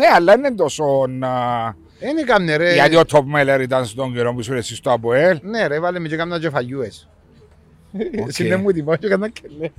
Ναι, 0.00 0.06
αλλά 0.14 0.34
είναι 0.34 0.50
τόσο. 0.54 1.06
να- 1.08 1.76
Δεν 2.00 2.16
έκαμνε 2.16 2.56
ρε. 2.56 2.72
Γιατί 2.74 2.96
ο 2.96 3.02
Top 3.12 3.22
Meller 3.34 3.60
ήταν 3.60 3.84
στον 3.86 4.12
καιρό 4.14 4.34
που 4.34 4.42
σου 4.42 4.54
εσύ 4.54 4.74
στο 4.74 4.92
ΑΠΟΕΛ. 4.92 5.38
Ναι 5.42 5.66
ρε, 5.66 5.80
βάλε 5.80 5.98
με 5.98 6.08
και 6.08 6.16
κάμνα 6.16 6.38
κεφαλιούες. 6.40 7.08
Οκ. 8.20 8.28
Εσύ 8.28 8.48
δεν 8.48 8.60
μου 8.60 8.70
την 8.70 8.84
πάω 8.84 8.96
και 8.96 9.06
έκανα 9.06 9.28
και 9.28 9.42
λέει. 9.58 9.72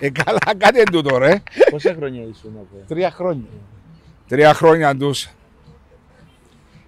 Ε, 0.00 0.10
καλά, 0.10 0.38
κάτι 0.58 0.76
είναι 0.76 0.90
τούτο, 0.92 1.18
ρε. 1.18 1.42
Πόσα 1.70 1.94
χρόνια 1.96 2.20
ήσουν 2.20 2.52
από. 2.56 2.76
Τρία 2.88 3.10
χρόνια. 3.10 3.46
Τρία 4.28 4.54
χρόνια 4.54 4.96
του. 4.96 5.08
Αυτό 5.10 5.30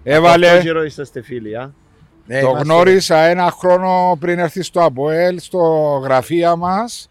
Έβαλε. 0.02 0.60
καιρό 0.62 0.84
είσαστε 0.84 1.22
φίλοι, 1.22 1.56
α. 1.56 1.72
Ναι, 2.26 2.40
Το 2.40 2.46
είμαστε- 2.48 2.64
γνώρισα 2.72 3.16
ένα 3.18 3.50
χρόνο 3.50 4.16
πριν 4.20 4.38
έρθει 4.38 4.62
στο 4.62 4.82
ΑΠΟΕΛ, 4.84 5.38
στο 5.38 5.58
γραφεία 6.04 6.56
μας, 6.56 7.10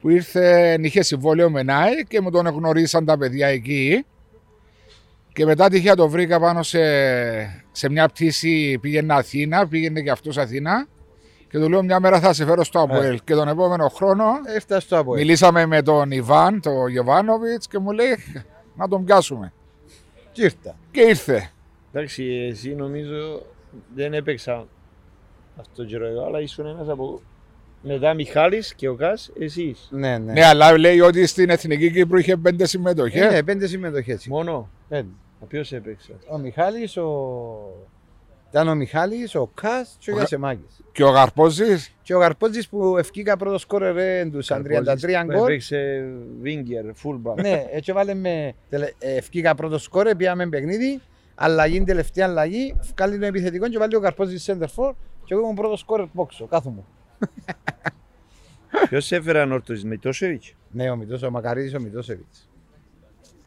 που 0.00 0.08
ήρθε, 0.10 0.76
είχε 0.80 1.02
συμβόλαιο 1.02 1.50
με 1.50 1.62
ΝΑΕ 1.62 1.90
και 2.08 2.20
μου 2.20 2.30
τον 2.30 2.46
γνωρίσαν 2.46 3.04
τα 3.04 3.18
παιδιά 3.18 3.46
εκεί. 3.46 4.04
Και 5.32 5.44
μετά 5.44 5.68
τυχαία 5.68 5.94
το 5.94 6.08
βρήκα 6.08 6.40
πάνω 6.40 6.62
σε, 6.62 6.80
σε 7.72 7.90
μια 7.90 8.08
πτήση, 8.08 8.78
πήγαινε 8.80 9.14
Αθήνα, 9.14 9.68
πήγαινε 9.68 10.00
και 10.00 10.10
αυτός 10.10 10.36
Αθήνα. 10.38 10.86
Και 11.48 11.58
του 11.58 11.68
λέω 11.68 11.82
μια 11.82 12.00
μέρα 12.00 12.20
θα 12.20 12.32
σε 12.32 12.44
φέρω 12.44 12.64
στο 12.64 12.80
ΑΠΟΕΛ. 12.80 13.20
Και 13.24 13.34
τον 13.34 13.48
επόμενο 13.48 13.88
χρόνο 13.88 14.24
Έφτασε 14.56 14.86
στο 14.86 14.98
από 14.98 15.12
μιλήσαμε 15.12 15.66
με 15.66 15.82
τον 15.82 16.10
Ιβάν, 16.10 16.60
τον 16.60 16.88
Γεβάνοβιτς 16.88 17.68
και 17.68 17.78
μου 17.78 17.90
λέει 17.90 18.16
να 18.74 18.88
τον 18.88 19.04
πιάσουμε. 19.04 19.52
Και 20.32 20.42
ήρθα. 20.42 20.76
Και 20.90 21.00
ήρθε. 21.00 21.50
Εντάξει, 21.92 22.24
εσύ 22.50 22.74
νομίζω 22.74 23.42
δεν 23.94 24.14
έπαιξα 24.14 24.66
αυτό 25.56 25.82
το 25.82 25.84
καιρό 25.84 26.06
εγώ, 26.06 26.24
αλλά 26.24 26.40
ήσουν 26.40 26.66
ένας 26.66 26.88
από... 26.88 27.20
Μετά 27.82 28.14
Μιχάλης 28.14 28.74
και 28.74 28.88
ο 28.88 28.94
Κάς, 28.94 29.30
εσείς. 29.38 29.88
Ναι, 29.90 30.18
ναι. 30.18 30.32
Ναι, 30.32 30.44
αλλά 30.44 30.78
λέει 30.78 31.00
ότι 31.00 31.26
στην 31.26 31.50
Εθνική 31.50 31.90
Κύπρου 31.92 32.18
είχε 32.18 32.36
πέντε 32.36 32.62
Ε, 32.62 32.66
συμμετοχές. 32.66 33.32
ναι, 33.32 33.42
πέντε 33.42 33.66
συμμετοχές. 33.66 34.26
Μόνο. 34.26 34.68
Πέντε. 34.88 35.08
Α, 35.42 35.46
Ποιος 35.46 35.72
έπαιξε. 35.72 36.12
Ο 36.30 36.38
Μιχάλης, 36.38 36.96
ο... 36.96 37.10
Ήταν 38.50 38.68
ο 38.68 38.74
Μιχάλης, 38.74 39.34
ο 39.34 39.50
Κάς 39.54 39.96
και 39.98 40.10
ο 40.10 40.14
Ο- 40.14 40.16
Γιασεμάκης. 40.16 40.80
Και 40.92 41.04
ο 41.04 41.08
Γαρπόζης. 41.08 41.94
Και 42.02 42.14
ο 42.14 42.18
Γαρπότζης 42.18 42.68
που 42.68 42.96
ευκήκα 42.98 43.36
πρώτο 43.36 43.58
σκόρερ 43.58 43.94
ρε, 43.94 44.28
τους 44.32 44.44
σαν 44.46 44.62
33 44.62 45.24
γκολ. 45.24 45.42
Έπαιξε 45.42 46.04
Βίγκερ, 46.40 46.84
fullback. 46.84 47.34
Ναι, 47.40 47.64
έτσι 47.70 47.92
βάλε 47.92 48.14
με. 48.14 48.52
τελε- 48.68 48.92
ε, 48.98 49.14
Ευκήκα 49.16 49.54
πρώτο 49.54 49.78
σκόρε, 49.78 50.14
πήγαμε 50.14 50.46
παιχνίδι. 50.48 51.00
Αλλαγή, 51.34 51.84
τελευταία 51.84 52.26
αλλαγή. 52.26 52.74
Βγάλει 52.96 53.18
το 53.18 53.26
επιθετικό 53.26 53.68
και 53.68 53.78
βάλει 53.78 53.94
ο 53.96 54.00
Καρπόζη 54.00 54.36
center 54.46 54.66
for. 54.76 54.92
Και 55.24 55.34
εγώ 55.34 55.42
ήμουν 55.42 55.54
πρώτο 55.54 55.76
σκόρε 55.76 56.04
πόξο, 56.14 56.46
κάθομαι. 56.46 56.82
Ποιος 58.88 59.12
έφερε 59.12 59.40
ανόρθωση, 59.40 59.86
με 59.86 59.96
Τόσεβιτς. 59.96 60.54
Ναι, 60.70 60.90
ο 60.90 60.96
Μητός, 60.96 61.22
ο 61.22 61.30
Μακαρίδης, 61.30 61.74
ο 61.74 61.80
Μητόσεβιτς. 61.80 62.48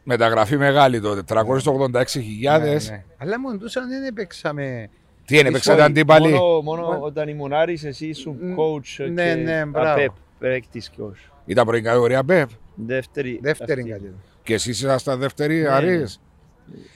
Μεταγραφή 0.04 0.56
μεγάλη 0.56 1.00
τότε. 1.00 1.22
386.000. 1.26 2.60
Ναι, 2.60 2.72
ναι. 2.72 3.04
Αλλά 3.18 3.40
μόνο 3.40 3.58
τους 3.58 3.76
αν 3.76 3.88
δεν 3.88 4.04
έπαιξαμε. 4.04 4.88
Τι 5.24 5.38
είναι, 5.38 5.50
παίξατε 5.50 5.82
αντίπαλοι; 5.82 6.32
Μόνο, 6.32 6.60
μόνο 6.60 6.98
όταν 7.00 7.28
ήμουν 7.28 7.52
Άρης, 7.52 7.84
εσύ 7.84 8.06
ήσουν 8.06 8.36
Μ, 8.40 8.54
coach 8.58 9.06
ναι, 9.12 9.24
και 9.34 9.34
ναι, 9.34 9.64
μπράβο. 9.64 9.90
ΑΠΕΠ, 9.90 10.10
παίκτης 10.38 10.88
και 10.90 11.02
ως. 11.02 11.30
Ήταν 11.46 11.66
πρώτη 11.66 11.82
κατηγορία 11.82 12.24
ΠΕΠ. 12.24 12.48
Δεύτερη. 12.74 13.38
Δεύτερη 13.42 13.80
αυτή. 13.80 13.92
κατηγορία. 13.92 14.20
Και 14.42 14.54
εσείς 14.54 14.78
ήσασταν 14.78 15.18
δεύτερη 15.18 15.60
Ναι, 15.60 15.68
Αρής. 15.68 16.20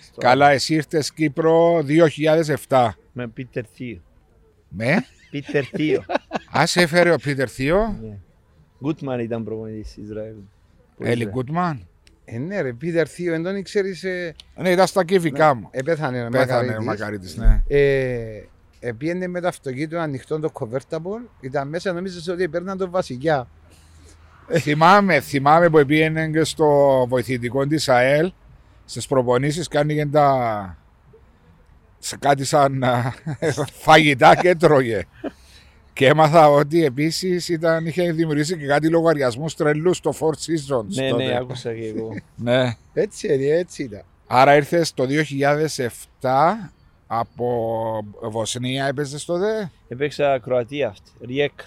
Στο- 0.02 0.20
Καλά, 0.20 0.50
εσύ 0.50 0.74
ήρθες 0.74 1.12
Κύπρο 1.12 1.82
2007. 2.68 2.88
Με 3.12 3.28
Πίτερ 3.28 3.64
Θείο. 3.74 4.00
Με; 4.68 5.04
Πίτερ 5.30 5.64
Θείο. 5.74 6.04
Α 6.58 6.66
σε 6.66 6.80
έφερε 6.80 7.12
ο 7.12 7.16
Πίτερ 7.16 7.50
Θείο. 7.52 7.96
Ναι. 8.02 8.16
Γκούτμαν 8.82 9.20
ήταν 9.20 9.44
προπονητής 9.44 9.94
της 9.94 10.04
Ισραήλ. 10.04 10.34
Που 10.96 11.04
Έλλη 11.04 11.20
ήρθε. 11.20 11.30
Γκούτμαν. 11.32 11.86
Ε, 12.24 12.38
ναι, 12.38 12.60
ρε, 12.60 12.72
Πίτερ 12.72 13.06
Θείο, 13.10 13.34
εν 13.34 13.42
τον 13.42 13.62
ξέρεις, 13.62 14.04
ε, 14.04 14.34
Ναι, 14.56 14.70
ήταν 14.70 14.86
στα 14.86 15.04
κύβικά 15.04 15.54
μου. 15.54 15.68
ε, 15.70 15.82
πέθανε 15.82 16.26
ο 16.26 16.28
Πέθανε 16.28 16.76
ο 16.76 16.82
Μακαρίδης. 16.82 16.86
Μακαρίτης, 16.86 17.36
ναι. 17.36 17.62
Ε, 17.68 18.42
ε, 18.80 18.92
πήγαινε 18.92 19.26
με 19.26 19.40
το 19.40 19.48
αυτοκίνητο 19.48 19.98
ανοιχτό 19.98 20.38
το 20.40 20.50
convertible, 20.52 21.28
ήταν 21.40 21.68
μέσα, 21.68 21.92
νομίζεις 21.92 22.28
ότι 22.28 22.48
παίρναν 22.48 22.78
το 22.78 22.90
βασιλιά. 22.90 23.48
θυμάμαι, 24.58 25.20
θυμάμαι 25.20 25.68
που 25.70 25.84
πήγαινε 25.86 26.28
και 26.28 26.44
στο 26.44 26.66
βοηθητικό 27.08 27.66
της 27.66 27.88
ΑΕΛ 27.88 28.32
στις 28.84 29.06
προπονήσεις 29.06 29.68
και 29.68 29.78
άνοιγε 29.78 30.06
τα. 30.06 30.78
Σε 32.02 32.16
κάτι 32.18 32.44
σαν 32.44 32.84
α, 32.84 33.14
φαγητά 33.72 34.36
και 34.36 34.54
τρώγε. 34.54 35.02
Και 35.92 36.06
έμαθα 36.06 36.48
ότι 36.48 36.84
επίσης 36.84 37.48
είχε 37.48 38.12
δημιουργήσει 38.12 38.56
και 38.58 38.66
κάτι 38.66 38.88
λογαριασμούς 38.90 39.54
τρελούς 39.54 39.96
στο 39.96 40.12
Four 40.20 40.30
Seasons. 40.32 40.84
Ναι, 40.86 41.08
τότε. 41.08 41.24
ναι, 41.24 41.36
άκουσα 41.36 41.74
και 41.74 41.86
εγώ. 41.96 42.14
ναι. 42.36 42.76
Έτσι, 42.92 43.28
ε, 43.28 43.58
έτσι 43.58 43.82
ήταν. 43.82 44.02
Άρα 44.26 44.56
ήρθες 44.56 44.94
το 44.94 45.06
2007 46.20 46.28
από 47.06 47.46
Βοσνία, 48.22 48.86
έπαιζες 48.86 49.24
τότε; 49.24 49.70
Έπαιξα 49.88 50.38
Κροατία 50.38 50.88
αυτή. 50.88 51.10
Ριέκ. 51.26 51.60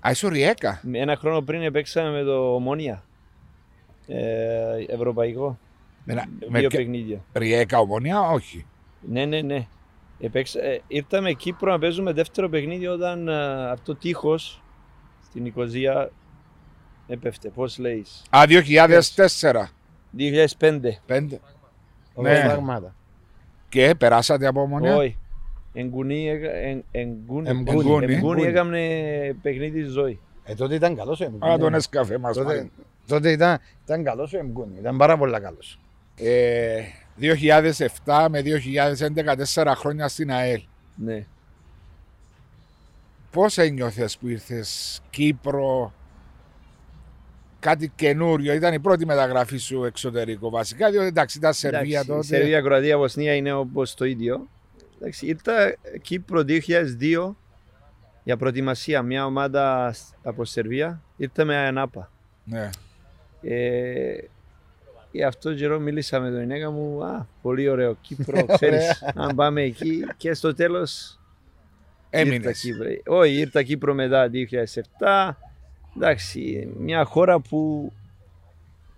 Α, 0.00 0.10
είσαι 0.10 0.26
ο 0.26 0.28
Ριέκα. 0.28 0.80
Ένα 0.92 1.16
χρόνο 1.16 1.40
πριν 1.40 1.62
έπαιξαμε 1.62 2.10
με 2.10 2.22
το 2.22 2.54
Ομόνια. 2.54 3.02
Ε, 4.06 4.84
ευρωπαϊκό. 4.88 5.58
Με, 6.04 6.14
να- 6.14 6.24
με 6.48 6.58
Δύο 6.58 6.68
και- 6.68 6.76
παιχνίδια. 6.76 7.20
Ριέκα, 7.32 7.78
ομονία, 7.78 8.20
όχι. 8.20 8.66
Ναι, 9.00 9.24
ναι, 9.24 9.40
ναι. 9.40 9.66
Επέξα, 10.24 10.62
ε, 10.64 10.80
ήρθαμε 10.86 11.32
Κύπρο 11.32 11.70
να 11.72 11.78
παίζουμε 11.78 12.12
δεύτερο 12.12 12.48
παιχνίδι 12.48 12.86
όταν 12.86 13.28
ε, 13.28 13.70
αυτό 13.70 13.92
το 13.92 13.98
τείχος 13.98 14.62
στην 15.24 15.42
Νικοζία 15.42 16.10
έπεφτε. 17.06 17.48
Πώς 17.48 17.78
λέει. 17.78 18.04
Α, 18.30 18.42
2004. 18.46 19.70
2005. 20.18 20.98
Πέντε. 21.06 21.40
Ναι. 22.16 22.32
Ναι. 22.32 22.40
Πράγματα. 22.46 22.94
Και 23.68 23.94
περάσατε 23.98 24.46
από 24.46 24.60
ομονία. 24.60 24.96
Όχι. 24.96 25.18
Εγκουνί, 25.72 26.28
έκα- 26.28 26.52
εν- 26.54 26.84
εγκούνι, 26.90 27.48
Εγκούνι. 27.48 27.70
εγκούνι, 27.80 28.14
Εγκούνι. 28.14 28.42
έκαμε 28.42 28.80
παιχνίδι 29.42 29.82
ζωή. 29.82 30.20
Ε, 30.44 30.54
τότε 30.54 30.74
ήταν 30.74 30.96
καλός 30.96 31.20
ο 31.20 31.24
Εμγκούνι. 31.24 31.52
Α, 31.52 31.58
τον 31.58 31.74
έσκαφε 31.74 32.18
μας 32.18 32.36
Τότε, 32.36 32.54
πάλι. 32.54 32.70
τότε 33.06 33.30
ήταν, 33.30 33.58
ήταν 33.84 34.04
καλός 34.04 34.32
ο 34.32 34.38
Εμγκούνι. 34.38 34.78
Ήταν 34.78 34.96
πάρα 34.96 35.16
πολύ 35.18 35.40
καλός. 35.40 35.78
Ε, 36.16 36.80
2007 37.20 38.26
με 38.30 38.40
2011, 38.40 39.34
τέσσερα 39.36 39.74
χρόνια 39.76 40.08
στην 40.08 40.30
ΑΕΛ. 40.32 40.62
Ναι. 40.96 41.26
Πώς 43.30 43.58
ένιωθες 43.58 44.18
που 44.18 44.28
ήρθες 44.28 45.00
Κύπρο, 45.10 45.92
κάτι 47.60 47.92
καινούριο, 47.96 48.52
ήταν 48.54 48.74
η 48.74 48.80
πρώτη 48.80 49.06
μεταγραφή 49.06 49.56
σου 49.56 49.84
εξωτερικό 49.84 50.50
βασικά, 50.50 50.90
διότι 50.90 51.06
εντάξει 51.06 51.38
ήταν 51.38 51.52
Σερβία 51.52 51.80
Εντάξει, 52.00 52.06
τότε. 52.06 52.22
Σερβία, 52.24 52.60
Κροατία, 52.60 52.98
Βοσνία 52.98 53.34
είναι 53.34 53.52
όπως 53.52 53.94
το 53.94 54.04
ίδιο. 54.04 54.48
Εντάξει, 54.98 55.26
ήρθα 55.26 55.76
Κύπρο 56.02 56.42
2002 56.46 57.34
για 58.24 58.36
προετοιμασία. 58.36 59.02
Μια 59.02 59.26
ομάδα 59.26 59.92
σ- 59.92 60.14
από 60.22 60.44
Σερβία 60.44 61.02
ήρθε 61.16 61.44
με 61.44 61.56
Ανάπα. 61.56 62.10
Ναι. 62.44 62.70
Ε, 63.42 64.16
για 65.14 65.28
αυτό 65.28 65.48
τον 65.48 65.58
καιρό 65.58 65.78
μίλησα 65.80 66.20
με 66.20 66.30
τον 66.30 66.38
γυναίκα 66.40 66.70
μου. 66.70 67.04
Α, 67.04 67.26
πολύ 67.42 67.68
ωραίο 67.68 67.96
Κύπρο, 68.00 68.44
ξέρεις. 68.56 69.02
αν 69.14 69.34
πάμε 69.34 69.62
εκεί 69.62 70.04
και 70.16 70.34
στο 70.34 70.54
τέλος 70.54 71.18
ήρθα 72.10 72.26
Έμεινες. 72.28 72.60
Κύπρο. 72.60 72.86
Όχι, 73.18 73.32
ήρθα 73.34 73.62
Κύπρο 73.62 73.94
μετά 73.94 74.30
2007. 74.98 75.30
Εντάξει, 75.96 76.68
μια 76.78 77.04
χώρα 77.04 77.38
που 77.40 77.92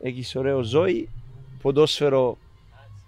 έχεις 0.03 0.37
ωραίο 0.37 0.63
ζωή. 0.63 1.09
Ποδόσφαιρο 1.63 2.39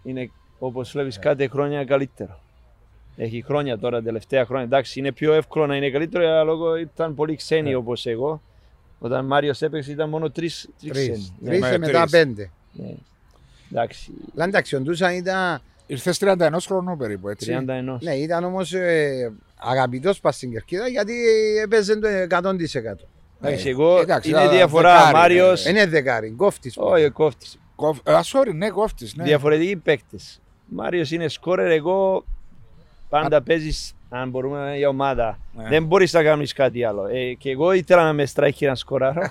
είναι 0.02 0.30
όπως 0.58 0.90
βλέπεις 0.90 1.18
κάθε 1.18 1.48
χρόνια 1.48 1.84
καλύτερο. 1.84 2.40
Έχει 3.16 3.42
χρόνια 3.46 3.78
τώρα, 3.78 4.02
τελευταία 4.02 4.44
χρόνια. 4.44 4.64
Εντάξει, 4.64 4.98
είναι 4.98 5.12
πιο 5.12 5.32
εύκολο 5.32 5.66
να 5.66 5.76
είναι 5.76 5.90
καλύτερο, 5.90 6.24
αλλά 6.26 6.42
λόγω 6.42 6.76
ήταν 6.76 7.14
πολύ 7.14 7.36
ξένοι 7.36 7.74
όπως 7.74 8.06
εγώ. 8.06 8.42
Όταν 8.98 9.26
Μάριος 9.26 9.62
έπαιξε 9.62 9.92
ήταν 9.92 10.08
μόνο 10.08 10.30
τρεις, 10.30 10.68
τρεις 10.80 10.92
Τρεις. 10.92 11.02
ξένοι. 11.10 11.32
Ναι, 11.40 11.48
Τρεις 11.48 11.60
Ναι, 11.60 11.70
και 11.70 11.78
μετά 11.78 12.00
τρεις. 12.00 12.10
πέντε. 12.10 12.50
Ναι. 12.78 12.94
Εντάξει, 13.72 14.10
Αλλά 14.34 14.44
εντάξει, 14.44 14.76
ο 14.76 14.80
Ντούσαν 14.80 15.14
ήταν, 15.14 15.60
Ήρθες 15.86 16.18
31 16.20 16.48
χρονών 16.66 16.98
περίπου, 16.98 17.28
έτσι. 17.28 17.56
31. 17.66 17.98
ναι, 18.00 18.14
ήταν 18.14 18.44
όμως 18.44 18.72
ε, 18.72 19.32
αγαπητός 19.56 20.20
πας 20.20 20.36
στην 20.36 20.50
κερκίδα 20.50 20.88
γιατί 20.88 21.14
έπαιζε 21.62 21.98
το 21.98 22.08
100%. 22.08 23.06
Εντάξει, 23.42 23.68
εγώ 23.68 24.00
εντάξει, 24.00 24.28
είναι 24.30 24.38
αλλά 24.38 24.50
διαφορά. 24.50 24.96
δεκάρι, 24.96 25.14
Μάριος, 25.16 25.64
ναι. 25.64 25.70
Είναι 25.70 25.86
δεκάρι, 25.86 26.30
κόφτης. 26.30 26.74
όχι 26.76 27.04
ο 27.04 27.12
κόφτης. 27.12 27.58
Κοφ- 27.76 28.08
Α, 28.08 28.20
sorry, 28.32 28.54
ναι, 28.54 28.70
κόφτης, 28.70 29.14
ναι. 29.14 29.24
Διαφορετικοί 29.24 29.76
παίκτες. 29.76 30.40
Μάριος 30.66 31.10
είναι 31.10 31.28
σκόρερ, 31.28 31.70
εγώ 31.70 32.24
πάντα 33.08 33.42
παίζεις, 33.42 33.94
αν 34.08 34.30
μπορούμε 34.30 34.58
να 34.58 34.66
είναι 34.68 34.76
για 34.76 34.88
ομάδα. 34.88 35.38
Ναι. 35.56 35.68
Δεν 35.68 35.84
μπορείς 35.84 36.12
να 36.12 36.22
κάνεις 36.22 36.52
κάτι 36.52 36.84
άλλο. 36.84 37.06
Ε, 37.06 37.32
και 37.32 37.50
εγώ 37.50 37.72
ήθελα 37.72 38.04
να 38.04 38.12
με 38.12 38.26
στράχει 38.26 38.66
να 38.66 38.74
σκοράρω. 38.74 39.22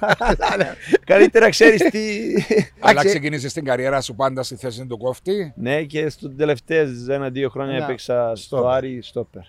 Καλύτερα 1.05 1.49
ξέρεις 1.49 1.81
τι... 1.81 1.99
Αλλά 2.79 2.89
Εντάξει. 2.91 3.07
ξεκίνησες 3.07 3.53
την 3.53 3.65
καριέρα 3.65 4.01
σου 4.01 4.15
πάντα 4.15 4.43
στη 4.43 4.55
θέση 4.55 4.85
του 4.85 4.97
κόφτη. 4.97 5.53
ναι, 5.55 5.83
και 5.83 6.09
στους 6.09 6.35
τελευταίες 6.35 7.07
ένα-δύο 7.07 7.49
χρόνια 7.49 7.77
Να, 7.77 7.83
έπαιξα 7.83 8.35
στο 8.35 8.45
στόπερ. 8.45 8.73
Άρη 8.73 8.99
στόπερ. 9.01 9.41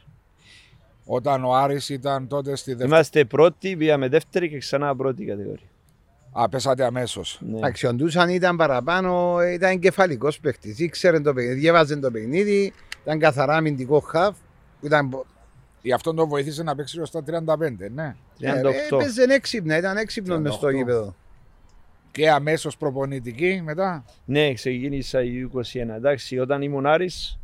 Όταν 1.10 1.44
ο 1.44 1.54
Άρης 1.54 1.88
ήταν 1.88 2.28
τότε 2.28 2.56
στη 2.56 2.70
δεύτερη. 2.70 2.90
Είμαστε 2.90 3.24
πρώτοι, 3.24 3.76
πήγαμε 3.76 4.08
δεύτερη 4.08 4.48
και 4.48 4.58
ξανά 4.58 4.96
πρώτη 4.96 5.24
κατηγορία. 5.24 5.66
Α, 6.32 6.48
πέσατε 6.48 6.84
αμέσως. 6.84 7.40
Ναι. 7.50 7.56
Εντάξει, 7.56 7.86
ο 7.86 7.94
Ντούσαν 7.94 8.28
ήταν 8.28 8.56
παραπάνω, 8.56 9.38
ήταν 9.52 9.70
εγκεφαλικό 9.70 10.28
παίχτη. 10.42 10.74
Ήξερε 10.78 11.20
το 11.20 11.32
παιχνίδι, 11.32 11.60
διέβαζε 11.60 11.96
το 11.96 12.10
παιχνίδι, 12.10 12.72
ήταν 13.02 13.18
καθαρά 13.18 13.56
αμυντικό 13.56 14.00
χαφ. 14.00 14.36
Ήταν... 14.80 15.24
Γι' 15.82 15.92
αυτό 15.92 16.14
το 16.14 16.26
βοήθησε 16.26 16.62
να 16.62 16.74
παίξει 16.74 17.00
ως 17.00 17.10
τα 17.10 17.22
35, 17.26 17.90
ναι. 17.94 18.16
38. 18.40 18.44
Ε, 18.44 18.60
Έπαιζε 18.90 19.22
έξυπνα, 19.28 19.76
ήταν 19.76 19.96
έξυπνο 19.96 20.40
μες 20.40 20.54
στο 20.54 20.68
38. 20.68 20.74
γήπεδο. 20.74 21.14
Και 22.10 22.30
αμέσως 22.30 22.76
προπονητική 22.76 23.60
μετά. 23.64 24.04
Ναι, 24.24 24.52
ξεκίνησα 24.52 25.22
η 25.22 25.48
U21. 25.52 25.94
Εντάξει, 25.96 26.38
όταν 26.38 26.62
ήμουν 26.62 26.86
Άρης, 26.86 27.38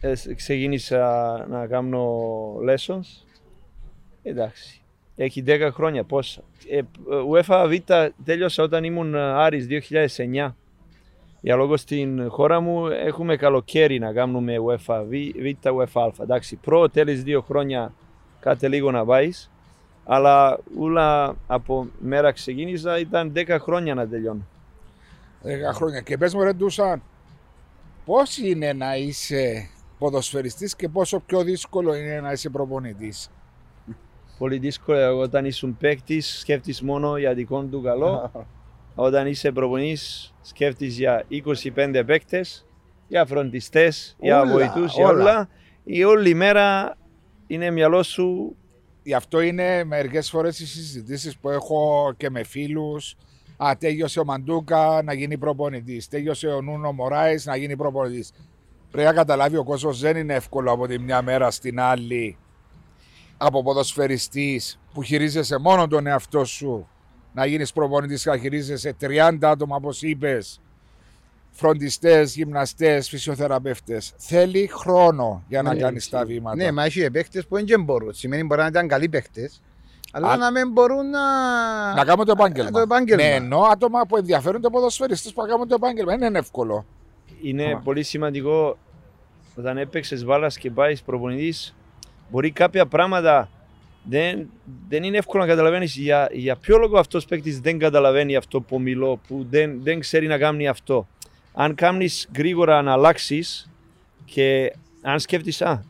ε, 0.00 0.14
ξεκίνησα 0.34 1.46
να 1.48 1.66
κάνω 1.66 2.12
lessons. 2.68 3.24
Εντάξει, 4.22 4.82
έχει 5.16 5.42
10 5.46 5.70
χρόνια 5.72 6.04
πόσα. 6.04 6.42
Ε, 6.70 6.80
UEFA 7.30 7.66
Β 7.68 7.92
τέλειωσα 8.24 8.62
όταν 8.62 8.84
ήμουν 8.84 9.14
Άρης 9.14 9.66
2009. 9.66 10.56
Για 11.40 11.56
λόγω 11.56 11.76
στην 11.76 12.30
χώρα 12.30 12.60
μου 12.60 12.86
έχουμε 12.86 13.36
καλοκαίρι 13.36 13.98
να 13.98 14.12
κάνουμε 14.12 14.54
UEFA 14.66 15.04
Β, 15.08 15.12
Β 15.40 15.68
UEFA 15.70 16.10
Α. 16.18 16.22
Εντάξει, 16.22 16.56
προ 16.56 16.88
τέλεις 16.88 17.22
δύο 17.22 17.40
χρόνια 17.40 17.92
κάτι 18.40 18.68
λίγο 18.68 18.90
να 18.90 19.04
πάει. 19.04 19.30
Αλλά 20.04 20.58
όλα 20.78 21.36
από 21.46 21.88
μέρα 21.98 22.32
ξεκίνησα 22.32 22.98
ήταν 22.98 23.32
10 23.34 23.56
χρόνια 23.60 23.94
να 23.94 24.08
τελειώνω. 24.08 24.46
10 25.42 25.48
χρόνια. 25.74 26.00
Και 26.00 26.18
πες 26.18 26.34
μου 26.34 26.42
ρε 26.42 26.52
Ντούσαν, 26.52 27.02
πώς 28.04 28.38
είναι 28.38 28.72
να 28.72 28.96
είσαι 28.96 29.68
ποδοσφαιριστής 29.98 30.76
και 30.76 30.88
πόσο 30.88 31.20
πιο 31.20 31.42
δύσκολο 31.42 31.94
είναι 31.94 32.20
να 32.20 32.32
είσαι 32.32 32.48
προπονητής; 32.48 33.30
Πολύ 34.38 34.58
δύσκολο 34.58 35.18
όταν 35.18 35.44
ήσουν 35.44 35.76
παίκτης, 35.76 36.38
σκέφτεσαι 36.38 36.84
μόνο 36.84 37.16
για 37.16 37.34
δικό 37.34 37.62
του 37.62 37.82
καλό. 37.82 38.30
όταν 38.98 39.26
είσαι 39.26 39.52
προπονητή, 39.52 39.98
σκέφτεσαι 40.42 40.90
για 40.90 41.24
25 41.74 42.02
παίκτες, 42.06 42.66
για 43.08 43.24
φροντιστές, 43.26 44.16
για 44.20 44.40
Όλα, 44.40 44.52
βοηθούς, 44.52 44.94
για 44.94 45.06
όλα. 45.06 45.22
όλα. 45.22 45.48
Η 45.84 46.04
όλη 46.04 46.34
μέρα 46.34 46.96
είναι 47.46 47.70
μυαλό 47.70 48.02
σου. 48.02 48.56
Γι' 49.02 49.14
αυτό 49.14 49.40
είναι 49.40 49.84
μερικές 49.84 50.30
φορές 50.30 50.58
οι 50.60 50.66
συζητήσεις 50.66 51.36
που 51.36 51.50
έχω 51.50 52.12
και 52.16 52.30
με 52.30 52.42
φίλους. 52.42 53.16
Α, 53.56 53.72
τέλειωσε 53.78 54.20
ο 54.20 54.24
Μαντούκα 54.24 55.02
να 55.04 55.12
γίνει 55.12 55.38
προπονητής. 55.38 56.08
Τέλειωσε 56.08 56.46
ο 56.48 56.60
Νούνο 56.62 56.92
Μωράης 56.92 57.46
να 57.46 57.56
γίνει 57.56 57.76
προπονητής. 57.76 58.32
Πρέπει 58.90 59.08
να 59.08 59.14
καταλάβει 59.14 59.56
ο 59.56 59.64
κόσμος 59.64 60.00
δεν 60.00 60.16
είναι 60.16 60.34
εύκολο 60.34 60.72
από 60.72 60.86
τη 60.86 60.98
μια 60.98 61.22
μέρα 61.22 61.50
στην 61.50 61.80
άλλη 61.80 62.36
από 63.36 63.62
ποδοσφαιριστής 63.62 64.80
που 64.92 65.02
χειρίζεσαι 65.02 65.58
μόνο 65.58 65.88
τον 65.88 66.06
εαυτό 66.06 66.44
σου 66.44 66.88
να 67.36 67.46
γίνεις 67.46 67.72
προπονητής 67.72 68.24
να 68.24 68.38
χειρίζεσαι 68.38 68.96
30 69.00 69.38
άτομα, 69.40 69.76
όπως 69.76 70.02
είπες, 70.02 70.60
φροντιστές, 71.50 72.34
γυμναστές, 72.34 73.08
φυσιοθεραπευτέ. 73.08 74.00
Θέλει 74.16 74.66
χρόνο 74.72 75.42
για 75.48 75.62
να 75.62 75.74
Ναι, 75.74 75.80
κάνεις 75.80 75.98
ισχύει. 76.02 76.10
τα 76.10 76.24
βήματα. 76.24 76.56
Ναι, 76.56 76.72
μα 76.72 76.84
έχει 76.84 77.10
παίχτε 77.10 77.42
που 77.48 77.64
δεν 77.66 77.82
μπορούν. 77.84 78.12
Σημαίνει 78.12 78.44
μπορεί 78.44 78.60
να 78.60 78.66
ήταν 78.66 78.88
καλοί 78.88 79.08
παίχτε, 79.08 79.50
αλλά 80.12 80.28
Α- 80.30 80.36
να 80.36 80.50
μην 80.50 80.70
μπορούν 80.72 81.10
να. 81.10 81.20
Να 81.94 82.04
κάνουμε 82.04 82.24
το 82.24 82.32
επάγγελμα. 82.32 82.70
Το 82.70 82.78
επάγγελμα. 82.78 83.22
Ναι, 83.22 83.34
ενώ 83.34 83.58
άτομα 83.60 84.06
που 84.06 84.16
ενδιαφέρονται 84.16 84.68
ποδοσφαιριστές 84.68 85.32
που 85.32 85.42
να 85.42 85.48
κάνουν 85.48 85.68
το 85.68 85.74
επάγγελμα. 85.74 86.16
Δεν 86.16 86.28
είναι 86.28 86.38
εύκολο. 86.38 86.86
Είναι 87.42 87.72
Α. 87.72 87.78
πολύ 87.78 88.02
σημαντικό 88.02 88.78
όταν 89.56 89.78
έπαιξες 89.78 90.24
μπάλας 90.24 90.58
και 90.58 90.70
πάεις 90.70 91.02
προπονητής. 91.02 91.74
Μπορεί 92.30 92.50
κάποια 92.50 92.86
πράγματα 92.86 93.48
δεν, 94.08 94.48
δεν 94.88 95.02
είναι 95.02 95.16
εύκολο 95.16 95.42
να 95.42 95.48
καταλαβαίνεις 95.48 95.96
για, 95.96 96.28
για 96.32 96.56
ποιο 96.56 96.78
λόγο 96.78 96.98
αυτός 96.98 97.24
παίκτης 97.24 97.60
δεν 97.60 97.78
καταλαβαίνει 97.78 98.36
αυτό 98.36 98.60
που 98.60 98.80
μιλώ, 98.80 99.20
που 99.28 99.46
δεν, 99.50 99.82
δεν 99.82 100.00
ξέρει 100.00 100.26
να 100.26 100.38
κάνει 100.38 100.68
αυτό. 100.68 101.08
Αν 101.52 101.74
κάνεις 101.74 102.28
γρήγορα 102.36 102.82
να 102.82 102.92
αλλάξει 102.92 103.44
και 104.24 104.72
αν 105.02 105.20
σκέφτεσαι, 105.20 105.64
α, 105.64 105.82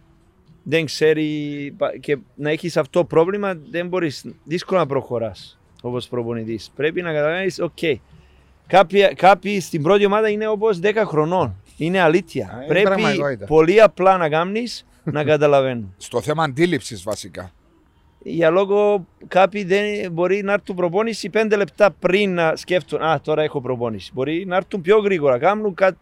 δεν 0.62 0.84
ξέρει 0.84 1.74
πα- 1.78 1.96
και 2.00 2.18
να 2.34 2.50
έχεις 2.50 2.76
αυτό 2.76 2.98
το 3.00 3.04
πρόβλημα, 3.04 3.54
δεν 3.70 3.88
μπορείς 3.88 4.24
δύσκολα 4.44 4.80
να 4.80 4.86
προχωράς 4.86 5.58
όπως 5.82 6.08
προπονητής. 6.08 6.70
Πρέπει 6.76 7.02
να 7.02 7.12
καταλαβαίνεις, 7.12 7.58
οκ. 7.60 7.78
Κάποιοι, 8.66 9.14
κάποιοι 9.14 9.60
στην 9.60 9.82
πρώτη 9.82 10.04
ομάδα 10.04 10.28
είναι 10.28 10.46
όπως 10.48 10.78
10 10.82 10.92
χρονών. 11.06 11.54
Είναι 11.76 12.00
αλήθεια. 12.00 12.48
Α, 12.52 12.56
είναι 12.56 12.66
Πρέπει 12.66 12.84
πραγματικότητα. 12.84 13.46
πολύ 13.46 13.80
απλά 13.80 14.16
να 14.16 14.28
κάνεις 14.28 14.86
να 15.04 15.24
καταλαβαίνουν. 15.24 15.94
Στο 15.96 16.20
θέμα 16.20 16.44
αντίληψης 16.44 17.02
βασικά. 17.02 17.50
Για 18.28 18.50
λόγω 18.50 19.06
κάποιοι 19.28 19.64
δεν 19.64 20.12
μπορεί 20.12 20.42
να 20.42 20.52
έρθουν 20.52 20.76
προπόνηση 20.76 21.30
5 21.32 21.52
λεπτά 21.56 21.90
πριν 21.90 22.34
να 22.34 22.56
σκέφτουν 22.56 23.02
Α, 23.02 23.20
τώρα 23.20 23.42
έχω 23.42 23.60
προπόνηση. 23.60 24.10
Μπορεί 24.14 24.44
να 24.46 24.56
έρθουν 24.56 24.80
πιο 24.80 24.98
γρήγορα. 24.98 25.38
Κάνουν 25.38 25.74
κάτι 25.74 25.98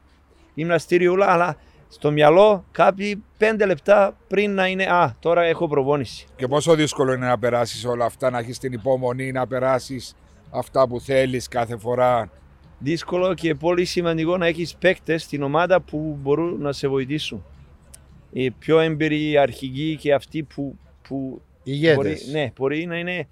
γυμναστήριο, 0.54 1.12
όλα, 1.12 1.26
αλλά 1.32 1.56
στο 1.88 2.10
μυαλό 2.10 2.64
κάποιοι 2.72 3.22
5 3.38 3.66
λεπτά 3.66 4.16
πριν 4.28 4.54
να 4.54 4.66
είναι 4.66 4.84
Α, 4.84 5.16
τώρα 5.20 5.42
έχω 5.42 5.68
προπόνηση. 5.68 6.26
Και 6.36 6.46
πόσο 6.46 6.74
δύσκολο 6.74 7.12
είναι 7.12 7.26
να 7.26 7.38
περάσεις 7.38 7.84
όλα 7.84 8.04
αυτά, 8.04 8.30
να 8.30 8.38
έχεις 8.38 8.58
την 8.58 8.72
υπομονή 8.72 9.32
να 9.32 9.46
περάσεις 9.46 10.16
αυτά 10.50 10.88
που 10.88 11.00
θέλεις 11.00 11.48
κάθε 11.48 11.76
φορά. 11.78 12.30
δύσκολο 12.78 13.34
και 13.34 13.54
πολύ 13.54 13.84
σημαντικό 13.84 14.36
να 14.36 14.46
έχεις 14.46 14.76
παίκτες 14.76 15.22
στην 15.22 15.42
ομάδα 15.42 15.80
που 15.80 16.18
μπορούν 16.22 16.60
να 16.60 16.72
σε 16.72 16.88
βοηθήσουν. 16.88 17.44
Οι 18.30 18.50
πιο 18.50 18.78
έμπειροι 18.78 19.38
αρχηγοί 19.38 19.96
και 19.96 20.14
αυτοί 20.14 20.42
που, 20.42 20.78
που 21.08 21.42
Ηγέτες. 21.64 21.96
μπορεί, 21.96 22.18
ναι, 22.30 22.52
μπορεί 22.56 22.86
να 22.86 22.98
είναι 22.98 23.28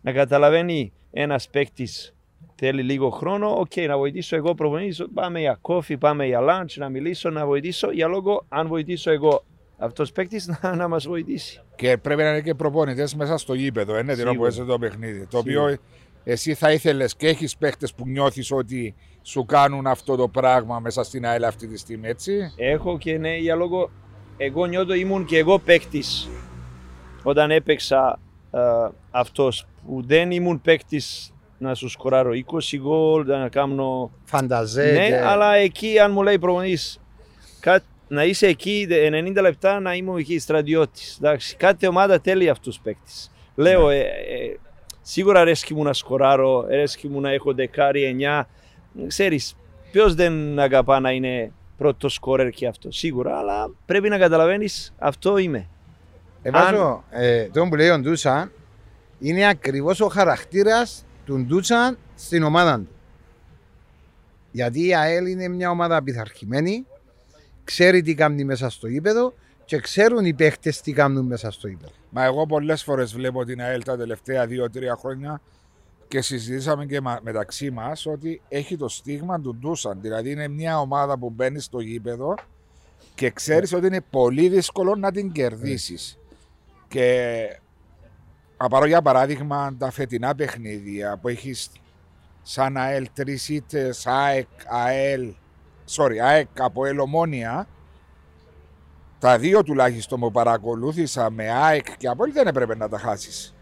να 0.00 0.12
καταλαβαίνει 0.12 0.92
ένας 1.12 1.48
παίκτης 1.48 2.14
θέλει 2.54 2.82
λίγο 2.82 3.10
χρόνο, 3.10 3.54
οκ, 3.58 3.76
να 3.76 3.96
βοηθήσω 3.98 4.36
εγώ 4.36 4.54
προπονητής, 4.54 5.04
πάμε 5.14 5.40
για 5.40 5.58
coffee, 5.60 5.96
πάμε 5.96 6.26
για 6.26 6.40
lunch, 6.40 6.74
να 6.74 6.88
μιλήσω, 6.88 7.30
να 7.30 7.46
βοηθήσω, 7.46 7.90
για 7.90 8.06
λόγο 8.06 8.44
αν 8.48 8.66
βοηθήσω 8.68 9.10
εγώ 9.10 9.44
αυτός 9.78 10.12
παίκτης 10.12 10.46
να, 10.62 10.74
να 10.74 10.88
μας 10.88 11.06
βοηθήσει. 11.06 11.60
Και 11.76 11.96
πρέπει 11.96 12.22
να 12.22 12.28
είναι 12.28 12.40
και 12.40 12.54
προπονητές 12.54 13.14
μέσα 13.14 13.36
στο 13.38 13.54
γήπεδο. 13.54 13.98
Είναι 13.98 14.14
την 14.14 14.20
ώρα 14.22 14.24
που 14.24 14.30
Σίγουρα. 14.30 14.48
έζησε 14.48 14.64
το 14.64 14.78
παιχνίδι. 14.78 15.26
Το 15.26 15.42
Σίγουρα. 15.44 15.62
οποίο 15.64 15.76
εσύ 16.24 16.54
θα 16.54 16.72
ήθελες 16.72 17.16
και 17.16 17.28
έχεις 17.28 17.56
παίχτε 17.56 17.88
που 17.96 18.06
νιώθεις 18.06 18.50
ότι 18.52 18.94
σου 19.22 19.44
κάνουν 19.44 19.86
αυτό 19.86 20.16
το 20.16 20.28
πράγμα 20.28 20.78
μέσα 20.80 21.02
στην 21.02 21.26
ΑΕΛ 21.26 21.44
αυτή 21.44 21.66
τη 21.66 21.78
στιγμή, 21.78 22.08
έτσι; 22.08 22.52
Έχω 22.56 22.98
και 22.98 23.18
ναι, 23.18 23.36
για 23.36 23.54
λόγο 23.54 23.90
εγώ 24.36 24.66
νιώθω 24.66 24.94
ήμουν 24.94 25.24
και 25.24 25.38
εγώ 25.38 25.58
παίκτης 25.58 26.28
όταν 27.22 27.50
έπαιξα 27.50 28.18
ε, 28.52 28.58
αυτός 29.10 29.66
που 29.86 30.02
δεν 30.06 30.30
ήμουν 30.30 30.60
παίκτης 30.60 31.32
να 31.58 31.74
σου 31.74 31.88
σκοράρω 31.88 32.30
20 32.52 32.76
γκολ, 32.78 33.26
να 33.26 33.48
κάνω 33.48 34.10
Φανταζέ. 34.24 34.92
ναι, 34.92 35.06
και- 35.08 35.20
αλλά 35.20 35.54
εκεί 35.54 35.98
αν 35.98 36.12
μου 36.12 36.22
λέει 36.22 36.38
προπονητής 36.38 37.00
κα- 37.60 37.80
να 38.08 38.24
είσαι 38.24 38.46
εκεί 38.46 38.86
90 38.90 39.40
λεπτά 39.40 39.80
να 39.80 39.94
είμαι 39.94 40.20
εκεί 40.20 40.38
στρατιώτης. 40.38 41.16
Εντάξει, 41.18 41.56
κάθε 41.56 41.86
ομάδα 41.86 42.18
θέλει 42.22 42.48
αυτούς 42.48 42.80
παίκτες. 42.80 43.30
Λέω, 43.54 43.88
ε, 43.90 43.98
ε, 44.00 44.56
σίγουρα 45.02 45.40
αρέσκει 45.40 45.74
μου 45.74 45.82
να 45.82 45.92
σκοράρω, 45.92 46.58
αρέσκει 46.70 47.08
μου 47.08 47.20
να 47.20 47.30
έχω 47.30 47.54
δεκάρι, 47.54 48.04
εννιά. 48.04 48.48
Ξέρεις, 49.06 49.56
ποιος 49.92 50.14
δεν 50.14 50.58
αγαπά 50.58 51.00
να 51.00 51.10
είναι 51.10 51.52
πρώτος 51.76 52.14
σκόρερ 52.14 52.50
και 52.50 52.66
αυτό, 52.66 52.90
σίγουρα, 52.92 53.38
αλλά 53.38 53.70
πρέπει 53.86 54.08
να 54.08 54.18
καταλαβαίνεις 54.18 54.94
αυτό 54.98 55.36
είμαι. 55.38 55.68
Ε, 56.42 56.50
βάζω, 56.50 57.04
ε, 57.10 57.48
το 57.48 57.66
που 57.68 57.74
λέει 57.74 57.88
ο 57.88 57.98
Ντούσαν 57.98 58.52
είναι 59.18 59.48
ακριβώς 59.48 60.00
ο 60.00 60.08
χαρακτήρας 60.08 61.04
του 61.26 61.44
Ντούσαν 61.44 61.98
στην 62.14 62.42
ομάδα 62.42 62.78
του. 62.78 62.88
Γιατί 64.52 64.86
η 64.86 64.94
ΑΕΛ 64.94 65.26
είναι 65.26 65.48
μια 65.48 65.70
ομάδα 65.70 66.02
πειθαρχημένη, 66.02 66.86
ξέρει 67.64 68.02
τι 68.02 68.14
κάνει 68.14 68.44
μέσα 68.44 68.70
στο 68.70 68.86
γήπεδο 68.86 69.34
και 69.64 69.78
ξέρουν 69.78 70.24
οι 70.24 70.34
παίχτες 70.34 70.80
τι 70.80 70.92
κάνουν 70.92 71.26
μέσα 71.26 71.50
στο 71.50 71.68
γήπεδο. 71.68 71.92
Μα 72.10 72.24
εγώ 72.24 72.46
πολλές 72.46 72.82
φορές 72.82 73.12
βλέπω 73.14 73.44
την 73.44 73.60
ΑΕΛ 73.60 73.82
τα 73.82 73.96
τελευταία 73.96 74.46
δύο-τρία 74.46 74.96
χρόνια 75.00 75.40
και 76.08 76.20
συζητήσαμε 76.20 76.86
και 76.86 77.00
μα- 77.00 77.20
μεταξύ 77.22 77.70
μας 77.70 78.06
ότι 78.06 78.40
έχει 78.48 78.76
το 78.76 78.88
στίγμα 78.88 79.40
του 79.40 79.56
Ντούσαν. 79.60 79.98
Δηλαδή 80.00 80.30
είναι 80.30 80.48
μια 80.48 80.78
ομάδα 80.80 81.18
που 81.18 81.30
μπαίνει 81.30 81.60
στο 81.60 81.80
γήπεδο 81.80 82.34
και 83.14 83.30
ξέρεις 83.30 83.72
ότι 83.72 83.86
είναι 83.86 84.00
πολύ 84.10 84.48
δύσκολο 84.48 84.94
να 84.94 85.12
την 85.12 85.32
κερδίσεις. 85.32 86.18
Και 86.92 87.58
να 88.56 88.68
πάρω 88.68 88.86
για 88.86 89.02
παράδειγμα 89.02 89.76
τα 89.78 89.90
φετινά 89.90 90.34
παιχνίδια 90.34 91.18
που 91.20 91.28
έχεις 91.28 91.70
σαν 92.42 92.76
ΑΕΛ 92.76 93.08
τρεις 93.14 93.48
ήττες, 93.48 94.06
ΑΕΚ, 94.06 94.48
ΑΕΛ, 94.68 95.34
sorry, 95.96 96.16
ΑΕΚ 96.22 96.48
από 96.58 96.84
ΕΛ 96.84 96.98
Ομόνια, 96.98 97.66
τα 99.18 99.38
δύο 99.38 99.62
τουλάχιστον 99.62 100.20
που 100.20 100.30
παρακολούθησα 100.30 101.30
με 101.30 101.50
ΑΕΚ 101.50 101.96
και 101.96 102.08
από 102.08 102.24
δεν 102.32 102.46
έπρεπε 102.46 102.76
να 102.76 102.88
τα 102.88 102.98
χάσεις. 102.98 103.54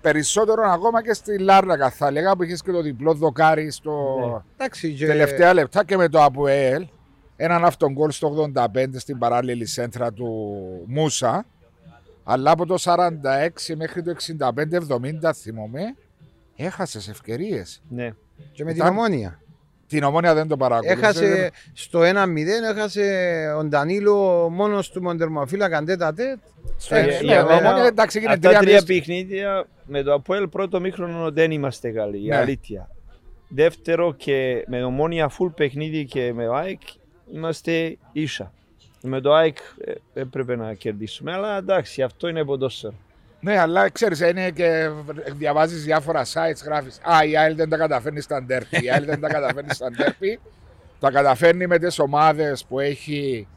Περισσότερο 0.00 0.62
ακόμα 0.70 1.02
και 1.02 1.12
στη 1.12 1.38
Λάρνακα 1.38 1.90
θα 1.90 2.06
έλεγα 2.06 2.36
που 2.36 2.42
είχες 2.42 2.62
και 2.62 2.72
το 2.72 2.82
διπλό 2.82 3.14
δοκάρι 3.14 3.70
στο 3.70 4.18
Ναι. 4.18 4.42
Εντάξει, 4.56 4.94
και 4.94 5.06
τελευταία 5.06 5.54
λεπτά 5.54 5.84
και 5.84 5.96
με 5.96 6.08
το 6.08 6.22
ΑΠΟΕΛ. 6.22 6.86
Έναν 7.36 7.64
αυτόν 7.64 7.92
γκολ 7.92 8.10
στο 8.10 8.50
85 8.54 8.84
στην 8.96 9.18
παράλληλη 9.18 9.66
σέντρα 9.66 10.12
του 10.12 10.26
Μούσα. 10.86 11.46
Αλλά 12.28 12.50
από 12.50 12.66
το 12.66 12.74
46 12.78 13.74
μέχρι 13.76 14.02
το 14.02 14.14
65-70 14.38 15.32
θυμόμαι 15.34 15.80
Έχασες 16.56 17.08
ευκαιρίες. 17.08 17.82
Ναι. 17.88 18.10
Και 18.52 18.64
με 18.64 18.72
την 18.72 18.80
Ήταν- 18.80 18.96
ομόνια. 18.96 19.40
Την 19.88 20.02
ομόνια 20.02 20.34
δεν 20.34 20.48
το 20.48 20.56
παρακολουθούσε. 20.56 21.00
Έχασε 21.06 21.50
στο 21.72 22.00
1-0, 22.02 22.64
έχασε 22.74 23.04
ο 23.58 23.64
Ντανίλο 23.64 24.48
μόνος 24.52 24.90
του 24.90 25.02
Μοντερμοφύλακα 25.02 25.82
τέτα 25.82 26.12
τέτ. 26.14 26.38
Ε, 26.88 27.02
Για- 27.04 27.06
ναι, 27.06 27.18
για 27.22 27.40
η 27.40 27.44
μένα, 27.44 27.68
Ομόνια, 27.68 27.84
εντάξει, 27.86 28.18
έγινε 28.18 28.32
Αυτά 28.32 28.48
τρία 28.48 28.60
τρία 28.60 28.72
μες- 28.72 28.84
παιχνίδια 28.84 29.66
με 29.84 30.02
το 30.02 30.12
Αποέλ 30.12 30.48
πρώτο 30.48 30.80
μήχρονο 30.80 31.30
δεν 31.30 31.50
είμαστε 31.50 31.90
καλοί. 31.90 32.24
Η 32.24 32.28
Ναι. 32.28 32.36
αλήθεια. 32.36 32.90
Δεύτερο 33.48 34.12
και 34.14 34.64
με 34.68 34.84
ομόνια 34.84 35.30
full 35.38 35.52
παιχνίδι 35.56 36.04
και 36.04 36.32
με 36.32 36.48
ο 36.48 36.54
ΑΕΚ 36.54 36.80
είμαστε 37.32 37.96
ίσα. 38.12 38.52
Με 39.02 39.20
το 39.20 39.34
ΑΕΚ 39.34 39.56
ε, 39.84 39.92
έπρεπε 40.20 40.56
να 40.56 40.74
κερδίσουμε. 40.74 41.32
Αλλά 41.32 41.56
εντάξει, 41.56 42.02
αυτό 42.02 42.28
είναι 42.28 42.44
ποδόσφαιρο. 42.44 42.94
Ναι, 43.40 43.58
αλλά 43.58 43.90
ξέρεις, 43.90 44.20
είναι 44.20 44.50
και 44.50 44.90
διαβάζεις 45.36 45.84
διάφορα 45.84 46.24
sites, 46.24 46.64
γράφεις. 46.64 47.00
Α, 47.02 47.24
η 47.24 47.36
ΑΕΛ 47.36 47.54
δεν 47.56 47.68
τα 47.68 47.76
καταφέρνει 47.76 48.20
στα 48.20 48.42
ντέρπι. 48.42 48.84
Η 48.84 48.90
ΑΕΛ 48.90 49.04
δεν 49.04 49.20
τα 49.20 49.28
καταφέρνει 49.28 49.74
στα 49.74 49.90
ντέρπι. 49.90 50.40
Τα 51.00 51.10
καταφέρνει 51.10 51.66
με 51.66 51.78
τις 51.78 51.98
ομάδες 51.98 52.64
που 52.64 52.80
έχει 52.80 53.48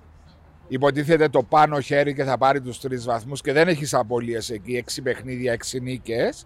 υποτίθεται 0.67 1.29
το 1.29 1.43
πάνω 1.43 1.79
χέρι 1.79 2.13
και 2.13 2.23
θα 2.23 2.37
πάρει 2.37 2.61
τους 2.61 2.79
τρεις 2.79 3.05
βαθμούς 3.05 3.41
και 3.41 3.53
δεν 3.53 3.67
έχει 3.67 3.95
απώλειες 3.95 4.49
εκεί. 4.49 4.75
Έξι 4.75 5.01
παιχνίδια, 5.01 5.51
έξι 5.51 5.79
νίκες. 5.79 6.45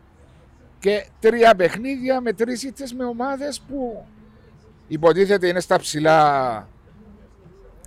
Και 0.80 1.06
τρία 1.20 1.56
παιχνίδια 1.56 2.22
με 2.22 2.34
τρεις 2.34 2.64
ήττες 2.64 2.94
με 2.94 3.06
ομάδες 3.06 3.62
που 3.68 4.06
υποτίθεται 4.88 5.48
είναι 5.48 5.60
στα 5.60 5.80
ψηλά 5.80 6.68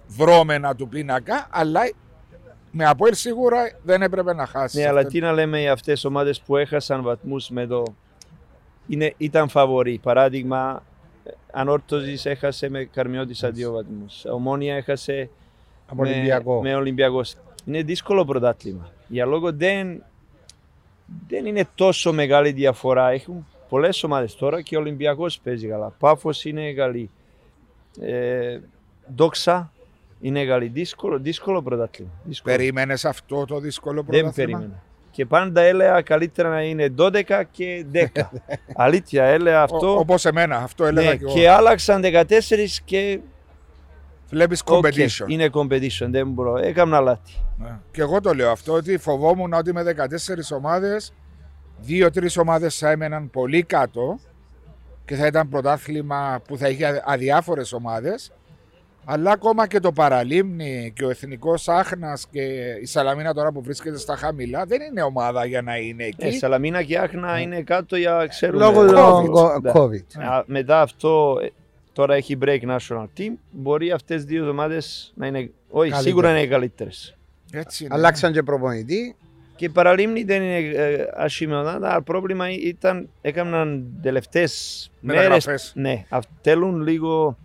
δρόμενα 0.06 0.74
του 0.74 0.88
πίνακα, 0.88 1.46
αλλά 1.50 1.80
με 2.70 2.84
Αποέλ 2.86 3.14
σίγουρα 3.14 3.70
δεν 3.82 4.02
έπρεπε 4.02 4.34
να 4.34 4.46
χάσει. 4.46 4.78
Ναι, 4.78 4.86
αλλά 4.86 4.98
Αυτό- 4.98 5.10
τι 5.12 5.20
να 5.20 5.32
λέμε 5.32 5.60
για 5.60 5.72
αυτές 5.72 5.94
τις 5.94 6.04
ομάδες 6.04 6.40
που 6.40 6.56
έχασαν 6.56 7.02
βαθμούς 7.02 7.48
με 7.48 7.66
το... 7.66 7.82
Είναι, 8.88 9.14
ήταν 9.16 9.48
φαβορή. 9.48 9.98
Παράδειγμα, 10.02 10.82
Ανόρθωσης 11.52 12.26
έχασε 12.26 12.68
με 12.68 12.84
Καρμιώτησα 12.84 13.50
δύο 13.50 13.72
βαθμούς. 13.72 14.24
Ομόνια 14.24 14.76
έχασε 14.76 15.30
Από 15.86 16.02
με, 16.02 16.08
Ολυμπιακό. 16.08 16.62
με 16.62 16.74
Ολυμπιακός. 16.74 17.34
Είναι 17.64 17.82
δύσκολο 17.82 18.24
πρωτάθλημα. 18.24 18.90
Για 19.08 19.26
λόγω 19.26 19.52
δεν, 19.52 20.02
δεν 21.28 21.46
είναι 21.46 21.68
τόσο 21.74 22.12
μεγάλη 22.12 22.52
διαφορά. 22.52 23.08
Έχουν 23.10 23.46
πολλές 23.68 24.04
ομάδες 24.04 24.34
τώρα 24.34 24.62
και 24.62 24.76
ο 24.76 24.80
Ολυμπιακός 24.80 25.40
παίζει 25.40 25.66
καλά. 25.66 25.92
Πάφος 25.98 26.44
είναι 26.44 26.72
καλή. 26.72 27.10
Ε, 28.00 28.58
Δόξα 29.16 29.72
είναι 30.26 30.44
καλή. 30.44 30.68
Δύσκολο, 30.68 31.18
δύσκολο 31.18 31.62
πρωτάθλημα. 31.62 32.10
Δύσκολο. 32.24 32.56
Περίμενες 32.56 33.04
αυτό 33.04 33.44
το 33.44 33.60
δύσκολο 33.60 34.02
Δεν 34.02 34.20
πρωτάθλημα; 34.20 34.58
περίμενα. 34.58 34.82
Και 35.10 35.26
πάντα 35.26 35.60
έλεγα 35.60 36.02
καλύτερα 36.02 36.48
να 36.48 36.62
είναι 36.62 36.94
12 36.98 37.42
και 37.50 37.86
10. 37.92 38.06
Αλήθεια, 38.84 39.24
έλεγα 39.24 39.62
αυτό. 39.62 39.98
Όπως 39.98 40.24
εμένα, 40.24 40.56
αυτό 40.56 40.84
έλεγα 40.84 41.10
ναι, 41.10 41.16
και 41.16 41.24
εγώ. 41.24 41.34
και 41.34 41.50
άλλαξαν 41.50 42.02
14 42.04 42.24
και 42.84 43.20
Βλέπεις 44.30 44.62
ok, 44.66 44.86
competition. 44.86 45.24
είναι 45.26 45.50
competition. 45.52 46.08
Δεν 46.08 46.28
μπορώ. 46.28 46.56
Έκανα 46.56 47.00
λάθη. 47.00 47.42
Ναι. 47.58 47.78
Και 47.90 48.00
εγώ 48.00 48.20
το 48.20 48.34
λέω 48.34 48.50
αυτό 48.50 48.72
ότι 48.72 48.98
φοβόμουν 48.98 49.52
ότι 49.52 49.72
με 49.72 49.82
14 49.82 50.56
ομάδες, 50.56 51.12
δύο-τρεις 51.78 52.36
ομάδες 52.36 52.78
θα 52.78 52.90
έμεναν 52.90 53.30
πολύ 53.30 53.62
κάτω 53.62 54.18
και 55.04 55.14
θα 55.14 55.26
ήταν 55.26 55.48
πρωτάθλημα 55.48 56.40
που 56.46 56.56
θα 56.58 56.68
είχε 56.68 57.02
αδιάφορες 57.04 57.72
ομάδες. 57.72 58.32
Αλλά 59.08 59.30
ακόμα 59.30 59.66
και 59.66 59.80
το 59.80 59.92
Παραλίμνη 59.92 60.92
και 60.96 61.04
ο 61.04 61.10
Εθνικός 61.10 61.68
Άχνας 61.68 62.26
και 62.30 62.40
η 62.82 62.86
Σαλαμίνα 62.86 63.34
τώρα 63.34 63.52
που 63.52 63.62
βρίσκεται 63.62 63.98
στα 63.98 64.16
χαμηλά 64.16 64.64
δεν 64.64 64.80
είναι 64.82 65.02
ομάδα 65.02 65.44
για 65.44 65.62
να 65.62 65.76
είναι 65.76 66.04
εκεί. 66.04 66.26
Ε, 66.26 66.30
Σαλαμίνα 66.30 66.82
και 66.82 66.98
Άχνα 66.98 67.40
είναι 67.40 67.62
κάτω 67.62 67.96
για 67.96 68.26
ξέρουμε. 68.28 68.58
Λόγω 68.64 68.80
COVID. 68.80 69.24
του 69.24 69.60
Ναι. 69.62 69.72
COVID. 69.74 70.22
Α, 70.32 70.42
Μετά 70.46 70.80
αυτό, 70.80 71.38
ε, 71.42 71.46
τώρα 71.92 72.14
έχει 72.14 72.38
break 72.44 72.60
national 72.62 73.06
team. 73.18 73.32
Μπορεί 73.50 73.90
αυτές 73.90 74.24
δύο 74.24 74.40
εβδομάδες 74.40 75.12
να 75.16 75.26
είναι. 75.26 75.38
Όχι, 75.38 75.50
Καλύτερα. 75.90 76.00
σίγουρα 76.00 76.30
είναι 76.30 76.40
οι 76.42 76.48
καλύτερες. 76.48 77.16
Έτσι 77.52 77.84
είναι. 77.84 77.94
Αλλάξαν 77.94 78.32
και 78.32 78.42
προπονητή. 78.42 79.16
Και 79.56 79.64
η 79.64 79.68
Παραλίμνη 79.68 80.22
δεν 80.22 80.42
είναι 80.42 80.56
ε, 80.58 81.06
άσχημη 81.14 81.54
ομάδα. 81.54 81.94
Το 81.94 82.02
πρόβλημα 82.02 82.50
ήταν 82.50 83.08
έκαναν 83.20 83.86
τελευταίες 84.02 84.90
μέρες. 85.00 85.22
Μεταγραφές. 85.22 85.72
Ναι, 85.76 86.04
αυ- 86.08 86.28
θέλουν 86.40 86.80
λίγο 86.80 87.38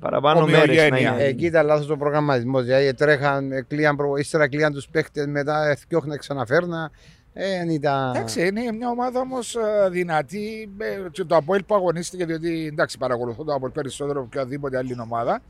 παραπάνω 0.00 0.40
μέρες 0.46 0.54
να 0.54 0.62
Ομοιογένεια. 0.82 1.12
είναι. 1.14 1.22
Εκεί 1.24 1.44
ήταν 1.46 1.66
λάθος 1.66 1.90
ο 1.90 1.96
προγραμματισμός. 1.96 2.64
Δηλαδή 2.64 2.94
τρέχαν, 2.94 3.52
ε, 3.52 3.62
κλείαν, 3.62 3.96
προ- 3.96 4.18
ύστερα 4.18 4.48
κλείαν 4.48 4.72
τους 4.72 4.88
παίχτε, 4.88 5.26
μετά 5.26 5.68
εθιώχνα 5.68 6.16
ξαναφέρνα. 6.16 6.90
Ε, 7.32 7.54
εν 7.54 7.68
ήταν... 7.68 8.14
Εντάξει, 8.14 8.46
είναι 8.46 8.60
μια 8.72 8.88
ομάδα 8.88 9.20
όμως 9.20 9.56
δυνατή. 9.90 10.70
ε, 10.78 11.08
Και 11.10 11.24
το 11.24 11.36
Αποέλ 11.36 11.64
που 11.64 11.74
αγωνίστηκε, 11.74 12.24
διότι 12.24 12.66
εντάξει, 12.72 12.98
παρακολουθώ 12.98 13.44
το 13.44 13.52
Αποέλ 13.54 13.72
περισσότερο 13.72 14.18
από 14.18 14.28
οποιαδήποτε 14.32 14.76
άλλη 14.76 14.96
ομάδα. 15.02 15.40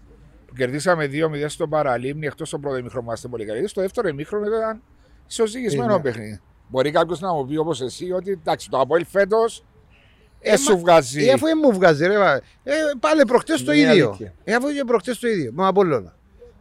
Που 0.47 0.54
κερδίσαμε 0.54 1.04
2-0 1.07 1.45
στον 1.47 1.69
Παραλίμνη, 1.69 2.26
εκτός 2.26 2.49
στον 2.49 2.61
πρώτο 2.61 2.76
ημίχρονο 2.76 3.00
που 3.02 3.09
είμαστε 3.09 3.28
πολύ 3.28 3.45
καλοί. 3.45 3.69
Στο 3.69 3.80
δεύτερο 3.80 4.09
ημίχρονο 4.09 4.47
ήταν 4.47 4.83
ισοζυγισμένο 5.28 5.92
Είναι. 5.92 6.02
παιχνίδι. 6.02 6.40
Μπορεί 6.69 6.90
κάποιος 6.90 7.21
να 7.21 7.33
μου 7.35 7.47
πει 7.47 7.57
όπως 7.57 7.80
εσύ 7.80 8.12
ότι 8.12 8.30
εντάξει, 8.30 8.71
το 8.71 8.80
Αποέλ 8.80 9.04
φέτος 9.07 9.64
Ε, 10.40 10.52
ε, 10.52 10.56
σου 10.56 10.78
βγάζει. 10.78 11.26
Ε, 11.28 11.32
αφού 11.32 11.47
δεν 11.47 11.59
μου 11.62 11.73
βγάζει, 11.73 12.06
ρε. 12.06 12.18
βα- 12.18 12.35
Ε, 12.64 12.73
πάλι 13.00 13.25
προχτές 13.25 13.64
το 13.64 13.73
Είναι 13.73 13.90
ίδιο. 13.92 14.06
αλήθεια. 14.06 14.32
Ε, 14.44 14.54
αφού 14.54 14.66
και 14.73 14.82
προχτές 14.87 15.18
το 15.18 15.28
ίδιο. 15.28 15.50
Με 15.54 15.66
Απόλλωνα. 15.66 16.14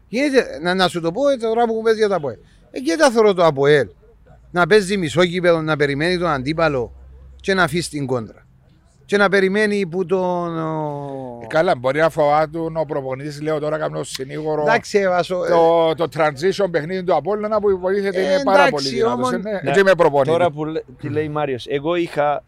Γίνεται, 0.08 0.60
να, 0.62 0.74
να 0.74 0.88
σου 0.88 1.02
το 1.02 1.12
πω 1.12 1.30
ε, 1.30 1.38
τώρα 1.38 1.66
που 1.66 1.82
παίζει 1.82 2.00
για 2.00 2.08
το 2.08 2.16
Αποέλ. 2.16 2.38
Ε, 2.72 2.80
και 2.80 2.96
τα 2.96 3.10
θεωρώ 3.12 3.34
το 3.34 3.46
Αποέλ. 3.46 3.88
Να 4.52 4.68
παίζει 4.68 4.98
μισό 4.98 5.22
γήπεδο, 5.24 5.62
να 5.62 5.76
περιμένει 5.76 6.18
τον 6.18 6.28
αντίπαλο 6.28 6.94
και 7.42 7.54
να 7.54 7.64
αφήσει 7.64 7.90
την 7.90 8.06
κόντρα. 8.06 8.44
Και 9.06 9.18
να 9.18 9.30
περιμένει 9.30 9.86
που 9.86 10.06
τον. 10.06 10.58
ο- 10.58 11.40
Ε, 11.44 11.46
Καλά, 11.48 11.76
μπορεί 11.78 12.00
να 12.00 12.10
φοβάτουν 12.10 12.78
ο 12.78 12.84
προπονητής, 12.88 13.42
λέω 13.42 13.60
τώρα 13.60 13.78
κάποιο 13.78 14.04
συνήγορο. 14.04 14.62
Εντάξει, 14.62 14.98
έβασο. 15.00 15.44
ε, 15.46 15.50
Το, 15.50 15.94
το 15.96 16.08
transition 16.18 16.66
παιχνίδι 16.72 17.04
του 17.04 17.16
Απόλλωνα 17.16 17.60
που 17.60 17.70
υποτίθεται 17.72 18.20
Ε, 18.20 18.24
είναι 18.34 18.42
πάρα 18.44 18.58
εντάξει, 18.68 18.72
πολύ 18.72 18.90
δυνατός. 18.96 19.14
όμως- 19.14 19.32
Ναι, 19.32 19.38
Ναι. 19.52 19.60
έτσι 19.64 19.80
είμαι 19.80 19.96
προπονητή. 19.98 20.30
Τώρα 20.32 20.52
που 20.52 20.66
λέ- 20.66 20.84
τι 21.02 21.10
λέει 21.10 21.30
Μάριος, 21.30 21.66
εγώ 21.70 21.96
είχα 21.96 22.44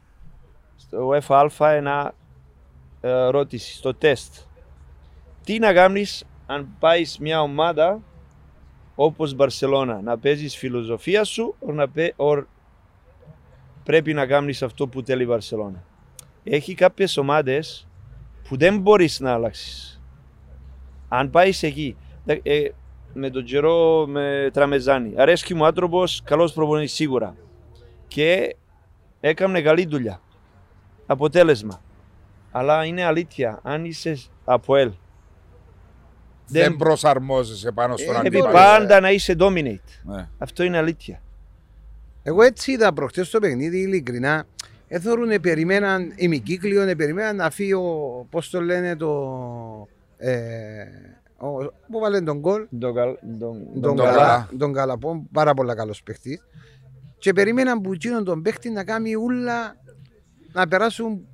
στο 0.82 1.10
UEFA 1.10 1.70
ένα 1.76 2.14
ε, 3.02 3.10
ερώτηση 3.10 3.76
στο 3.76 3.94
τεστ. 3.94 4.36
Τι 5.44 5.60
να 5.60 5.74
κάνεις 5.74 6.24
αν 6.46 6.68
πάεις 6.80 7.18
μια 7.20 7.42
ομάδα 7.42 8.00
όπως 8.96 9.34
Μπαρσελώνα, 9.34 10.02
να 10.02 10.18
παίζεις 10.18 10.58
φιλοσοφία 10.58 11.24
σου 11.24 11.56
or 11.68 11.74
να 11.74 11.90
πέ- 11.90 12.14
or 12.18 12.44
πρέπει 13.84 14.14
να 14.14 14.26
κάνεις 14.26 14.64
αυτό 14.64 14.88
που 14.88 15.02
θέλει 15.02 15.24
η 15.24 15.26
Μπαρσελώνα. 15.30 15.84
Έχει 16.44 16.74
κάποιες 16.74 17.18
ομάδες 17.18 17.88
που 18.50 18.58
δεν 18.58 18.80
μπορείς 18.80 19.20
να 19.20 19.34
αλλάξεις. 19.34 20.02
Αν 21.08 21.30
πάεις 21.30 21.64
εκεί, 21.64 21.98
δε- 22.26 22.40
ε, 22.44 22.72
με 23.14 23.30
τον 23.30 23.44
καιρό 23.44 24.06
με 24.08 24.50
Τραμεζάνη, 24.54 25.14
αρέσκει 25.18 25.54
μου 25.54 25.66
άνθρωπος, 25.66 26.22
καλός 26.24 26.54
προπονητής 26.54 26.94
σίγουρα 26.94 27.36
και 28.08 28.56
έκανε 29.20 29.62
καλή 29.62 29.86
δουλειά. 29.86 30.22
Αποτέλεσμα. 31.12 31.82
Αλλά 32.52 32.86
είναι 32.86 33.04
αλήθεια, 33.04 33.60
αν 33.64 33.86
είσαι 33.86 34.18
από 34.46 34.76
ελ, 34.76 34.92
δεν 36.48 36.64
δεν- 36.64 36.76
προσαρμόζεσαι 36.78 37.72
πάνω 37.72 37.98
στον 37.98 38.16
Ε, 38.16 38.20
πρέπει 38.20 38.36
αντίπαλο. 38.38 38.52
μπορεί. 38.54 38.64
πάντα 38.66 39.00
να 39.00 39.12
είσαι 39.12 39.36
dominate. 39.40 39.90
Ναι. 40.04 40.28
Αυτό 40.38 40.64
είναι 40.64 40.78
αλήθεια. 40.78 41.22
Εγώ 42.24 42.42
έτσι 42.42 42.72
είδα 42.72 42.94
προχτές 42.94 43.30
το 43.30 43.40
παιχνίδι, 43.40 43.80
ειλικρινά. 43.82 44.44
Έθωρουν, 44.88 45.42
περιμέναν 45.42 46.14
ημικύκλιο, 46.16 46.96
περιμέναν 46.98 47.36
να 47.36 47.50
φύγει 47.50 47.74
ο, 47.74 48.26
πώς 48.30 48.50
το 48.50 48.62
λένε, 48.62 48.96
το... 48.96 49.88
Ε, 50.18 50.84
ο, 51.38 51.48
που 51.92 52.00
βάλε 52.00 52.22
τον 52.22 52.40
γκολ, 52.40 52.68
Τον 52.80 52.94
καλ- 52.94 53.18
τον- 53.40 53.40
τον, 53.74 53.82
τον 53.82 53.96
καλά, 53.98 54.12
Καλά. 54.12 54.50
τον 54.58 54.74
Καλαπό, 54.74 55.26
πάρα 55.32 55.54
πολλά 55.54 55.76
καλός 55.76 56.04
παίχτης. 56.04 56.46
Και 57.18 57.34
περίμεναν 57.34 57.82
που 57.82 57.94
εκείνον 57.94 58.24
τον 58.24 58.42
παίχτη 58.42 58.70
να 58.70 58.84
κάνει 58.84 59.16
ούλα, 59.16 59.76
να 60.54 60.68
περάσουν 60.68 61.26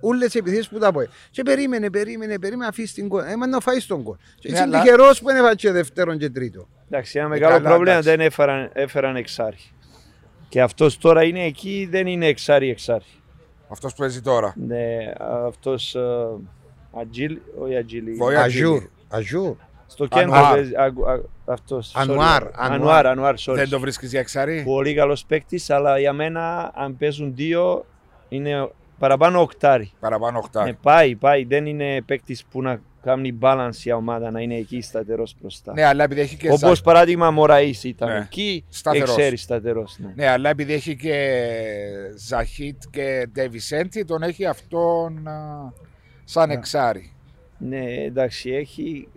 όλες 0.00 0.30
τι 0.32 0.38
επιθέσεις 0.38 0.68
που 0.68 0.78
τα 0.78 0.92
πω. 0.92 1.00
Και 1.30 1.42
περίμενε, 1.42 1.90
περίμενε, 1.90 2.38
περίμενε, 2.38 2.66
αφήσει 2.68 2.94
την 2.94 3.06
γκολ. 3.06 3.24
Έμα 3.24 3.46
να 3.46 3.60
φάει 3.60 3.78
τον 3.82 4.00
γκολ. 4.02 4.16
Και 4.38 4.48
Ναι, 4.50 4.58
έτσι 4.58 4.62
αλλά- 4.62 4.80
τυχερός 4.82 5.20
που 5.20 5.26
δεν 5.26 5.36
έβαλε 5.36 5.54
και 5.54 5.70
δεύτερον 5.72 6.18
και 6.18 6.30
τρίτο. 6.30 6.68
Εντάξει, 6.90 7.18
ένα 7.18 7.26
Ε, 7.26 7.30
μεγάλο 7.30 7.52
καλά, 7.56 7.68
πρόβλημα 7.68 7.90
εντάξει. 7.92 8.08
δεν 8.08 8.20
έφεραν, 8.20 8.70
έφεραν 8.72 9.16
εξάρι. 9.16 9.56
Και 10.48 10.62
αυτός 10.62 10.98
τώρα 10.98 11.24
είναι 11.24 11.44
εκεί, 11.44 11.88
δεν 11.90 12.06
είναι 12.06 12.26
εξάρι 12.26 12.70
εξάρι. 12.70 13.04
Αυτός 13.68 13.92
που 13.92 13.98
παίζει 13.98 14.20
τώρα. 14.20 14.54
Ναι, 14.56 14.86
αυτός 15.46 15.94
ε, 15.94 16.00
Ατζίλ, 17.00 17.38
όχι 17.58 17.76
Ατζίλ. 17.76 18.16
Βοη- 18.16 18.36
Αζούρ. 18.36 18.82
Αζούρ. 19.08 19.56
Στο 19.86 20.06
κέντρο 20.06 20.32
Ανουάρ. 20.34 20.52
παίζει, 20.54 20.72
αγου- 20.76 21.08
α- 21.08 21.20
αυτός. 21.44 21.92
sorry. 21.94 22.00
Ανουάρ, 22.00 22.42
Ανουάρ, 22.42 22.72
Ανουάρ. 22.72 23.06
Ανουάρ, 23.06 23.34
sorry. 23.38 23.54
Δεν 23.54 23.68
το 23.68 23.80
βρίσκεις 23.80 24.10
για 24.10 24.20
εξάρι; 24.20 24.62
Πολύ 24.64 24.94
καλός 24.94 25.24
παίκτης, 25.24 25.70
αλλά 25.70 25.98
για 25.98 26.12
μένα 26.12 26.72
αν 26.74 26.96
παίζουν 26.96 27.34
δύο 27.34 27.86
είναι 28.36 28.70
παραπάνω 28.98 29.40
οκτάρι. 29.40 29.90
Παραπάνω 30.00 30.32
Ναι, 30.32 30.38
οχτάρι. 30.38 30.74
πάει, 30.82 31.14
πάει. 31.16 31.44
Δεν 31.44 31.66
είναι 31.66 32.02
παίκτης 32.02 32.44
που 32.44 32.62
να 32.62 32.80
κάνει 33.02 33.38
balance 33.42 33.76
η 33.84 33.92
ομάδα 33.92 34.30
να 34.30 34.40
είναι 34.40 34.54
εκεί 34.56 34.80
σταθερός 34.80 35.34
μπροστά. 35.40 35.72
Ναι, 35.72 35.84
αλλά 35.84 36.04
επειδή 36.04 36.20
έχει 36.20 36.36
και. 36.36 36.48
Όπως 36.52 36.76
Ζα- 36.76 36.82
παράδειγμα 36.84 37.30
Μωραής 37.30 37.84
ήταν 37.84 38.08
Ναι. 38.08 38.18
εκεί, 38.18 38.64
Σταθερός. 38.68 39.16
εξαίρει 39.16 39.36
σταθερός. 39.36 39.96
Ναι. 39.98 40.12
Ναι, 40.16 40.28
αλλά 40.28 40.48
επειδή 40.50 40.72
έχει 40.72 40.96
και 40.96 41.38
Ζαχίτ 42.16 42.82
και 42.90 43.28
Ντεβισέντη, 43.32 44.02
τον 44.02 44.22
έχει 44.22 44.46
αυτόν 44.46 45.28
α, 45.28 45.72
σαν 46.24 46.48
Ναι. 46.48 46.54
εξάρι. 46.54 47.12
ναι, 47.58 47.84
εντάξει, 48.04 48.50
έχει, 48.50 49.08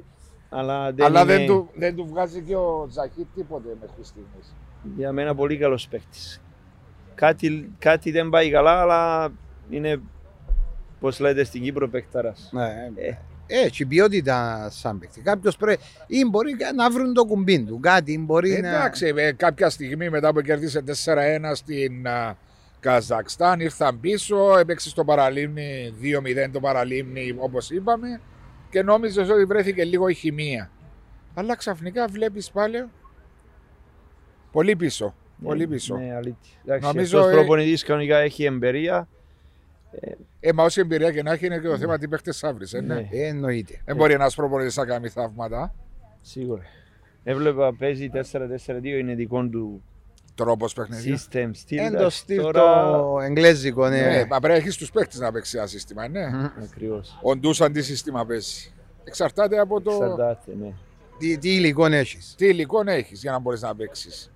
αλλά 0.50 0.92
δεν 0.92 1.06
αλλά 1.06 1.22
είναι 1.22 1.36
δεν, 1.36 1.46
του, 1.48 1.70
δεν 1.76 1.96
του 1.96 2.06
βγάζει 2.08 2.42
και 2.42 2.56
ο 2.56 2.88
Ζαχίτ 2.90 3.26
τίποτε 3.36 3.68
μέχρι 3.82 4.04
στιγμής. 4.04 4.56
για 4.98 5.12
μένα 5.12 5.36
πολύ 5.36 5.58
καλός 5.58 5.88
παίκτης. 5.88 6.42
Κάτι, 7.16 7.72
κάτι 7.80 8.12
δεν 8.12 8.30
πάει 8.30 8.50
καλά, 8.50 8.82
αλλά 8.82 9.32
είναι, 9.70 10.00
πώς 11.00 11.20
λέτε 11.20 11.44
στην 11.44 11.62
Κύπρο, 11.62 11.90
παικταράς. 11.90 12.50
Ναι, 12.54 12.92
Ε. 12.96 13.14
Έχει 13.48 13.86
ποιότητα 13.86 14.68
σαν 14.72 15.00
παίκτη. 15.00 15.22
Κάποιος 15.22 15.58
πρέπει 15.58 15.82
ή 16.08 16.26
μπορεί 16.26 16.56
να 16.76 16.90
βρουν 16.92 17.14
το 17.14 17.26
κουμπί 17.26 17.64
του. 17.64 17.80
Κάτι 17.80 18.20
μπορεί 18.20 18.60
να. 18.62 18.70
Εντάξει, 18.70 19.14
ε, 19.16 19.32
κάποια 19.32 19.70
στιγμή 19.70 20.10
μετά 20.10 20.34
που 20.34 20.42
κέρδισε 20.42 20.82
4-1 20.82 21.56
στην 21.56 22.08
α, 22.08 22.36
Καζακστάν, 22.80 23.60
ήρθαν 23.60 24.00
πίσω, 24.00 24.58
έπαιξε 24.58 24.90
στο 24.90 25.06
παραλίμνη 25.06 25.94
2-0 26.02 26.50
το 26.52 26.60
παραλίμνη 26.60 27.36
όπως 27.38 27.70
είπαμε 27.70 28.22
και 28.70 28.82
νόμιζες 28.84 29.30
ότι 29.30 29.46
βρέθηκε 29.46 29.84
λίγο 29.84 30.08
η 30.08 30.14
χημεία. 30.14 30.70
Αλλά 31.34 31.56
ξαφνικά 31.56 32.08
βλέπεις 32.08 32.52
πάλι 32.52 32.86
πολύ 34.52 34.76
πίσω. 34.76 35.16
Πολύ 35.44 35.68
πίσω. 35.68 35.98
Ναι, 35.98 36.16
αλήθεια. 36.16 36.54
Εντάξει, 36.66 36.88
Νομίζω, 36.88 37.18
αυτός 37.20 37.34
ε, 37.34 37.36
προπονητής 37.36 37.84
κανονικά 37.84 38.18
έχει 38.18 38.44
εμπειρία. 38.44 39.08
Ε, 40.40 40.54
μα 40.54 40.64
όση 40.64 40.82
εμπειρία 40.82 41.12
και 41.12 41.24
να 41.24 41.32
έχει 41.32 41.46
είναι 41.46 41.60
και 41.60 41.68
το 41.68 41.78
θέμα 41.78 41.98
τι 41.98 42.08
παίχτες 42.08 42.38
θα 42.40 42.54
βρεις, 42.54 42.74
ε, 42.74 42.82
ναι. 42.82 42.94
Ναι. 42.94 43.08
Ε, 43.12 43.28
εννοείται. 43.28 43.82
Δεν 43.86 43.96
μπορεί 43.96 44.14
ένας 44.14 44.36
προπονητής 44.36 44.76
να 44.76 44.86
κάνει 44.86 45.10
θαύματα. 45.10 45.74
Σίγουρα. 46.22 46.62
Έβλεπα 47.24 47.76
παίζει 47.76 48.10
4-4-2, 48.14 48.18
είναι 48.84 49.14
δικό 49.16 49.48
του 49.48 49.84
Τρόπος 50.36 50.74
παιχνιδιού. 50.74 51.16
system 51.20 51.50
στυλ. 51.54 51.78
Εν 51.78 51.92
το 51.92 51.98
εντάξει, 51.98 52.18
στυλ 52.18 52.42
τώρα- 52.42 52.92
το 52.92 53.20
εγγλέζικο, 53.22 53.90
ναι. 53.90 54.02
Ναι, 54.02 54.26
μα 54.26 54.40
πρέπει 54.40 54.48
να 54.48 54.54
έχεις 54.54 54.76
τους 54.78 54.92
παίχτες 54.92 55.20
να 55.20 55.32
παίξει 55.32 55.58
ένα 55.58 55.68
σύστημα, 55.68 56.08
ναι. 56.08 56.28
Μμμ. 56.28 56.46
Ακριβώς. 56.64 57.20
Ο 57.22 57.36
Ντούς 57.36 57.58
τι 57.72 57.82
σύστημα 57.82 58.26
παίζει. 58.26 58.72
Εξαρτάται 59.04 59.60
από 59.60 59.82
το 59.82 59.92
Εξαρτάται, 59.92 60.52
ναι. 60.60 60.74
Τι, 61.18 61.38
τι 61.38 61.56
υλικό 61.56 61.86
έχεις. 61.86 62.34
τι 62.38 62.46
υλικό 62.48 62.82
έχεις 62.86 63.22
για 63.22 63.32
να 63.32 63.40
μπορείς 63.40 63.62
να 63.62 63.76
παίξεις. 63.76 64.32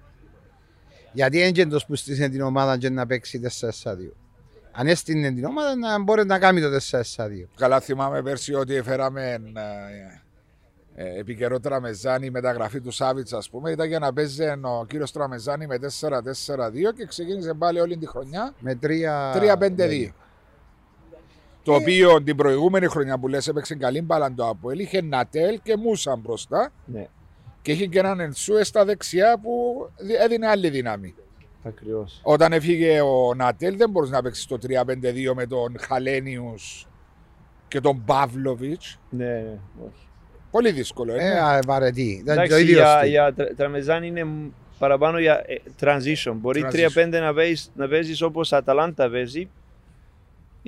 Γιατί 1.14 1.42
έντζεντο 1.42 1.80
που 1.88 1.96
στήσε 1.96 2.30
την 2.30 2.42
ομάδα 2.42 2.78
και 2.78 2.90
να 2.90 3.06
παίξει 3.06 3.42
4-4-2. 3.84 3.96
Αν 4.72 4.88
έστεινε 4.88 5.32
την 5.32 5.46
ομάδα 5.46 5.76
να 5.76 6.04
μπορεί 6.04 6.26
να 6.26 6.40
κάνει 6.40 6.62
το 6.62 6.68
4-4-2. 6.92 7.02
Καλά 7.56 7.80
θυμάμαι 7.80 8.22
πέρσι 8.22 8.54
ότι 8.54 8.76
έφεραμε 8.76 9.32
ε, 10.96 11.04
ε, 11.04 11.20
επί 11.20 11.36
καιρό 11.36 11.60
Τραμεζάνη 11.60 12.26
η 12.26 12.30
μεταγραφή 12.30 12.82
του 12.82 12.92
Σάβιτς 12.92 13.34
ας 13.34 13.50
πούμε 13.50 13.72
ήταν 13.72 13.88
για 13.88 14.00
να 14.00 14.14
παίζει 14.14 14.44
ο 14.62 14.86
κύριος 14.88 15.12
Τραμεζάνη 15.12 15.68
με 15.68 15.78
4-4-2 15.82 15.82
και 16.96 17.06
ξεκίνησε 17.06 17.54
πάλι 17.54 17.80
όλη 17.80 17.98
τη 17.98 18.08
χρονιά 18.08 18.54
Με 18.60 18.80
3... 18.84 18.88
3-5-2. 19.56 20.10
Το 21.64 21.74
οποίο 21.74 22.24
την 22.24 22.36
προηγούμενη 22.36 22.88
χρονιά 22.88 23.18
που 23.18 23.28
λες 23.28 23.48
έπαιξε 23.48 23.76
καλή 23.76 24.02
μπάλα 24.02 24.34
το 24.34 24.48
Αποέλ 24.48 24.80
είχε 24.80 25.02
Νατέλ 25.02 25.60
και 25.64 25.78
Μούσαν 25.78 26.20
μπροστά 26.20 26.72
ναι. 26.86 27.08
Και 27.62 27.72
είχε 27.72 27.86
και 27.86 28.00
έναν 28.00 28.20
Ενσούε 28.20 28.64
στα 28.64 28.86
δεξιά 28.86 29.40
που 29.42 29.76
δι- 29.98 30.20
έδινε 30.22 30.48
άλλη 30.48 30.70
δύναμη. 30.70 31.16
Ακριβώς. 31.64 32.20
Όταν 32.24 32.54
έφυγε 32.54 33.02
ο 33.02 33.34
Νατέλ 33.36 33.78
δεν 33.78 33.90
μπορούσε 33.90 34.12
να 34.12 34.22
παίξει 34.22 34.48
το 34.48 34.58
3-5-2 34.58 35.34
με 35.36 35.46
τον 35.46 35.76
Χαλένιους 35.80 36.88
και 37.68 37.80
τον 37.82 38.04
Παύλοβιτς. 38.06 39.00
Ναι, 39.10 39.26
ναι, 39.26 39.58
όχι. 39.86 40.08
Πολύ 40.52 40.72
δύσκολο, 40.72 41.14
ε. 41.14 41.18
Ε, 41.26 41.30
ναι. 41.34 41.40
α, 41.40 41.60
βαρετή. 41.66 42.10
Ήταν 42.24 42.36
το 42.36 42.42
Εντάξει, 42.42 42.62
ίδιο 42.62 42.76
για, 42.78 42.98
στυλ. 42.98 43.10
για 43.10 43.34
τρα- 43.34 43.54
Τραμεζάν 43.56 44.04
είναι 44.04 44.24
μ- 44.24 44.52
παραπάνω 44.80 45.20
για 45.20 45.44
ε, 45.48 45.56
transition. 45.82 46.34
Μπορεί 46.36 46.66
Transition. 46.72 47.06
3-5 47.06 47.20
να 47.20 47.34
παίζεις, 47.34 47.72
να 47.76 47.88
παίζεις 47.88 48.22
όπως 48.22 48.54
Αταλάντα 48.54 49.10
παίζει. 49.10 49.50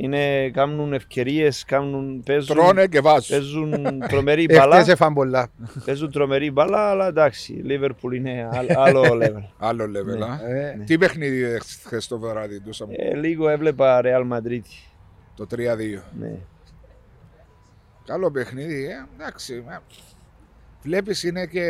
Είναι, 0.04 0.50
κάνουν 0.50 0.94
ευκαιρίες, 0.94 1.66
κάνουν, 1.66 2.24
παίζουν, 2.26 2.56
Τρώνε 2.56 2.88
και 2.88 3.00
βάζουν. 3.00 3.38
παίζουν 3.38 3.74
τρομερή 4.10 4.44
Εχθές 4.50 4.58
μπαλά. 4.68 4.86
έφαν 4.88 5.14
πολλά. 5.14 5.52
παίζουν 5.86 6.12
τρομερή 6.12 6.52
μπαλά, 6.52 6.90
αλλά 6.90 7.08
εντάξει, 7.08 7.54
η 7.54 7.64
Liverpool 7.68 8.14
είναι 8.16 8.50
άλλ- 8.52 8.78
άλλο 8.86 9.02
level. 9.02 9.44
Άλλο 9.58 9.84
level, 9.84 10.18
Ναι. 10.18 10.26
α. 10.26 10.50
Ε, 10.50 10.84
Τι 10.86 10.98
παιχνίδι 10.98 11.60
χθες 11.84 12.08
το 12.08 12.20
βράδυ 12.20 12.62
ντούσαμε, 12.62 12.94
Ε, 12.98 13.16
λίγο 13.16 13.50
έβλεπα 13.50 14.02
Real 14.04 14.28
Madrid. 14.38 14.62
το 15.36 15.48
3-2. 15.56 16.04
Ναι. 16.20 16.38
Καλό 18.06 18.32
παιχνίδι, 18.32 18.86
ε. 18.86 19.06
εντάξει. 19.20 19.64
Βλέπεις 20.84 21.24
είναι 21.24 21.46
και 21.46 21.62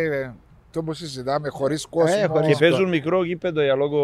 το 0.71 0.83
που 0.83 0.93
συζητάμε 0.93 1.49
χωρίς 1.49 1.85
κόσμο. 1.85 2.15
Ε, 2.23 2.25
χωρίς 2.25 2.47
Και 2.47 2.55
παίζουν 2.59 2.89
μικρό 2.89 3.23
γήπεδο 3.23 3.61
για 3.63 3.75
λόγο. 3.75 3.97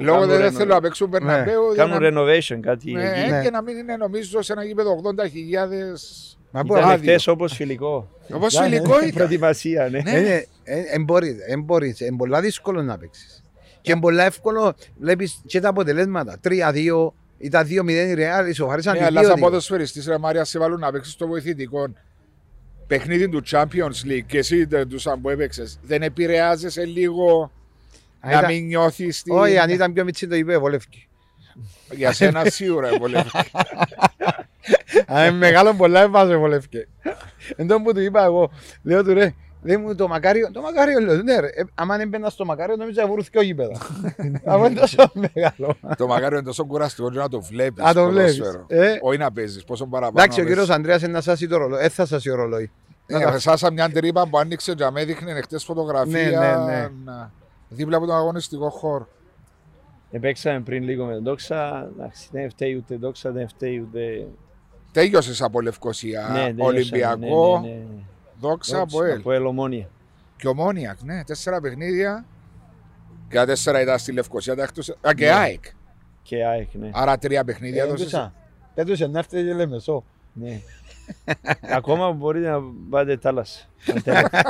Λόγω 0.00 0.18
κάνουν 0.18 0.28
δεν 0.28 0.38
ρενο- 0.38 0.56
θέλω 0.58 0.74
να 0.74 0.80
παίξουν 0.80 1.08
Μπερναμπέου. 1.08 1.72
για 1.74 1.84
Κάνουν 1.86 2.02
να- 2.14 2.22
renovation 2.22 2.58
κάτι 2.60 2.92
Ναι, 2.92 3.10
εκεί. 3.10 3.30
Ναι. 3.30 3.42
και 3.42 3.50
να 3.50 3.62
μην 3.62 3.76
είναι 3.76 3.96
νομίζω 3.96 4.42
σε 4.42 4.52
ένα 4.52 4.64
γήπεδο 4.64 4.90
80.000. 4.90 6.34
Μα 6.50 6.64
πού 6.64 6.76
Ήταν 6.76 6.90
άδειο. 6.90 7.10
χτες 7.12 7.26
όπως 7.26 7.54
φιλικό. 7.54 8.08
Όπως 8.32 8.54
Ναι, 8.58 8.64
φιλικό 8.64 8.98
ήταν. 8.98 9.10
Προετοιμασία, 9.12 9.88
ναι. 9.90 10.00
Ναι. 10.00 10.10
Είναι, 10.18 10.46
ε, 10.64 10.80
εν 10.92 11.02
μπορείς, 11.04 11.34
εν 11.48 11.62
μπορείς, 11.62 12.00
εν 12.00 12.16
πολλά 12.16 12.40
δύσκολο 12.40 12.82
να 12.82 12.98
παίξεις. 12.98 13.42
Και 13.80 13.92
εν 13.92 13.98
πολλά 13.98 14.24
εύκολο 14.24 14.74
βλέπεις 14.98 15.40
και 15.46 15.60
τα 15.60 15.68
αποτελέσματα. 15.68 16.38
3-2 16.40 17.14
ή 17.38 17.48
τα 17.48 17.64
2-0 17.64 18.08
η 18.08 18.14
Real 18.18 18.48
ισοφάρισαν 18.48 18.92
Ναι, 18.94 18.98
οι 19.00 19.02
αλλά 19.02 19.20
δύο 19.20 19.28
σαν 19.28 19.38
δύο. 19.38 19.44
ποδοσφαιριστής 19.46 20.06
ρε 20.06 20.18
Μάρια 20.18 20.44
σε 20.44 20.58
βάλουν 20.58 20.80
να 20.80 20.92
παίξεις 20.92 21.16
το 21.16 21.26
βοηθητικό 21.26 21.86
παιχνίδι 22.88 23.28
του 23.28 23.42
Champions 23.50 24.06
League 24.06 24.24
και 24.26 24.38
εσύ 24.38 24.64
δεν 24.64 24.88
τους 24.88 25.06
αν 25.06 25.20
που 25.20 25.28
έπαιξες 25.28 25.78
δεν 25.82 26.02
επηρεάζεσαι 26.02 26.84
λίγο 26.84 27.50
Αν 28.20 28.30
να 28.32 28.38
ήταν- 28.38 28.52
μην 28.52 28.66
νιώθεις 28.66 29.22
την... 29.22 29.34
Όχι, 29.34 29.58
αν 29.58 29.70
ήταν 29.70 29.92
πιο 29.92 30.04
μίτσι 30.04 30.26
το 30.26 30.34
είπε, 30.34 30.58
βολεύκει. 30.58 31.08
Για 31.90 32.12
σένα 32.12 32.44
σίγουρα 32.44 32.90
βολεύει. 32.98 33.28
Αν 35.06 35.26
είναι 35.28 35.36
μεγάλο 35.36 35.74
πολλά 35.74 36.00
έβαζε 36.00 36.36
βολεύκει. 36.36 36.86
Εν 37.56 37.66
τω 37.66 37.80
που 37.82 37.92
του 37.92 38.00
είπα 38.00 38.24
εγώ, 38.24 38.50
λέω 38.82 39.04
του 39.04 39.14
ρε, 39.14 39.34
λέει 39.62 39.76
μου 39.76 39.94
το 39.94 40.08
μακάριο, 40.08 40.50
το 40.52 40.60
μακάριο 40.60 41.00
λέω, 41.00 41.22
ναι 41.22 41.40
ρε, 41.40 41.46
ε, 41.46 41.62
άμα 41.74 41.96
δεν 41.96 42.06
έμπαινα 42.06 42.30
στο 42.30 42.44
μακάριο 42.44 42.76
νομίζω 42.76 43.00
να 43.02 43.08
βρούθηκε 43.08 43.38
ο 43.38 43.42
γήπεδας. 43.42 43.78
Αφού 44.44 44.64
είναι 44.64 44.80
τόσο 44.80 45.12
μεγάλο. 45.14 45.76
το 45.96 46.06
μακάριο 46.06 46.38
είναι 46.38 46.46
τόσο 46.46 46.64
κουραστικό 46.64 47.10
και 47.10 47.18
να 47.18 47.28
το 47.28 47.40
βλέπεις 47.40 47.84
Να 47.84 47.94
το 47.94 48.08
βλέπεις. 48.08 48.38
ποδόσφαιρο. 48.38 48.64
Ε. 48.68 48.98
Όχι 49.02 49.18
να 49.18 49.32
παίζεις, 49.32 49.64
πόσο 49.64 49.86
παραπάνω 49.86 50.18
Εντάξει, 50.20 50.40
ο 50.40 50.42
να 50.42 50.48
κύριος 50.48 50.66
παίζεις. 50.66 50.74
Ανδρέας 50.84 51.02
είναι 51.02 51.12
να 51.12 51.20
σάσει 51.20 51.48
το 51.48 51.56
ρολόι, 51.56 51.84
ε, 51.84 51.88
θα 51.88 52.06
σάσει 52.06 52.30
ο 52.30 52.34
ρολόι. 52.34 52.70
Να 53.06 53.20
τα- 53.20 53.34
Ε, 53.34 53.38
Σάσα 53.38 53.72
μια 53.72 53.90
τρύπα 53.90 54.28
που 54.28 54.38
άνοιξε 54.38 54.74
και 54.74 54.90
με 54.92 55.00
έδειχνε 55.00 55.40
χτες 55.40 55.64
φωτογραφία 55.64 56.22
Ναι, 56.30 56.36
ναι, 56.38 56.64
ναι. 56.64 56.88
να- 57.04 57.32
δίπλα 57.68 57.96
από 57.96 58.06
τον 58.06 58.16
αγωνιστικό 58.16 58.70
χώρο. 58.70 59.08
Επέξαμε 60.10 60.60
πριν 60.60 60.82
λίγο 60.82 61.04
με 61.04 61.14
τον 61.14 61.22
Δόξα. 61.24 61.88
Εντάξει, 61.96 62.28
δεν 62.32 62.50
φταίει 62.50 62.74
ούτε 62.74 62.96
Δόξα, 62.96 63.30
δεν 63.30 63.48
φταίει 63.48 63.78
ούτε. 63.88 64.26
Τέλειωσες 64.92 65.42
από 65.42 65.60
Λευκοσία, 65.60 66.20
Ναι, 66.32 66.38
τελειώσαμε, 66.38 66.62
Ολυμπιακό, 66.64 67.60
ναι, 67.60 67.68
ναι, 67.68 67.74
ναι. 67.74 68.02
Δόξα 68.40 68.80
από 68.80 69.04
ελ. 69.04 69.18
Από 69.18 69.32
Ελομόνια. 69.32 69.88
Και 70.36 70.48
ομόνια, 70.48 70.96
ναι, 71.04 71.24
τέσσερα 71.24 71.60
παιχνίδια. 71.60 72.24
Και 73.28 73.36
τα 73.36 73.46
τέσσερα 73.46 73.80
ήταν 73.80 73.98
στη 73.98 74.12
Λευκοσία, 74.12 74.56
τα 74.56 74.62
εκτός... 74.62 74.88
Α, 75.00 75.12
και 75.14 75.24
Ναι. 75.24 75.30
ΑΕΚ. 75.32 75.64
Και 76.22 76.44
ΑΕΚ, 76.44 76.74
ναι. 76.74 76.90
Άρα 76.92 77.18
τρία 77.18 77.44
παιχνίδια 77.44 77.82
Ε, 77.82 77.86
έδωσες. 77.86 78.00
έντουσα. 78.12 78.34
Έντουσε 78.74 79.06
να 79.06 79.18
έρθει 79.18 79.42
και 79.44 79.52
λέμε 79.54 79.78
σω. 79.78 80.04
ναι. 80.32 80.60
Ακόμα 81.70 82.12
μπορείτε 82.12 82.48
να 82.50 82.60
πάτε 82.90 83.16
θάλασσα. 83.16 83.64
Αν 83.94 84.00
θέλετε. 84.02 84.40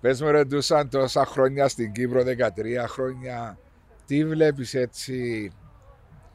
Πες 0.00 0.20
με 0.20 0.30
ρωτούσαν 0.30 0.88
τόσα 0.88 1.24
χρόνια 1.26 1.68
στην 1.68 1.92
Κύπρο, 1.92 2.22
13 2.22 2.84
χρόνια. 2.88 3.58
Τι 4.06 4.24
βλέπεις 4.26 4.74
έτσι 4.74 5.50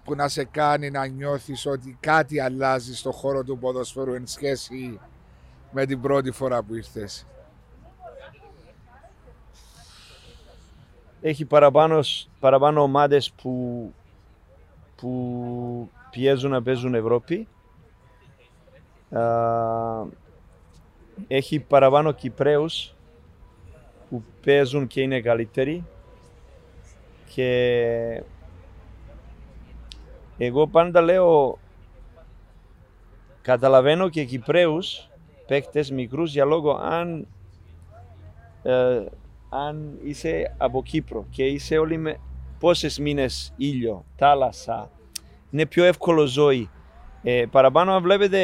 που 0.08 0.16
να 0.16 0.28
σε 0.28 0.44
κάνει 0.44 0.90
να 0.90 1.06
νιώθεις 1.08 1.66
ότι 1.66 1.98
κάτι 2.00 2.40
αλλάζει 2.40 2.96
στο 2.96 3.12
χώρο 3.12 3.44
του 3.44 3.58
ποδοσφαίρου 3.58 4.14
εν 4.14 4.28
σχέση 4.28 5.00
με 5.72 5.86
την 5.86 6.02
πρώτη 6.02 6.32
φορά 6.32 6.64
που 6.64 6.76
ήρθες. 6.76 7.26
Έχει 11.22 11.46
παραπάνω, 11.46 12.00
παραπάνω 12.40 12.82
ομάδες 12.82 13.32
που, 13.32 13.94
που 14.96 15.90
πιέζουν 16.10 16.52
να 16.52 16.62
παίζουν 16.62 16.94
Ευρώπη. 16.94 17.48
Α, 19.12 19.24
έχει 21.28 21.60
παραπάνω 21.60 22.12
Κυπρέους 22.12 22.94
που 24.10 24.24
παίζουν 24.44 24.88
και 24.88 25.02
είναι 25.02 25.22
καλύτεροι. 25.22 25.84
Και 27.34 28.24
εγώ 30.38 30.68
πάντα 30.68 31.02
λέω 31.02 31.58
καταλαβαίνω 33.42 34.10
και 34.10 34.24
Κυπρέους 34.24 35.10
παίκτες 35.48 35.92
μικρούς 35.92 36.32
για 36.32 36.46
λόγο 36.46 36.72
αν 36.72 37.28
ε, 38.64 39.06
αν 39.50 39.98
είσαι 40.04 40.56
από 40.58 40.84
Κύπρο 40.84 41.26
και 41.30 41.44
είσαι 41.44 41.78
όλοι 41.78 41.98
με 41.98 42.20
πόσες 42.60 43.00
μήνες 43.00 43.54
ήλιο, 43.58 44.06
θάλασσα, 44.16 44.90
είναι 45.52 45.66
πιο 45.66 45.84
εύκολο 45.84 46.26
ζωή. 46.26 46.70
Ε, 47.24 47.46
παραπάνω 47.52 47.94
αν 47.94 48.02
βλέπετε 48.02 48.40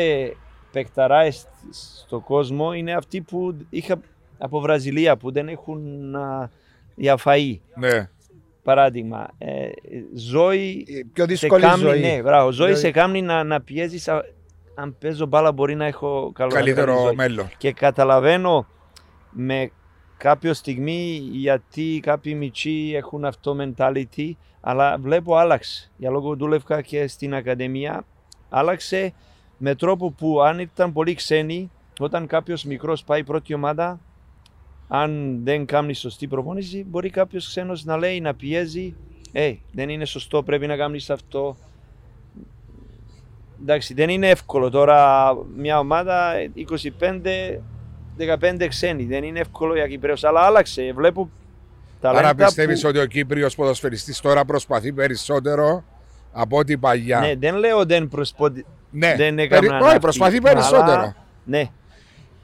παικταράες 0.72 1.48
στο 1.72 2.20
κόσμο 2.20 2.74
είναι 2.74 2.94
αυτοί 2.94 3.22
που 3.22 3.58
είχα 3.70 4.00
από 4.38 4.60
Βραζιλία 4.60 5.18
που 5.18 5.32
δεν 5.32 5.48
έχουν 5.48 6.16
α, 6.16 6.50
για 6.96 7.18
φαΐ. 7.24 7.58
Ναι. 7.76 8.10
Παράδειγμα, 8.64 9.28
ε, 9.38 9.70
ζωή 10.14 10.84
Η 10.88 11.04
πιο 11.14 11.24
σε 11.24 11.30
δύσκολη 11.30 11.62
κάμνη, 11.62 11.86
ζωή. 11.86 12.00
ναι, 12.00 12.22
μπράβο, 12.22 12.52
ζωή 12.52 12.66
Δηλαδή- 12.68 12.86
σε 12.86 12.92
κάμνη 12.92 13.22
να, 13.22 13.44
να 13.44 13.62
πιέζεις 13.62 14.08
α- 14.08 14.24
αν 14.76 14.96
παίζω 15.00 15.26
μπάλα 15.26 15.52
μπορεί 15.52 15.76
να 15.76 15.86
έχω 15.86 16.32
καλό 16.34 16.52
καλή 16.52 16.64
Καλύτερο 16.74 17.00
ζωή. 17.02 17.16
μέλλον. 17.16 17.50
Και 17.58 17.72
καταλαβαίνω 17.72 18.68
με 19.30 19.72
κάποια 20.18 20.54
στιγμή 20.54 21.20
γιατί 21.32 22.00
κάποιοι 22.04 22.36
μητσοί 22.38 22.92
έχουν 22.96 23.26
αυτό 23.26 23.56
mentality, 23.60 24.32
αλλά 24.62 24.98
βλέπω 25.00 25.36
άλλαξε. 25.36 25.92
Για 25.98 26.10
λόγω 26.10 26.36
δούλευκα 26.36 26.82
και 26.82 27.08
στην 27.08 27.36
Ακαδημία, 27.36 28.06
άλλαξε 28.50 29.14
με 29.58 29.76
τρόπο 29.76 30.12
που 30.12 30.42
αν 30.42 30.60
ήταν 30.60 30.94
πολύ 30.94 31.14
ξένοι, 31.14 31.72
όταν 32.00 32.28
κάποιος 32.28 32.64
μικρός 32.64 33.04
πάει 33.04 33.24
πρώτη 33.24 33.54
ομάδα, 33.54 34.00
αν 34.88 35.40
δεν 35.44 35.66
κάνει 35.66 35.94
σωστή 35.94 36.28
προπόνηση, 36.28 36.86
μπορεί 36.90 37.10
κάποιος 37.10 37.48
ξένος 37.48 37.84
να 37.84 37.98
λέει, 37.98 38.22
να 38.22 38.34
πιέζει, 38.34 38.96
Ε, 39.32 39.54
δεν 39.72 39.90
είναι 39.90 40.06
σωστό, 40.06 40.44
πρέπει 40.44 40.68
να 40.68 40.76
κάνεις 40.76 41.10
αυτό. 41.10 41.56
Εντάξει, 43.62 43.94
δεν 43.94 44.10
είναι 44.10 44.30
εύκολο 44.30 44.70
τώρα 44.70 45.32
μια 45.58 45.80
ομάδα 45.80 46.34
25-15 48.28 48.66
ξένοι. 48.68 49.04
Δεν 49.04 49.24
είναι 49.24 49.40
εύκολο 49.40 49.74
για 49.76 49.88
Κυπρέους, 49.88 50.24
αλλά 50.24 50.40
άλλαξε. 50.42 50.92
Βλέπω 50.96 51.30
ταλέντα 52.02 52.28
Άρα 52.28 52.36
πιστεύει 52.36 52.74
που... 52.74 52.82
ότι 52.86 53.00
ο 53.00 53.06
Κύπριος 53.06 53.56
ποδοσφαιριστής 53.56 54.20
τώρα 54.20 54.46
προσπαθεί 54.46 54.94
περισσότερο 54.94 55.84
από 56.32 56.58
ό,τι 56.58 56.78
παλιά. 56.78 57.20
Ναι, 57.20 57.36
δεν 57.36 57.56
λέω 57.56 57.86
δεν 57.86 58.08
προσποντι... 58.08 58.66
Ναι, 58.92 59.16
δεν 59.16 59.36
περι- 59.36 59.52
έκαναν 59.54 59.76
όχι, 59.82 59.88
αυτοί, 59.88 60.00
προσπαθεί 60.00 60.38
αλλά- 60.38 60.52
περισσότερο. 60.52 61.14
Ναι, 61.46 61.70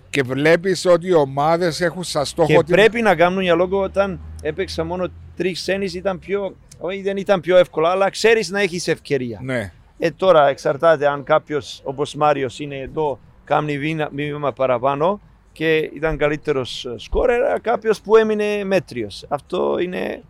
Και 0.10 0.24
βλέπεις 0.24 0.86
ότι 0.86 1.08
οι 1.08 1.14
ομάδες 1.14 1.82
έχουν 1.82 2.04
σαν 2.04 2.26
στόχο 2.26 2.48
και 2.48 2.58
την- 2.64 2.76
πρέπει 2.76 3.02
να 3.02 3.16
κάνουν 3.16 3.42
για 3.42 3.56
λόγο 3.56 3.82
όταν 3.82 4.20
έπαιξα 4.42 4.84
μόνο 4.84 5.08
τρεις 5.36 5.60
ξένοι 5.60 5.86
ήταν 5.94 6.20
πιο. 6.20 6.56
Όχι, 6.80 7.02
δεν 7.02 7.18
ήταν 7.18 7.42
πιο 7.42 7.58
εύκολο, 7.58 7.88
αλλά 7.88 8.10
ξέρεις 8.10 8.50
να 8.50 8.62
έχεις 8.62 8.88
ευκαιρία. 8.88 9.40
Ναι. 9.44 9.72
Ε, 10.00 10.12
τώρα 10.12 10.48
εξαρτάται 10.48 11.08
αν 11.08 11.24
κάποιος 11.24 11.82
όπως 11.84 12.16
Μάριος 12.16 12.60
είναι 12.60 12.78
εδώ, 12.78 13.20
κάνει 13.44 13.78
βήμα, 13.78 14.10
βήμα 14.14 14.54
παραπάνω 14.54 15.20
και 15.52 15.76
ήταν 15.78 16.18
καλύτερος 16.18 16.88
σκόρερ, 16.96 17.60
κάποιος 17.62 18.02
που 18.02 18.16
έμεινε 18.16 18.64
μέτριος. 18.64 19.26
Αυτό 19.30 19.80
είναι. 19.80 20.22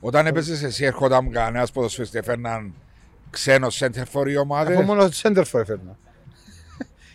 Όταν 0.00 0.26
έπαιζες 0.26 0.62
εσύ, 0.62 0.84
έρχονταν 0.84 1.30
κανένας 1.30 1.72
ποδοσφαιριστή, 1.72 2.18
έφερναν 2.18 2.74
ξένο 3.30 3.70
σέντερφορ 3.70 4.28
οι 4.28 4.36
ομάδες; 4.36 4.72
Εγώ 4.74 4.82
μόνο 4.82 5.10
Σέντερφορ 5.10 5.60
έφερνα. 5.60 5.96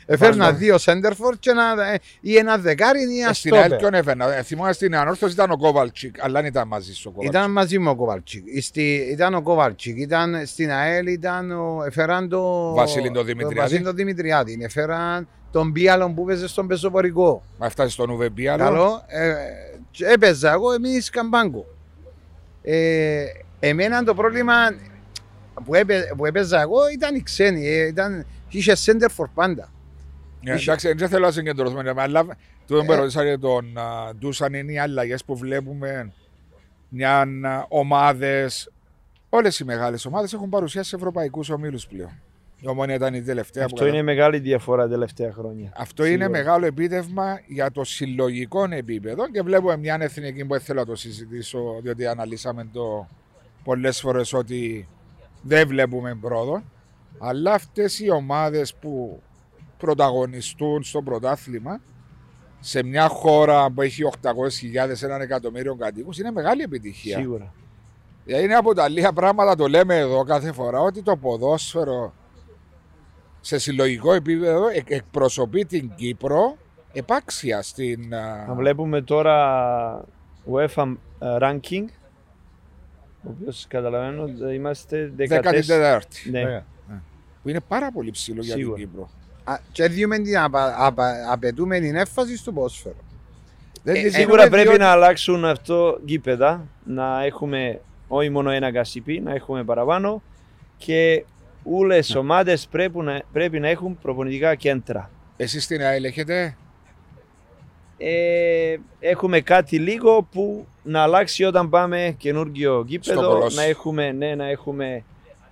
Έφερνα 0.09 0.35
Μάλιστα. 0.37 0.57
δύο 0.57 0.77
Σέντερφορ 0.77 1.35
και 1.39 1.49
ένα, 1.49 1.91
ε, 1.91 1.97
ή 2.19 2.35
ένα 2.37 2.57
δεκάρι 2.57 2.99
ή 3.15 3.19
ένα 3.19 3.33
Στην 3.33 3.53
ΑΕΛ 3.53 3.63
στόπερ. 3.63 3.79
ποιον 3.79 3.93
έφερνα. 3.93 4.33
Ε, 4.37 4.41
Θυμάμαι 4.43 4.73
στην 4.73 4.95
Ανόρθωση 4.95 5.33
ήταν 5.33 5.51
ο 5.51 5.57
Κόβαλτσικ, 5.57 6.23
αλλά 6.23 6.39
δεν 6.39 6.49
ήταν 6.49 6.67
μαζί 6.67 6.93
σου 6.93 7.03
ο 7.07 7.11
Κόβαλτσικ. 7.11 7.35
Ήταν 7.39 7.51
μαζί 7.51 7.79
μου 7.79 7.89
ο 7.89 7.95
Κοβαλτσίκ. 7.95 8.43
Στη, 8.61 9.07
ήταν 9.11 9.33
ο 9.33 9.41
Κοβαλτσίκ. 9.41 9.97
Ήταν 9.97 10.45
στην 10.45 10.71
ΑΕΛ, 10.71 11.07
ήταν 11.07 11.51
ο, 11.51 11.83
έφεραν 11.85 12.29
το. 12.29 12.73
Βασίλη 12.73 13.11
τον 13.11 13.25
Δημητριάδη. 13.25 13.53
τον 13.55 13.63
Βασίλη 13.63 13.83
τον 13.83 13.95
Δημητριάδη. 13.95 14.57
Έφεραν 14.61 15.27
τον 15.51 15.71
Μπίαλον 15.71 16.13
που 16.15 16.21
έπαιζε 16.21 16.47
στον 16.47 16.67
πεζοπορικό. 16.67 17.43
Μα 17.57 17.69
φτάσει 17.69 17.91
στον 17.91 18.09
Ουβεμπία. 18.09 18.57
Καλό. 18.57 19.03
Ε, 19.07 19.33
και 19.91 20.05
έπαιζα 20.05 20.51
εγώ, 20.51 20.71
εμείς 20.71 21.09
καμπάγκο. 21.09 21.65
Ε, 22.63 23.25
εμένα 23.59 24.03
το 24.03 24.13
πρόβλημα 24.13 24.53
που, 25.65 25.75
έπαι, 25.75 26.13
που 26.17 26.25
έπαιζα 26.25 26.61
εγώ 26.61 26.77
ήταν 26.93 27.15
οι 27.15 27.21
ξένοι. 27.21 27.67
Ε, 27.67 27.85
ήταν, 27.87 28.25
είχε 28.49 28.73
center 28.85 29.07
for 29.17 29.25
πάντα. 29.33 29.71
Ναι, 30.53 30.61
εντάξει, 30.61 30.93
δεν 30.93 31.09
θέλω 31.09 31.25
να 31.25 31.31
συγκεντρωθούμε, 31.31 31.93
αλλά 31.95 32.25
το 32.67 32.77
Ε. 32.77 32.83
που 32.85 32.93
ρωτήσα 32.93 33.23
για 33.23 33.39
τον 33.39 33.77
α, 33.77 34.13
Ντούσαν 34.15 34.53
είναι 34.53 34.71
οι 34.71 34.79
αλλαγές 34.79 35.23
που 35.25 35.37
βλέπουμε 35.37 36.13
μια 36.89 37.25
ομάδες. 37.67 38.71
Όλες 39.29 39.59
οι 39.59 39.63
μεγάλες 39.65 40.05
ομάδες 40.05 40.33
έχουν 40.33 40.49
παρουσιάσει 40.49 40.89
σε 40.89 40.95
ευρωπαϊκούς 40.95 41.49
ομίλους 41.49 41.87
πλέον. 41.87 42.11
Η 42.59 42.67
ομόνια 42.67 42.95
ήταν 42.95 43.13
η 43.13 43.21
τελευταία 43.21 43.65
που 43.65 43.69
Αυτό 43.73 43.87
είναι 43.87 44.01
μεγάλη 44.01 44.39
διαφορά 44.39 44.83
τα 44.83 44.89
τελευταία 44.89 45.31
χρόνια. 45.33 45.71
Αυτό 45.77 46.05
είναι 46.05 46.11
Σίγουρα. 46.23 46.29
μεγάλο 46.29 46.65
επίτευγμα 46.65 47.39
για 47.47 47.71
το 47.71 47.83
συλλογικό 47.83 48.67
επίπεδο 48.69 49.29
και 49.29 49.41
βλέπουμε 49.41 49.77
μια 49.77 49.97
εθνική 49.99 50.45
που 50.45 50.51
δεν 50.53 50.61
θέλω 50.61 50.79
να 50.79 50.85
το 50.85 50.95
συζητήσω 50.95 51.59
διότι 51.81 52.05
αναλύσαμε 52.05 52.67
το 52.73 53.07
πολλές 53.63 53.99
φορές 53.99 54.33
ότι 54.33 54.87
δεν 55.41 55.67
βλέπουμε 55.67 56.17
πρόοδο 56.21 56.63
αλλά 57.19 57.53
αυτές 57.53 57.99
οι 57.99 58.09
ομάδες 58.09 58.73
που 58.75 59.21
πρωταγωνιστούν 59.77 60.83
στο 60.83 61.01
πρωτάθλημα 61.01 61.81
σε 62.59 62.83
μια 62.83 63.07
χώρα 63.07 63.69
που 63.71 63.81
έχει 63.81 64.03
800.000 64.21 65.03
έναν 65.03 65.21
εκατομμύριο 65.21 65.75
κατοίκους 65.75 66.17
είναι 66.19 66.31
μεγάλη 66.31 66.61
επιτυχία. 66.61 67.17
Σίγουρα. 67.17 67.53
Δηλαδή 68.25 68.43
είναι 68.45 68.55
από 68.55 68.73
τα 68.73 68.89
λίγα 68.89 69.13
πράγματα, 69.13 69.55
το 69.55 69.67
λέμε 69.67 69.95
εδώ 69.97 70.23
κάθε 70.23 70.51
φορά, 70.51 70.79
ότι 70.79 71.01
το 71.01 71.15
ποδόσφαιρο 71.17 72.13
σε 73.41 73.57
συλλογικό 73.57 74.13
επίπεδο 74.13 74.67
εκ- 74.67 74.91
εκπροσωπεί 74.91 75.65
την 75.65 75.91
Κύπρο 75.95 76.57
επάξια 76.93 77.61
στην. 77.61 78.15
α, 78.15 78.45
Να 78.47 78.53
βλέπουμε 78.53 79.01
τώρα 79.01 80.05
UEFA 80.51 80.93
ranking, 81.19 81.85
ο 83.23 83.29
οποίος 83.29 83.65
καταλαβαίνω 83.69 84.23
ότι 84.23 84.53
είμαστε 84.53 85.13
14. 85.17 85.27
14η. 85.27 86.29
Ναι. 86.31 86.43
Ωραία. 86.43 86.65
Που 87.43 87.49
είναι 87.49 87.59
πάρα 87.67 87.91
πολύ 87.91 88.11
ψηλό 88.11 88.41
για 88.41 88.53
την 88.53 88.63
Σίγουρα. 88.63 88.79
Κύπρο. 88.79 89.09
Α, 89.49 89.57
Και 89.71 89.87
διούμε 89.87 90.19
την 90.19 90.37
απα, 90.37 90.75
απα, 90.85 91.31
απαιτούμενη 91.31 91.87
έμφαση 91.87 92.37
στο 92.37 92.51
ποδόσφαιρο. 92.51 92.95
Δεν 93.83 93.95
Ε, 93.95 93.99
είναι 93.99 94.09
Σίγουρα 94.09 94.35
έχουμε 94.43 94.49
πρέπει 94.49 94.63
διότι- 94.67 94.79
να 94.83 94.89
αλλάξουν 94.91 95.45
αυτό 95.45 95.99
γήπεδα, 96.05 96.67
να 96.83 97.23
έχουμε 97.23 97.81
όχι 98.07 98.29
μόνο 98.29 98.49
ένα 98.49 98.71
κασιπί, 98.71 99.19
να 99.19 99.33
έχουμε 99.33 99.63
παραπάνω 99.63 100.21
και 100.77 101.25
όλες 101.63 102.09
οι 102.09 102.17
ομάδες 102.17 102.67
πρέπει 102.71 102.97
να, 102.97 103.21
πρέπει 103.31 103.59
να 103.59 103.67
έχουν 103.67 103.97
προπονητικά 104.01 104.55
κέντρα. 104.55 105.09
Εσείς 105.37 105.63
στην 105.63 105.81
ΑΕΛ 105.81 106.03
έχετε; 106.03 106.57
Ε, 107.97 108.75
έχουμε 108.99 109.39
κάτι 109.41 109.79
λίγο 109.79 110.23
που 110.31 110.67
να 110.83 111.01
αλλάξει 111.01 111.43
όταν 111.43 111.69
πάμε 111.69 112.15
καινούργιο 112.17 112.83
γήπεδο, 112.87 113.27
Κολόσι. 113.27 113.55
να 113.55 113.63
έχουμε, 113.63 114.11
ναι, 114.11 114.35
να 114.35 114.49
έχουμε, 114.49 115.03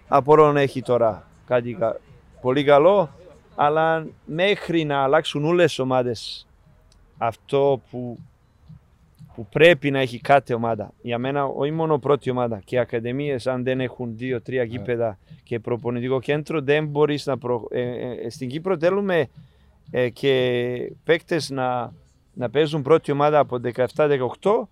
απορώ 0.08 0.52
να 0.52 0.62
έχει 0.62 0.82
τώρα 0.82 1.28
κάτι 1.48 1.74
κα- 1.80 2.00
πολύ 2.42 2.64
καλό, 2.64 3.10
αλλά 3.56 4.08
μέχρι 4.26 4.84
να 4.84 5.04
αλλάξουν 5.04 5.46
όλες 5.46 5.76
οι 5.76 5.82
ομάδες 5.82 6.48
αυτό 7.18 7.82
που, 7.90 8.20
που 9.36 9.46
πρέπει 9.46 9.92
να 9.92 10.00
έχει 10.00 10.20
κάθε 10.20 10.54
ομάδα. 10.54 10.94
Για 11.02 11.18
μένα, 11.18 11.46
όχι 11.46 11.72
μόνο 11.72 11.98
πρώτη 12.00 12.30
ομάδα 12.30 12.62
και 12.66 12.76
οι 12.76 12.80
ακαδημίες, 12.80 13.48
αν 13.48 13.64
δεν 13.64 13.80
έχουν 13.80 14.18
δύο-τρία 14.18 14.64
γήπεδα 14.64 15.18
και 15.44 15.60
προπονητικό 15.60 16.20
κέντρο, 16.20 16.62
δεν 16.62 16.88
μπορείς 16.88 17.26
να 17.26 17.38
προ... 17.38 17.68
ε, 17.72 17.82
ε, 17.82 18.30
στην 18.30 18.50
Κύπρο 18.50 18.78
θέλουμε 18.78 19.28
ε, 19.92 20.10
και 20.10 20.92
παίκτες 21.04 21.50
να, 21.50 21.94
να 22.34 22.50
παίζουν 22.50 22.82
πρώτη 22.82 23.12
ομάδα 23.12 23.40
από 23.40 23.60
17-18. 23.96 24.68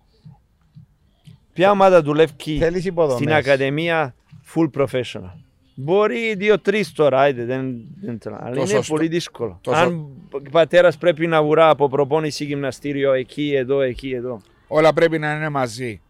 Ποια 1.52 1.70
ομάδα 1.70 2.02
δουλεύει 2.02 2.58
Θέλεις 2.58 2.84
υποδομές. 2.84 3.16
στην 3.16 3.32
Ακαδημία 3.32 4.14
full 4.54 4.70
professional. 4.70 5.43
Μπορεί 5.74 6.34
δύο-τρει 6.34 6.84
τώρα, 6.86 7.20
άιντε, 7.20 7.44
δεν, 7.44 7.74
δεν 8.00 8.18
θέλω. 8.20 8.36
Αλλά 8.40 8.54
Το 8.54 8.60
είναι 8.60 8.70
σωστό. 8.70 8.94
πολύ 8.94 9.08
δύσκολο. 9.08 9.58
Το 9.62 9.72
Αν 9.72 9.92
ο 10.30 10.40
πατέρας 10.50 10.96
πρέπει 10.96 11.26
να 11.26 11.42
βουρά 11.42 11.68
από 11.68 11.88
προπόνηση 11.88 12.44
γυμναστήριο 12.44 13.12
εκεί, 13.12 13.54
εδώ, 13.54 13.80
εκεί, 13.80 14.10
εδώ. 14.10 14.40
Όλα 14.68 14.92
πρέπει 14.92 15.18
να 15.18 15.34
είναι 15.34 15.48
μαζί. 15.48 16.00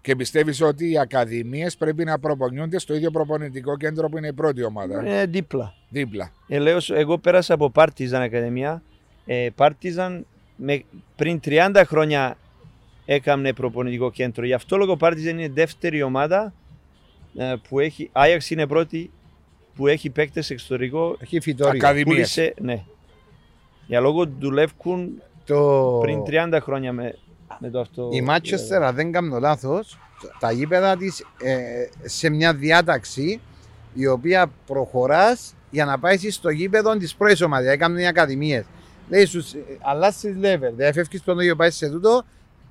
Και 0.00 0.16
πιστεύεις 0.16 0.60
ότι 0.60 0.90
οι 0.90 0.98
ακαδημίες 0.98 1.76
πρέπει 1.76 2.04
να 2.04 2.18
προπονιούνται 2.18 2.78
στο 2.78 2.94
ίδιο 2.94 3.10
προπονητικό 3.10 3.76
κέντρο 3.76 4.08
που 4.08 4.18
είναι 4.18 4.26
η 4.26 4.32
πρώτη 4.32 4.64
ομάδα; 4.64 5.00
Είναι 5.00 5.26
δίπλα. 5.26 5.74
Δίπλα. 5.88 6.30
Ε, 6.48 6.58
λέω 6.58 6.80
σου, 6.80 6.94
εγώ 6.94 7.18
πέρασα 7.18 7.54
από 7.54 7.72
Partizan 7.74 8.12
Ακαδημία. 8.12 8.82
Ε, 9.26 9.48
Partizan 9.56 10.20
με, 10.56 10.84
πριν 11.16 11.40
30 11.44 11.82
χρόνια 11.86 12.36
έκανε 13.04 13.52
προπονητικό 13.52 14.10
κέντρο. 14.10 14.44
Γι' 14.46 14.52
αυτό 14.52 14.76
λόγω 14.76 14.96
Partizan 15.00 15.24
είναι 15.24 15.48
δεύτερη 15.48 16.02
ομάδα 16.02 16.44
ε, 16.44 16.52
που 17.68 17.80
έχει. 17.80 18.10
Ajax 18.12 18.50
είναι 18.50 18.66
πρώτη 18.66 19.10
που 19.74 19.86
έχει 19.86 20.10
παίκτες 20.10 20.50
εξωτερικό. 20.50 21.16
Έχει 21.20 21.40
φυτόριο. 21.40 21.72
Ακαδημίες. 21.74 22.04
Πούλησε, 22.04 22.54
ναι. 22.60 22.84
Για 23.86 24.00
λόγω 24.00 24.26
δουλεύουν 24.38 25.22
Το... 25.44 25.98
πριν 26.02 26.22
30 26.26 26.58
χρόνια 26.62 26.92
με, 26.92 27.18
με 27.58 27.70
το 27.70 27.80
αυτό. 27.80 28.08
Η 28.12 28.26
Manchester, 28.28 28.82
αν 28.82 28.94
δεν 28.94 29.12
κάνω 29.12 29.38
λάθος, 29.38 29.98
τα 30.38 30.52
γήπεδα 30.52 30.96
της 30.96 31.24
σε 32.02 32.28
μια 32.28 32.54
διάταξη 32.54 33.40
η 33.94 34.06
οποία 34.06 34.50
προχωράς 34.66 35.54
για 35.70 35.84
να 35.84 35.98
πάεις 35.98 36.34
στο 36.34 36.50
γήπεδο 36.50 36.96
της 36.96 37.14
πρώτης 37.14 37.40
ομάδας. 37.40 37.72
Έκαναν 37.72 37.98
οι 37.98 38.06
ακαδημίε. 38.06 38.64
Λέει 39.08 39.24
σου, 39.24 39.44
αλλάζεις 39.80 40.36
level. 40.42 40.72
Δεν 40.76 40.92
φεύγεις 40.92 41.20
στον 41.20 41.38
ίδιο, 41.38 41.56
πάεις 41.56 41.76
σε 41.76 41.90
τούτο, 41.90 42.24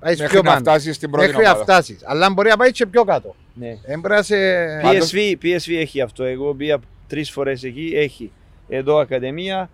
πάει 0.04 0.16
Μέχρι 0.16 0.26
πιο 0.32 0.42
να 0.42 0.48
πάνω. 0.50 0.60
φτάσει 0.60 0.92
στην 0.92 1.10
πρώτη 1.10 1.26
Μέχρι 1.26 1.42
να 1.42 1.48
ομάδα. 1.50 1.64
φτάσει. 1.64 1.98
Αλλά 2.04 2.30
μπορεί 2.32 2.48
να 2.48 2.56
πάει 2.56 2.70
και 2.70 2.86
πιο 2.86 3.04
κάτω. 3.04 3.34
Ναι. 3.54 3.76
Δεν 3.86 4.00
μπορεί 4.00 4.14
να 4.14 4.22
σε. 4.22 4.36
Πάντως- 4.82 5.12
PSV, 5.14 5.36
PSV 5.42 5.76
έχει 5.76 6.00
αυτό. 6.00 6.24
Εγώ 6.24 6.52
μπήκα 6.52 6.78
τρεις 7.08 7.30
φορές 7.30 7.62
εκεί. 7.62 7.92
Έχει. 7.94 8.32
εδώ 8.68 8.96
ακαδημία 8.98 9.70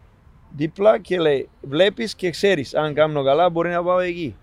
δίπλα 0.57 0.99
και 0.99 1.19
λέει 1.19 1.49
βλέπεις 1.61 2.14
και 2.14 2.31
ξέρεις 2.31 2.75
αν 2.75 2.95
κάνω 2.95 3.23
καλά 3.25 3.51
μπορεί 3.51 3.69
να 3.71 3.83
πάω 3.83 3.99
εκεί. 3.99 4.37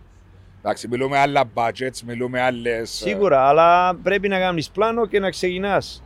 Εντάξει, 0.60 0.88
μιλούμε 0.88 1.18
άλλα 1.18 1.44
budgets, 1.54 2.00
μιλούμε 2.06 2.42
άλλες. 2.42 2.90
Σίγουρα, 2.90 3.48
αλλά 3.48 3.96
πρέπει 3.96 4.28
να 4.28 4.40
κάνεις 4.40 4.70
πλάνο 4.70 5.06
και 5.08 5.20
να 5.20 5.30
ξεκινάς. 5.30 6.04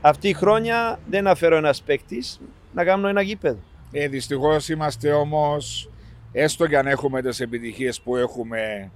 Αυτή 0.00 0.28
η 0.28 0.32
χρόνια 0.32 0.98
δεν 1.10 1.26
αφαιρώ 1.26 1.56
ένας 1.56 1.82
παίκτης 1.82 2.40
να 2.74 2.84
κάνω 2.84 3.08
ένα 3.08 3.20
γήπεδο. 3.22 3.58
Ε, 3.92 4.08
Δυστυχώς 4.08 4.68
είμαστε 4.68 5.12
όμως, 5.12 5.87
έστω 6.32 6.66
και 6.66 6.78
αν 6.78 6.86
έχουμε 6.86 7.22
τις 7.22 7.40
επιτυχίες 7.40 8.00
που 8.00 8.16
έχουμε, 8.16 8.90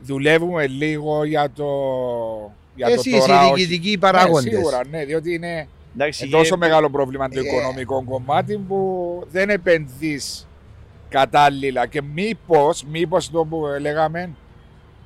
δουλεύουμε 0.00 0.66
λίγο 0.66 1.24
για 1.24 1.50
το. 1.50 1.66
Για 2.74 2.88
Εσείς 2.88 3.12
το 3.12 3.18
τώρα, 3.18 3.46
οι 3.46 3.50
όχι- 3.52 3.64
διοικητικοί 3.64 3.98
παράγοντες. 3.98 4.44
Ναι, 4.44 4.50
σίγουρα, 4.50 4.80
ναι, 4.90 5.04
διότι 5.04 5.34
είναι 5.34 5.68
Εντάξει, 5.94 6.28
τόσο 6.28 6.54
ε, 6.54 6.58
μεγάλο 6.58 6.90
πρόβλημα 6.90 7.28
το 7.28 7.38
ε, 7.38 7.42
οικονομικό 7.42 8.04
κομμάτι 8.04 8.56
που 8.58 9.22
δεν 9.30 9.50
επενδύεις 9.50 10.46
κατάλληλα. 11.08 11.86
Και 11.86 12.02
μήπως, 12.02 12.84
μήπως 12.84 13.30
το 13.30 13.44
που 13.44 13.62
λέγαμε, 13.80 14.30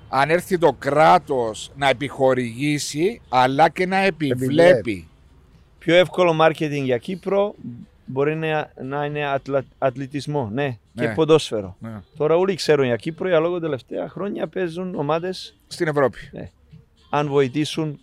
αν 0.08 0.30
έρθει 0.30 0.58
το 0.58 0.72
κράτος 0.78 1.70
να 1.76 1.88
επιχορηγήσει, 1.88 3.20
αλλά 3.28 3.68
και 3.68 3.86
να 3.86 3.96
επιβλέπει. 3.96 5.08
πιο 5.78 5.94
εύκολο 5.94 6.36
marketing 6.42 6.82
για 6.84 6.98
Κύπρο 6.98 7.54
μπορεί 8.08 8.34
να, 8.36 8.72
να 8.82 9.04
είναι 9.04 9.26
ατλα, 9.26 9.64
αθλητισμό 9.78 10.48
ναι, 10.52 10.78
και 10.94 11.06
Ναι. 11.06 11.14
ποδόσφαιρο. 11.14 11.76
Ναι. 11.78 12.00
Τώρα 12.16 12.36
όλοι 12.36 12.54
ξέρουν 12.54 12.84
για 12.84 12.96
Κύπρο, 12.96 13.28
για 13.28 13.38
λόγω 13.38 13.58
τελευταία 13.60 14.08
χρόνια 14.08 14.46
παίζουν 14.46 14.94
ομάδες 14.94 15.56
Στην 15.66 15.88
Ευρώπη. 15.88 16.18
αν 17.10 17.28
βοηθήσουν 17.28 18.00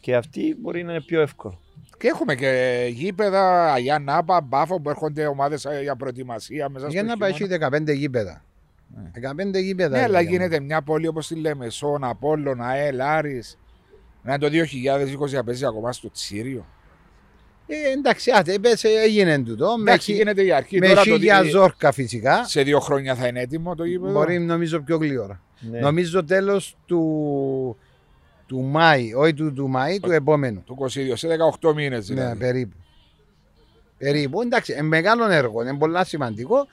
και 0.00 0.16
αυτοί 0.16 0.56
μπορεί 0.60 0.82
να 0.82 0.90
είναι 0.92 1.00
πιο 1.00 1.20
εύκολο. 1.20 1.58
Και 1.98 2.08
έχουμε 2.08 2.34
και 2.34 2.86
γήπεδα, 2.90 3.72
Αγιά 3.72 3.98
Νάπα, 3.98 4.40
Μπάφο 4.40 4.80
που 4.80 4.90
έρχονται 4.90 5.26
ομάδες 5.26 5.66
για 5.82 5.96
προετοιμασία 5.96 6.68
μέσα 6.68 6.88
Για 6.88 7.00
στο 7.00 7.08
να 7.10 7.16
πάει 7.16 7.32
χειμώνα. 7.32 7.54
έχει 7.54 7.82
15 7.92 7.94
γήπεδα. 7.96 8.44
15 9.54 9.58
γήπεδα. 9.60 9.96
Ναι, 9.96 10.02
αλλά 10.02 10.20
ρε, 10.20 10.24
γίνεται 10.28 10.60
μια 10.60 10.82
πόλη 10.82 11.06
όπως 11.06 11.26
τη 11.26 11.34
λέμε, 11.34 11.68
Σόν, 11.70 12.04
Απόλλων, 12.04 12.60
ΑΕΛ, 12.60 13.00
Άρης. 13.00 13.58
Να 14.22 14.34
είναι 14.34 14.42
το 14.42 14.48
2020 14.48 15.30
να 15.32 15.44
παίζει 15.44 15.64
ακόμα 15.66 15.92
στο 15.92 16.10
Τσίριο. 16.10 16.66
Ε, 17.66 17.92
εντάξει, 17.96 18.30
άτε, 18.30 18.58
πες, 18.58 18.84
ε, 18.84 18.88
έγινε 19.04 19.38
τούτο. 19.38 19.76
Με, 19.76 19.90
Εντάξει, 19.90 20.06
χι- 20.10 20.16
γίνεται 20.16 20.44
η 20.44 20.52
αρχή. 20.52 20.78
με 20.78 20.86
Τώρα 20.88 21.02
το 21.02 21.10
χίλια 21.10 21.42
δι- 21.42 21.50
ζόρκα 21.50 21.92
φυσικά. 21.92 22.44
Σε 22.44 22.62
δύο 22.62 22.80
χρόνια 22.80 23.14
θα 23.14 23.26
είναι 23.26 23.40
έτοιμο 23.40 23.74
το 23.74 23.84
γήπεδο; 23.84 24.12
Μπορεί 24.12 24.38
νομίζω 24.40 24.80
πιο 24.80 24.96
γλύωρα. 24.96 25.40
Ναι. 25.70 25.78
Νομίζω 25.80 26.24
τέλος 26.24 26.76
του, 26.86 27.76
του 28.46 28.60
Μάη, 28.62 29.14
όχι 29.14 29.34
του, 29.34 29.52
του 29.52 29.68
Μάη, 29.68 30.00
του 30.00 30.10
επόμενου. 30.10 30.62
Το 30.66 30.74
22, 30.78 31.16
σε 31.16 31.28
18 31.60 31.74
μήνες 31.74 32.08
Ναι, 32.08 32.14
δηλαδή. 32.14 32.38
περίπου. 32.38 32.76
Περίπου. 33.98 34.40
Εντάξει, 34.42 34.72
είναι 34.72 34.82
μεγάλο 34.82 35.30
έργο, 35.30 35.62
είναι 35.62 35.74
πολύ 35.76 35.96
σημαντικό 36.04 36.66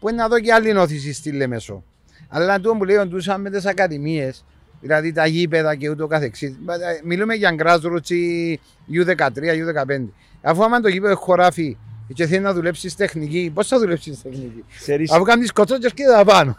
που 0.00 0.08
είναι 0.08 0.18
να 0.22 0.28
δω 0.28 0.40
και 0.40 0.52
άλλη 0.52 0.76
όθηση 0.76 1.12
στη 1.12 1.32
Λεμεσό. 1.32 1.84
Αλλά 2.28 2.60
το 2.60 2.74
που 2.74 2.84
λέω 2.84 3.08
του 3.08 3.20
σαν 3.20 3.40
με 3.40 3.50
τις 3.50 3.66
ακαδημίες, 3.66 4.44
δηλαδή 4.80 5.12
τα 5.12 5.26
γήπεδα 5.26 5.74
και 5.74 5.88
ούτω 5.90 6.06
καθεξής. 6.06 6.50
ε, 6.50 7.00
Μιλούμε 7.04 7.34
για 7.34 7.54
grassroots 7.58 8.10
ή 8.10 8.60
U13, 8.90 9.52
U15. 9.54 10.12
Αφού 10.46 10.64
άμα 10.64 10.80
το 10.80 10.88
γήπεδο 10.88 11.12
έχει 11.12 11.22
χωράφι 11.22 11.76
και 12.14 12.26
θέλει 12.26 12.40
να 12.40 12.52
δουλέψεις 12.52 12.96
τεχνική, 12.96 13.50
πώς 13.54 13.68
θα 13.68 13.78
δουλέψεις 13.78 14.22
τεχνική; 14.22 14.64
Ξέρεις, 14.78 15.10
Αφού 15.12 15.24
κάνεις 15.24 15.52
κοτσότζερ 15.52 15.92
και 15.92 16.04
τα 16.04 16.24
πάνω. 16.24 16.58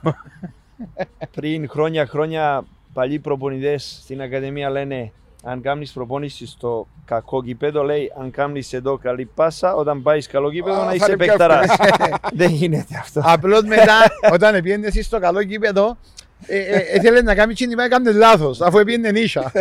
πριν 1.36 1.70
χρόνια 1.70 2.06
χρόνια 2.06 2.66
παλιοί 2.94 3.20
προπονητές 3.20 4.00
στην 4.04 4.22
Ακαδημία 4.22 4.70
λένε 4.70 5.12
αν 5.44 5.62
κάνεις 5.62 5.92
προπόνησης 5.92 6.50
στο 6.50 6.88
κακό 7.06 7.42
γήπεδο, 7.44 7.84
λέει 7.84 8.12
αν 8.20 8.32
κάνεις 8.32 8.74
εδώ 8.74 8.98
καλή 8.98 9.26
πάσα, 9.26 9.76
όταν 9.76 10.02
πάεις 10.02 10.28
καλό 10.28 10.52
γήπεδο 10.52 10.76
Α, 10.82 10.84
να 10.84 10.90
θα 10.90 10.96
είσαι 10.96 11.06
είναι 11.06 11.16
πιο 11.16 11.26
παικταράς. 11.26 11.76
Δεν 12.40 12.50
γίνεται 12.50 12.98
αυτό. 13.00 13.22
Απλώς 13.24 13.64
μετά, 13.64 13.98
όταν 14.34 14.62
πήγαινε 14.62 14.88
εσύ 14.88 15.04
στο 15.04 15.20
καλό 15.20 15.42
γήπεδο, 15.42 15.98
ε, 16.46 16.58
ε, 16.58 16.78
ε, 16.78 16.96
ήθελε 16.96 17.22
να 17.22 17.36
κάνεις 17.36 17.56
τσίνη, 17.56 17.74
έκανε 17.84 18.12
λάθος, 18.12 18.62
αφού 18.62 18.84
πήγαινε 18.84 19.12
νύσια. 19.12 19.52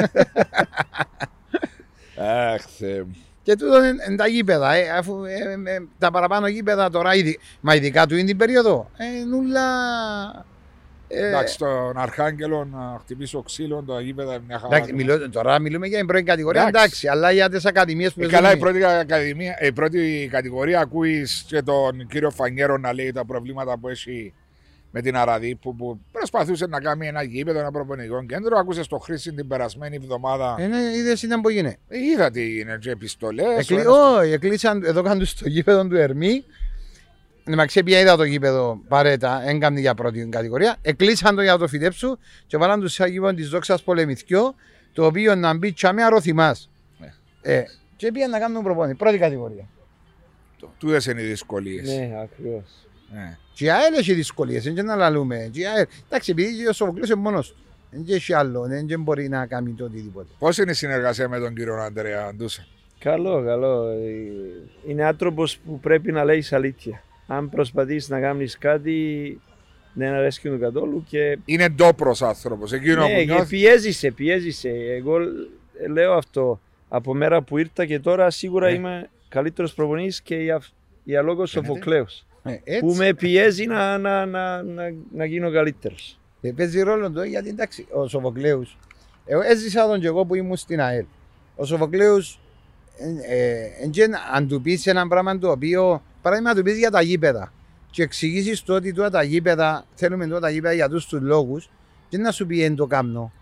Αχ, 2.54 2.62
Θεέ 2.78 3.02
μου. 3.02 3.25
Και 3.46 3.56
τούτο 3.56 3.76
είναι, 3.84 4.04
είναι 4.08 4.16
τα 4.16 4.26
γήπεδα, 4.26 4.72
ε, 4.74 4.88
αφού 4.90 5.24
ε, 5.24 5.70
ε, 5.70 5.78
τα 5.98 6.10
παραπάνω 6.10 6.46
γήπεδα 6.48 6.90
τώρα, 6.90 7.14
ήδη, 7.14 7.38
μα 7.60 7.74
ειδικά 7.74 8.06
του 8.06 8.16
είναι 8.16 8.26
την 8.26 8.36
περίοδο, 8.36 8.90
ε, 8.96 9.24
νουλά. 9.24 9.68
Ε, 11.08 11.28
Εντάξει, 11.28 11.54
στον 11.54 11.98
Αρχάγγελο 11.98 12.64
να 12.72 12.98
χτυπήσω 13.00 13.42
ξύλο, 13.42 13.82
το 13.86 13.98
γήπεδα 13.98 14.34
είναι 14.34 14.42
μια 14.46 14.58
χαρά. 14.58 14.76
εντάξει, 14.76 14.92
μιλώ, 14.94 15.30
τώρα 15.30 15.58
μιλούμε 15.58 15.86
για 15.86 15.98
την 15.98 16.06
πρώτη 16.06 16.22
κατηγορία, 16.22 16.60
Εντάξει. 16.60 16.76
εντάξει, 16.78 17.08
αλλά 17.08 17.30
για 17.30 17.48
τις 17.48 17.64
ακαδημίες 17.66 18.12
που 18.12 18.20
Ε, 18.20 18.26
παίζουν- 18.26 18.42
καλά, 18.42 18.54
η 18.56 18.58
πρώτη, 18.58 18.84
ακαδημία, 18.84 19.58
η 19.62 19.72
πρώτη 19.72 20.28
κατηγορία 20.30 20.80
ακούεις 20.80 21.44
και 21.48 21.62
τον 21.62 22.06
κύριο 22.06 22.30
Φανιέρο 22.30 22.76
να 22.78 22.92
λέει 22.92 23.12
τα 23.12 23.24
προβλήματα 23.24 23.78
που 23.78 23.88
έχει 23.88 24.34
με 24.96 25.02
την 25.02 25.16
Αραδί 25.16 25.54
που, 25.54 25.76
που 25.76 26.00
προσπαθούσε 26.12 26.66
να 26.66 26.80
κάνει 26.80 27.06
ένα 27.06 27.22
γήπεδο, 27.22 27.58
ένα 27.58 27.70
προπονητικό 27.70 28.24
κέντρο. 28.24 28.58
Άκουσες 28.58 28.84
στο 28.84 28.98
Χρήση 28.98 29.32
την 29.32 29.48
περασμένη 29.48 29.96
εβδομάδα. 29.96 30.56
Ε, 30.58 30.66
ναι, 30.66 30.96
είδες 30.96 31.22
ήταν 31.22 31.40
που 31.40 31.48
γίνεται. 31.48 31.78
Ε, 31.88 31.98
είδα 31.98 32.30
τι 32.30 32.58
είναι, 32.58 32.78
και 32.80 32.90
επιστολές. 32.90 33.58
Εκλεί... 33.58 33.86
Όχι, 33.86 34.32
εκλείσαν, 34.32 34.82
εδώ 34.84 35.02
κάνουν 35.02 35.24
στο 35.24 35.48
γήπεδο 35.48 35.86
του 35.86 35.96
Ερμή. 35.96 36.44
Να 37.44 37.66
ξέπια 37.66 38.00
είδα 38.00 38.16
το 38.16 38.24
γήπεδο 38.24 38.80
παρέτα, 38.88 39.42
έγκαμνη 39.48 39.80
για 39.80 39.94
πρώτη 39.94 40.28
κατηγορία. 40.30 40.76
Εκλείσαν 40.82 41.36
το 41.36 41.42
για 41.42 41.52
να 41.52 41.58
το 41.58 41.68
φυτέψουν 41.68 42.18
και 42.46 42.56
βάλαν 42.56 42.80
τους 42.80 42.92
σε 42.92 43.06
γήπεδο 43.06 43.34
της 43.34 43.48
δόξας 43.48 43.82
πολεμηθιό, 43.82 44.54
το 44.92 45.06
οποίο 45.06 45.34
να 45.34 45.56
μπει 45.56 45.72
τσάμε 45.72 46.02
αρωθυμά. 46.02 46.56
Ναι. 46.98 47.12
Ε, 47.42 47.62
και 47.96 48.12
πήγαν 48.12 48.30
να 48.30 48.38
κάνουν 48.38 48.62
προπόνη, 48.62 48.94
πρώτη 48.94 49.18
κατηγορία. 49.18 49.68
Τούτες 50.78 51.06
είναι 51.06 51.22
οι 51.22 51.26
δυσκολίες. 51.26 51.88
ναι, 51.88 52.10
ακριβώς. 52.22 52.85
Ναι. 53.14 53.36
Και 53.54 53.64
η 53.64 53.70
ΑΕΛ 53.70 53.94
έχει 53.98 54.12
δυσκολίες, 54.14 54.64
δεν 54.72 54.84
να 54.84 54.96
λαλούμε. 54.96 55.48
Και 55.52 55.60
η 55.60 55.66
ΑΕΛ, 55.66 55.86
εντάξει, 56.08 56.30
επειδή 56.30 56.66
ο 56.66 56.72
Σοφοκλής 56.72 57.08
είναι 57.10 57.20
μόνος 57.20 57.48
του. 57.48 57.56
Δεν 57.90 58.04
έχει 58.16 58.32
άλλο, 58.32 58.66
δεν 58.86 59.02
μπορεί 59.02 59.28
να 59.28 59.46
κάνει 59.46 59.70
το 59.72 59.84
οτιδήποτε. 59.84 60.26
Πώς 60.38 60.58
είναι 60.58 60.70
η 60.70 60.74
συνεργασία 60.74 61.28
με 61.28 61.38
τον 61.38 61.54
κύριο 61.54 61.74
Αντρέα 61.74 62.34
Ντούσα. 62.34 62.66
Καλό, 62.98 63.42
καλό. 63.44 63.88
Ε, 63.88 63.96
Είναι 64.86 65.04
άνθρωπος 65.04 65.58
που 65.58 65.80
πρέπει 65.80 66.12
να 66.12 66.24
λέει 66.24 66.44
αλήθεια. 66.50 67.02
Αν 67.26 67.48
προσπαθείς 67.48 68.08
να 68.08 68.20
κάνεις 68.20 68.58
κάτι, 68.58 69.40
δεν 69.92 70.12
αρέσει 70.12 70.40
του 70.42 70.58
καθόλου 70.58 71.04
και 71.08 71.38
Είναι 71.44 71.68
ντόπρος 71.68 72.22
άνθρωπος. 72.22 72.72
Εκείνο 72.72 73.06
ναι, 73.06 73.12
που 73.12 73.18
και 73.18 73.24
νιώθεις. 73.24 73.48
πιέζησε, 73.48 74.10
πιέζησε. 74.10 74.68
Εγώ 74.68 75.20
ε, 75.20 75.88
λέω 75.92 76.12
αυτό. 76.12 76.60
Από 76.88 77.14
μέρα 77.14 77.42
που 77.42 77.58
ήρθα 77.58 77.86
και 77.86 77.98
τώρα 77.98 78.30
σίγουρα 78.30 78.66
Ναι. 78.68 78.74
είμαι 78.74 79.10
καλύτερος 79.28 79.74
προπονητής 79.74 80.20
και 80.22 80.36
για, 80.36 80.62
για 81.04 81.22
λόγω 81.22 81.46
Φαίνεται. 81.46 81.72
Σοφοκλέους. 82.48 82.62
Ε, 82.64 82.76
έτσι. 82.76 82.80
Που 82.80 82.94
με 82.94 83.14
πιέζει 83.14 83.66
να, 83.66 83.98
να, 83.98 84.26
να, 84.26 84.62
να, 84.62 84.82
να 85.12 85.24
γίνω 85.24 85.50
καλύτερος. 85.52 86.18
Ε, 86.40 86.50
παίζει 86.50 86.80
ρόλο 86.80 87.10
το 87.10 87.22
γιατί 87.22 87.48
εντάξει, 87.48 87.86
ο 87.92 88.08
Σοφοκλέους. 88.08 88.78
Εγώ 89.26 89.40
έζησα 89.40 89.86
τον 89.86 90.00
και 90.00 90.06
εγώ 90.06 90.24
που 90.24 90.34
ήμουν 90.34 90.56
στην 90.56 90.80
ΑΕΛ. 90.80 91.04
Ο 91.56 91.64
Σοφοκλέους, 91.64 92.40
ε, 93.28 94.00
ε, 94.00 94.06
αν 94.34 94.48
του 94.48 94.60
πεις 94.62 94.86
ένα 94.86 95.08
πράγμα 95.08 95.38
το 95.38 95.50
οποίο, 95.50 96.02
παράδειγμα, 96.22 96.50
να 96.50 96.56
του 96.56 96.62
πεις 96.62 96.78
για 96.78 96.90
τα 96.90 97.02
γήπεδα 97.02 97.52
και 97.90 98.02
εξηγήσεις 98.02 98.62
το 98.62 98.74
ότι 98.74 98.92
τώρα 98.92 99.10
τα 99.10 99.22
γήπεδα, 99.22 99.84
θέλουμε 99.94 100.26
τώρα 100.26 100.40
τα 100.40 100.50
γήπεδα 100.50 100.74
για 100.74 100.84
αυτού 100.84 100.96
τους 100.96 101.20
λόγους, 101.20 101.70
και 102.08 102.18
να 102.18 102.30
σου 102.30 102.46
πει 102.46 102.62
εν 102.62 102.76
το 102.76 102.86
κάμνο. 102.86 103.32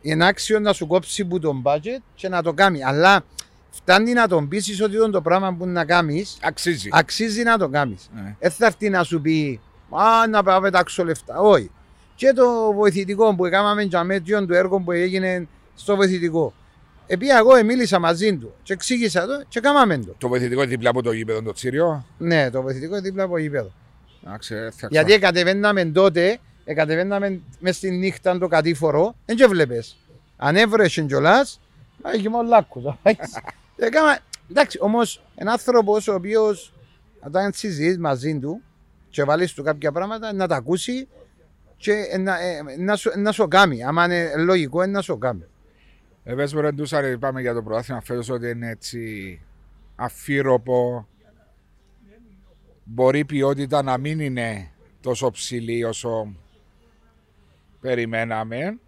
Είναι 0.00 0.26
άξιο 0.26 0.60
να 0.60 0.72
σου 0.72 0.86
κόψει 0.86 1.24
που 1.24 1.38
τον 1.38 1.62
budget 1.64 2.02
και 2.14 2.28
να 2.28 2.42
το 2.42 2.52
κάνει. 2.52 2.84
Αλλά 2.84 3.24
φτάνει 3.72 4.12
να 4.12 4.28
τον 4.28 4.48
πείσεις 4.48 4.82
ότι 4.82 5.10
το 5.10 5.20
πράγμα 5.20 5.54
που 5.54 5.66
να 5.66 5.84
κάνεις 5.84 6.38
Αξίζει. 6.42 6.88
αξίζει 6.92 7.42
να 7.42 7.58
το 7.58 7.68
κάνεις. 7.68 8.10
Ναι. 8.14 8.36
Δεν 8.38 8.50
θα 8.50 8.66
έρθει 8.66 8.88
να 8.88 9.02
σου 9.02 9.20
πει 9.20 9.60
Α, 9.90 10.26
να 10.28 10.42
πάω 10.42 10.54
να 10.54 10.60
πετάξω 10.60 11.04
λεφτά. 11.04 11.38
Όχι. 11.38 11.70
Και 12.14 12.32
το 12.32 12.72
βοηθητικό 12.72 13.34
που 13.34 13.46
έκαναμε 13.46 13.82
για 13.82 14.04
μέτριο 14.04 14.46
του 14.46 14.54
έργου 14.54 14.84
που 14.84 14.92
έγινε 14.92 15.48
στο 15.74 15.96
βοηθητικό. 15.96 16.52
Επειδή 17.06 17.30
εγώ 17.30 17.64
μίλησα 17.64 17.98
μαζί 17.98 18.36
του 18.36 18.54
και 18.62 18.72
εξήγησα 18.72 19.26
το 19.26 19.42
και 19.48 19.60
κάναμε 19.60 19.98
το. 19.98 20.14
Το 20.18 20.28
βοηθητικό 20.28 20.64
δίπλα 20.64 20.90
από 20.90 21.02
το 21.02 21.12
γήπεδο 21.12 21.42
το 21.42 21.52
Τσίριο; 21.52 22.04
Ναι, 22.18 22.50
το 22.50 22.62
βοηθητικό 22.62 22.92
είναι 22.92 23.00
δίπλα 23.02 23.22
από 23.22 23.38
γήπεδο. 23.38 23.72
Εντάξει, 24.26 24.54
ε, 24.54 24.70
θα 24.70 24.88
Γιατί 24.90 25.18
κατεβαίναμε 25.18 25.84
τότε, 25.84 26.38
ε, 26.64 26.74
κατεβαίναμε 26.74 27.40
μες 27.58 27.76
στη 27.76 27.90
νύχτα 27.90 28.38
το 28.38 28.48
κατήφορο, 28.48 29.14
δεν 29.26 29.36
και 29.36 29.46
βλέπεις. 29.46 29.96
Αν 30.36 30.56
έβρεσαι 30.56 31.02
κιόλας, 31.02 31.60
μα 32.02 32.12
είχε 32.12 32.28
μόνο 32.28 32.48
λάκκους. 32.48 32.82
Ε, 33.86 33.88
κάμα- 33.88 34.18
Εντάξει, 34.50 34.78
όμως, 34.80 35.22
ένα 35.34 35.52
άνθρωπος 35.52 36.08
ο 36.08 36.14
οποίος 36.14 36.72
όταν 37.20 37.52
συζητείς 37.52 37.98
μαζί 37.98 38.38
του 38.38 38.62
και 39.10 39.24
βάλεις 39.24 39.52
του 39.52 39.62
κάποια 39.62 39.92
πράγματα, 39.92 40.32
να 40.32 40.46
τα 40.48 40.56
ακούσει 40.56 41.08
και 41.76 41.92
ε, 42.10 42.18
να, 42.18 42.40
ε, 42.40 42.62
να, 42.78 42.96
σου, 42.96 43.10
να 43.16 43.32
σου 43.32 43.48
κάνει. 43.48 43.84
Άμα 43.84 44.04
είναι 44.04 44.32
λογικό, 44.36 44.82
ε, 44.82 44.86
να 44.86 45.00
σου 45.00 45.18
κάνει. 45.18 45.44
Ε, 46.24 46.34
πες 46.34 46.54
μου 46.54 46.60
ρε 46.60 46.70
Ντούσα, 46.72 47.00
ρε, 47.00 47.16
πάμε 47.16 47.40
για 47.40 47.54
το 47.54 47.62
πρωτάθλημα 47.62 48.00
φέτος 48.00 48.28
ότι 48.28 48.48
είναι 48.50 48.68
έτσι 48.70 49.40
αφύροπο. 49.96 51.06
Μπορεί 52.84 53.18
η 53.18 53.24
ποιότητα 53.24 53.82
να 53.82 53.98
μην 53.98 54.20
είναι 54.20 54.70
τόσο 55.00 55.30
ψηλή 55.30 55.84
όσο 55.84 56.34
περιμέναμε. 57.80 58.78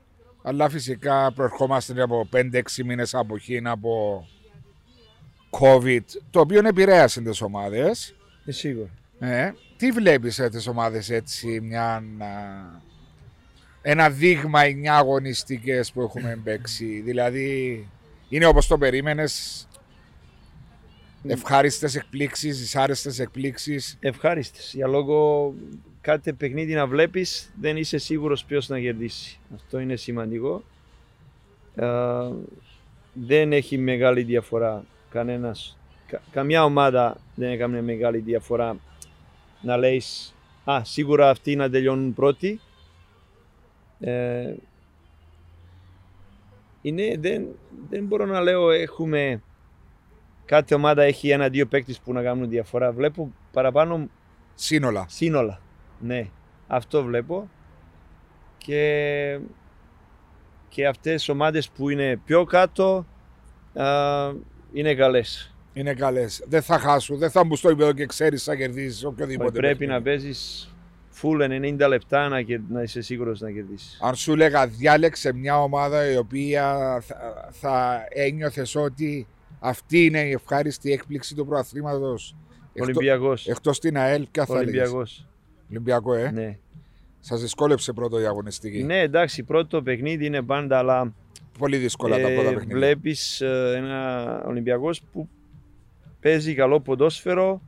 Αλλά 0.43 0.69
φυσικά 0.69 1.33
προερχόμαστε 1.33 2.03
από 2.03 2.29
5-6 2.33 2.85
μήνες 2.85 3.15
αποχή 3.15 3.61
από 3.65 4.27
COVID, 5.61 6.03
το 6.31 6.41
οποίο 6.41 6.61
επηρέασε 6.65 7.21
τις 7.21 7.41
ομάδες. 7.41 8.15
Ε, 8.45 8.53
σίγουρα. 8.53 8.91
Ε, 9.19 9.53
τι 9.77 9.91
βλέπεις 9.91 10.39
ε, 10.39 10.49
τις 10.49 10.67
ομάδες 10.67 11.11
έτσι, 11.11 11.61
μια, 11.61 11.95
α, 11.95 12.03
ένα 13.83 14.11
δείγμα 14.11 14.63
εννιά 14.63 14.97
αγωνιστικές 14.97 15.93
που 15.93 16.01
έχουμε 16.01 16.41
παίξει; 16.45 17.01
Δηλαδή, 17.01 17.89
είναι 18.29 18.47
όπως 18.47 18.67
το 18.67 18.79
περίμενες, 18.79 19.67
ευχάριστες 21.27 21.95
εκπλήξεις, 21.95 22.59
δυσάρεστες 22.59 23.19
εκπλήξεις; 23.19 23.97
Ευχάριστες. 24.01 24.73
Για 24.75 24.87
λόγω 24.87 25.55
κάθε 26.01 26.33
παιχνίδι 26.33 26.75
να 26.75 26.87
βλέπεις 26.87 27.53
δεν 27.61 27.77
είσαι 27.77 27.99
σίγουρος 27.99 28.45
ποιος 28.45 28.69
να 28.69 28.81
κερδίσει. 28.81 29.39
Αυτό 29.55 29.79
είναι 29.79 29.97
σημαντικό. 29.97 30.65
Ε, 31.75 31.87
δεν 33.13 33.53
έχει 33.53 33.79
μεγάλη 33.79 34.23
διαφορά 34.23 34.85
κανένας. 35.15 35.79
Κα- 36.07 36.23
καμιά 36.31 36.65
ομάδα 36.65 37.17
δεν 37.35 37.51
έκανε 37.51 37.83
μεγάλη 37.83 38.19
διαφορά 38.19 38.77
να 39.61 39.77
λέεις 39.77 40.35
«Α, 40.65 40.81
σίγουρα 40.85 41.31
αυτοί 41.31 41.57
να 41.57 41.71
τελειώνουν 41.71 42.15
πρώτοι». 42.15 42.61
Ε, 44.01 44.55
είναι, 46.83 47.17
δεν, 47.19 47.47
δεν 47.91 48.05
μπορώ 48.05 48.27
να 48.27 48.41
λέω 48.41 48.71
έχουμε 48.71 49.43
κάθε 50.45 50.75
ομάδα 50.75 51.03
έχει 51.03 51.31
ένα-δύο 51.31 51.67
παίκτες 51.67 51.99
που 51.99 52.13
να 52.13 52.23
κάνουν 52.23 52.49
διαφορά. 52.49 52.93
Βλέπω 52.93 53.33
παραπάνω 53.53 54.09
Σύνολα. 54.55 55.07
σύνολα. 55.09 55.61
Ναι, 56.01 56.29
αυτό 56.67 57.03
βλέπω. 57.03 57.49
Και, 58.59 59.39
και 60.69 60.87
αυτές 60.87 61.27
οι 61.27 61.31
ομάδες 61.31 61.69
που 61.69 61.89
είναι 61.89 62.21
πιο 62.25 62.45
κάτω 62.45 63.07
α, 63.75 63.85
είναι 64.75 64.95
καλές. 64.95 65.55
Είναι 65.73 65.95
καλές. 65.95 66.45
Δεν 66.49 66.63
θα 66.63 66.79
χάσουν, 66.79 67.19
δεν 67.19 67.31
θα 67.31 67.45
μπουν 67.45 67.57
στο 67.57 67.69
επίπεδο 67.69 67.93
και 67.93 68.07
ξέρεις 68.07 68.43
θα 68.45 68.55
κερδίσεις 68.57 69.05
οποιοδήποτε. 69.05 69.59
Πρέπει 69.59 69.87
να 69.87 70.03
παιχνίδι. 70.03 70.25
παίζεις 70.25 70.69
full 71.23 71.41
90 71.85 71.89
λεπτά 71.89 72.29
να, 72.29 72.43
κερ- 72.43 72.71
να 72.71 72.83
είσαι 72.83 73.01
σίγουρος 73.01 73.41
να 73.41 73.51
κερδίσεις. 73.51 73.99
Αν 74.03 74.15
σου 74.15 74.37
λέγα 74.37 74.67
διάλεξε 74.67 75.33
μια 75.33 75.63
ομάδα 75.63 76.11
η 76.13 76.17
οποία 76.17 76.99
θα, 77.07 77.49
θα 77.51 78.05
ένιωθες 78.09 78.75
ότι 78.75 79.27
αυτή 79.61 80.05
είναι 80.05 80.21
η 80.21 80.31
ευχάριστη 80.31 80.93
έκπληξη 80.93 81.35
του 81.35 81.47
προαθλήματος. 81.47 82.37
Ολυμπιακός. 82.81 83.49
Εκτός 83.49 83.79
την 83.81 83.97
ΑΕΛ, 83.97 84.27
ποια 84.31 84.45
θα 84.45 84.55
έλεγες. 84.59 84.81
Ολυμπιακός. 84.81 85.27
Ολυμπιακό, 85.71 86.15
ε; 86.15 86.31
Ναι. 86.31 86.59
Σας 87.21 87.41
δυσκόλεψε 87.41 87.93
πρώτο 87.93 88.21
η 88.21 88.25
αγωνιστική. 88.27 88.83
ναι, 88.83 89.01
εντάξει, 89.01 89.43
πρώτο 89.43 89.83
παιχνίδι 89.83 90.27
είναι 90.27 90.43
πάντα, 90.43 90.79
αλλά 90.79 91.15
Πολύ 91.59 91.77
δύσκολα 91.77 92.17
τα 92.21 92.29
πρώτα 92.29 92.49
ε, 92.49 92.53
παιχνίδια. 92.53 92.77
βλέπεις 92.77 93.41
ε, 93.41 93.73
ένα 93.77 94.43
Ολυμπιακός 94.47 95.03
που 95.13 95.29
παίζει 96.21 96.55
καλό 96.55 96.81
ποδόσφαιρο. 96.81 97.61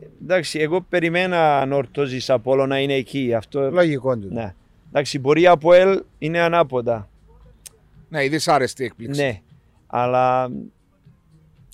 Ε, 0.00 0.06
Εντάξει, 0.22 0.58
εγώ 0.58 0.80
περιμένα 0.80 1.60
αν 1.60 1.72
ορτώζεις 1.72 2.30
από 2.30 2.50
όλο 2.50 2.66
να 2.66 2.78
είναι 2.80 2.94
εκεί. 2.94 3.34
Αυτό, 3.34 3.70
Λογικό 3.70 4.18
του. 4.18 4.28
ναι. 4.32 4.54
Εντάξει, 4.88 5.18
μπορεί 5.18 5.46
από 5.46 5.72
ελ 5.72 6.02
είναι 6.18 6.38
ανάποδα. 6.40 7.08
Ναι, 8.08 8.24
η 8.24 8.28
δυσάρεστη 8.28 8.84
έκπληξη. 8.84 9.22
Ναι, 9.22 9.40
αλλά... 9.86 10.50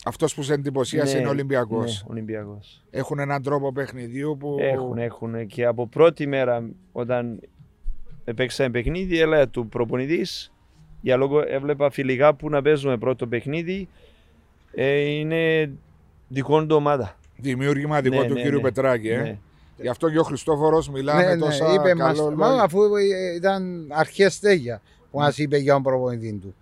Αυτός 0.07 0.35
που 0.35 0.42
σε 0.42 0.53
εντυπωσίασε 0.55 1.12
ναι, 1.12 1.18
είναι 1.18 1.29
ο 1.29 1.31
Ολυμπιακός. 1.31 2.03
Ναι, 2.03 2.11
Ολυμπιακός. 2.11 2.83
Έχουν 2.90 3.18
έναν 3.18 3.42
τρόπο 3.42 3.73
παιχνιδιού 3.73 4.37
που... 4.38 4.57
Έχουν, 4.61 4.99
έχουν. 4.99 5.47
Και 5.47 5.64
από 5.64 5.87
πρώτη 5.87 6.27
μέρα 6.27 6.68
όταν 6.92 7.40
παίξαμε 8.35 8.70
παιχνίδι, 8.70 9.20
έλεγα 9.20 9.49
του 9.49 9.68
προπονητής, 9.68 10.53
για 11.05 11.17
λόγω 11.17 11.43
έβλεπα 11.47 11.90
φιλικά 11.90 12.35
που 12.35 12.49
να 12.51 12.62
παίζουμε 12.62 12.97
πρώτο 12.99 13.27
παιχνίδι, 13.27 13.88
ε, 14.75 14.99
είναι 15.01 15.71
δικό 16.29 16.67
του 16.67 16.77
ομάδα. 16.77 17.17
Δημιούργημα 17.37 18.01
δικό 18.01 18.21
Ναι, 18.21 18.27
του 18.27 18.35
ναι, 18.35 18.43
κύριου 18.43 18.57
ναι. 18.57 18.62
Πετράκη. 18.62 19.09
Ε. 19.09 19.17
Ναι. 19.23 19.38
Γι' 19.77 19.88
αυτό 19.88 20.11
και 20.11 20.19
ο 20.19 20.23
Χριστόφορος 20.23 20.88
μιλά 20.88 21.14
Ναι, 21.14 21.25
με 21.25 21.35
ναι, 21.35 21.40
τόσα 21.40 21.73
είπε 21.75 21.95
μας, 21.95 22.17
καλό 22.17 22.37
μα, 22.37 22.47
λόγια. 22.49 22.62
αφού 22.62 22.79
ε, 22.97 23.35
ήταν 23.35 23.87
αρχές 23.90 24.35
στέγια 24.35 24.81
που 25.11 25.19
μας 25.19 25.38
είπε 25.38 25.57
για 25.57 25.73
τον 25.73 25.83
προπονητή 25.83 26.38
του. 26.43 26.55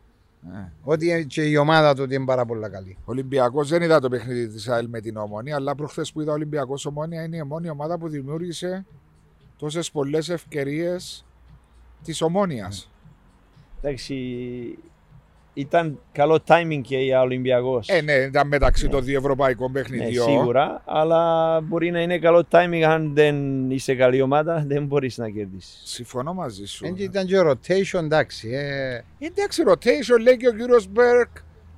Ε. 0.54 0.72
Ότι 0.82 1.26
και 1.28 1.42
η 1.42 1.56
ομάδα 1.56 1.94
του 1.94 2.00
ότι 2.04 2.14
είναι 2.14 2.24
πάρα 2.24 2.44
πολύ 2.44 2.70
καλή. 2.70 2.96
Ολυμπιακός 3.04 3.68
δεν 3.68 3.82
είδα 3.82 4.00
το 4.00 4.08
παιχνίδι 4.08 4.48
της 4.48 4.68
ΑΕΛ 4.68 4.86
με 4.88 5.00
την 5.00 5.16
Ομόνια, 5.16 5.56
αλλά 5.56 5.74
προχθές 5.74 6.12
που 6.12 6.20
είδα 6.20 6.32
Ολυμπιακός 6.32 6.86
Ομόνια 6.86 7.22
είναι 7.22 7.36
η 7.36 7.42
μόνη 7.42 7.70
ομάδα 7.70 7.98
που 7.98 8.08
δημιούργησε 8.08 8.84
τόσες 9.58 9.90
πολλές 9.90 10.28
ευκαιρίες 10.28 11.24
της 12.04 12.22
Ομόνιας. 12.22 12.91
Εντάξει, 13.82 14.14
ήταν 15.54 15.98
καλό 16.12 16.38
timing 16.48 16.80
και 16.82 16.98
για 16.98 17.20
Ολυμπιακός. 17.20 17.88
Ε, 17.88 18.00
ναι, 18.00 18.12
ήταν 18.12 18.48
μεταξύ 18.48 18.84
Ναι. 18.84 18.90
των 18.90 19.04
δύο 19.04 19.18
ευρωπαϊκών 19.18 19.72
Ναι, 19.72 19.80
παιχνιδιών. 19.80 20.28
σίγουρα, 20.28 20.82
αλλά 20.84 21.60
μπορεί 21.60 21.90
να 21.90 22.00
είναι 22.00 22.18
καλό 22.18 22.44
timing 22.50 22.80
αν 22.82 23.14
δεν 23.14 23.70
είσαι 23.70 23.94
καλή 23.94 24.20
ομάδα, 24.22 24.64
δεν 24.66 24.86
μπορείς 24.86 25.18
να 25.18 25.28
κερδίσεις. 25.28 25.80
Συμφωνώ 25.84 26.34
μαζί 26.34 26.64
σου. 26.64 26.86
Έτσι 26.86 27.02
ήταν 27.02 27.26
και 27.26 27.40
rotation, 27.40 28.02
εντάξει. 28.02 28.48
Ε, 28.52 29.02
Εντάξει, 29.18 29.62
rotation 29.66 30.20
λέει 30.22 30.36
και 30.36 30.48
ο 30.48 30.52
κύριος 30.52 30.86
Μπέρκ. 30.88 31.28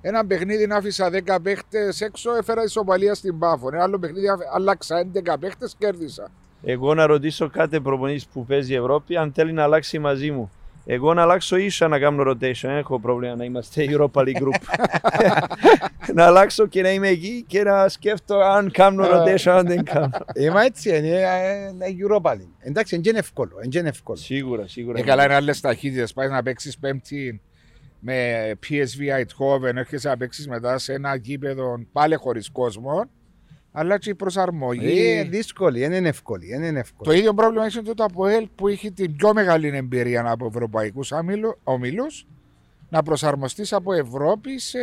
Ένα 0.06 0.26
παιχνίδι 0.26 0.66
να 0.66 0.76
άφησα 0.76 1.10
10 1.10 1.40
παίχτες 1.42 2.00
έξω, 2.00 2.34
έφερα 2.36 2.62
ισοπαλία 2.62 3.14
στην 3.14 3.38
Πάφο. 3.38 3.68
Ένα 3.72 3.82
άλλο 3.82 3.98
παιχνίδι 3.98 4.28
άφη- 4.28 4.46
άλλαξα 4.54 4.96
11 4.98 5.38
παίχτες, 5.38 5.74
κέρδισα. 5.78 6.30
Εγώ 6.62 6.94
να 6.94 7.06
ρωτήσω 7.06 7.48
κάθε 7.50 7.80
προπονητής 7.80 8.26
που 8.26 8.44
παίζει 8.44 8.74
Ευρώπη 8.74 9.16
αν 9.16 9.32
θέλει 9.32 9.52
να 9.52 9.62
αλλάξει 9.62 9.98
μαζί 9.98 10.30
μου. 10.30 10.50
Εγώ 10.86 11.14
να 11.14 11.22
αλλάξω 11.22 11.56
ίσα 11.56 11.88
να 11.88 11.98
κάνω 11.98 12.30
rotation, 12.30 12.60
δεν 12.60 12.76
έχω 12.76 13.00
πρόβλημα 13.00 13.36
να 13.36 13.44
είμαστε 13.44 13.86
Europa 13.88 14.20
League 14.22 14.42
Group. 14.42 14.60
να 16.14 16.24
αλλάξω 16.24 16.66
και 16.66 16.82
να 16.82 16.90
είμαι 16.90 17.08
εκεί 17.08 17.44
και 17.46 17.62
να 17.62 17.88
σκέφτω 17.88 18.38
αν 18.38 18.70
κάνω 18.70 19.04
rotation, 19.04 19.50
αν 19.50 19.66
δεν 19.66 19.84
κάνω. 19.84 20.10
ε, 20.32 20.50
μα 20.50 20.62
έτσι 20.62 20.96
είναι, 20.96 21.08
ε, 21.08 21.64
ε, 21.78 21.94
Europa 22.08 22.30
League. 22.30 22.54
Εντάξει, 22.60 22.96
δεν 22.96 23.04
είναι 23.04 23.18
εύκολο, 23.18 23.56
δεν 23.60 23.80
είναι 23.80 23.88
εύκολο. 23.88 24.18
σίγουρα, 24.18 24.68
σίγουρα. 24.68 24.98
Ε, 24.98 25.02
καλά, 25.02 25.24
είναι 25.24 25.34
άλλες 25.34 25.60
ταχύτητες. 25.60 26.12
Πάει 26.12 26.28
να 26.28 26.42
παίξεις 26.42 26.78
πέμπτη 26.78 27.40
με 27.98 28.50
PSV 28.68 29.18
Eindhoven, 29.18 29.74
έρχεσαι 29.74 30.08
να 30.08 30.16
παίξεις 30.16 30.48
μετά 30.48 30.78
σε 30.78 30.92
ένα 30.92 31.14
γήπεδο 31.14 31.80
πάλι 31.92 32.14
χωρίς 32.14 32.50
κόσμο. 32.50 33.04
Αλλά 33.76 33.98
και 33.98 34.10
η 34.10 34.14
προσαρμογή. 34.14 35.16
Ε, 35.18 35.22
δύσκολη, 35.24 35.80
δεν 35.80 35.92
είναι 35.92 36.08
εύκολη, 36.08 36.46
δεν 36.46 36.62
είναι 36.62 36.72
Το 36.72 36.78
εύκολη. 36.78 37.18
ίδιο 37.18 37.34
πρόβλημα 37.34 37.64
έχει 37.64 37.82
το 37.82 38.04
ΑΠΟΕΛ 38.04 38.48
που 38.54 38.68
έχει 38.68 38.92
την 38.92 39.16
πιο 39.16 39.32
μεγάλη 39.32 39.76
εμπειρία 39.76 40.24
από 40.30 40.46
ευρωπαϊκούς 40.46 41.12
ομίλους 41.64 42.26
να 42.88 43.02
προσαρμοστείς 43.02 43.72
από 43.72 43.92
Ευρώπη 43.92 44.58
σε 44.58 44.78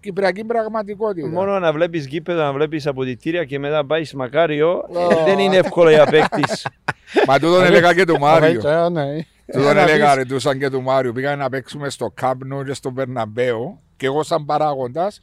κυπριακή 0.00 0.44
πραγματικότητα. 0.44 1.28
Μόνο 1.28 1.58
να 1.58 1.72
βλέπεις 1.72 2.06
γήπεδο, 2.06 2.42
να 2.42 2.52
βλέπεις 2.52 2.86
αποδητήρια 2.86 3.44
και 3.44 3.58
μετά 3.58 3.86
πάει 3.86 4.02
μακάριο, 4.14 4.84
ε, 5.10 5.24
δεν 5.24 5.38
είναι 5.38 5.56
εύκολο 5.56 5.90
για 5.90 6.06
παίκτης. 6.06 6.66
Μα 7.28 7.38
τούτον 7.38 7.64
έλεγα 7.64 7.94
και 7.94 8.04
του 8.04 8.18
Μάριου. 8.18 8.66
Ε, 8.66 8.88
ναι. 8.88 9.04
Τούτον 9.52 9.70
Ε, 9.70 9.72
να 9.72 9.80
έλεγα 9.80 10.06
πεις, 10.06 10.14
ρε, 10.14 10.24
του 10.24 10.38
σαν 10.38 10.58
και 10.58 10.70
του 10.70 10.82
Μάριου. 10.82 11.12
Πήγαμε 11.12 11.36
να 11.36 11.48
παίξουμε 11.48 11.90
στο 11.90 12.10
Κάμπνο 12.14 12.64
και 12.64 12.72
στο 12.74 12.90
Μπερναμπέο 12.90 13.80
και 13.96 14.06
εγώ 14.06 14.22
σαν 14.22 14.44
παράγοντας 14.44 15.22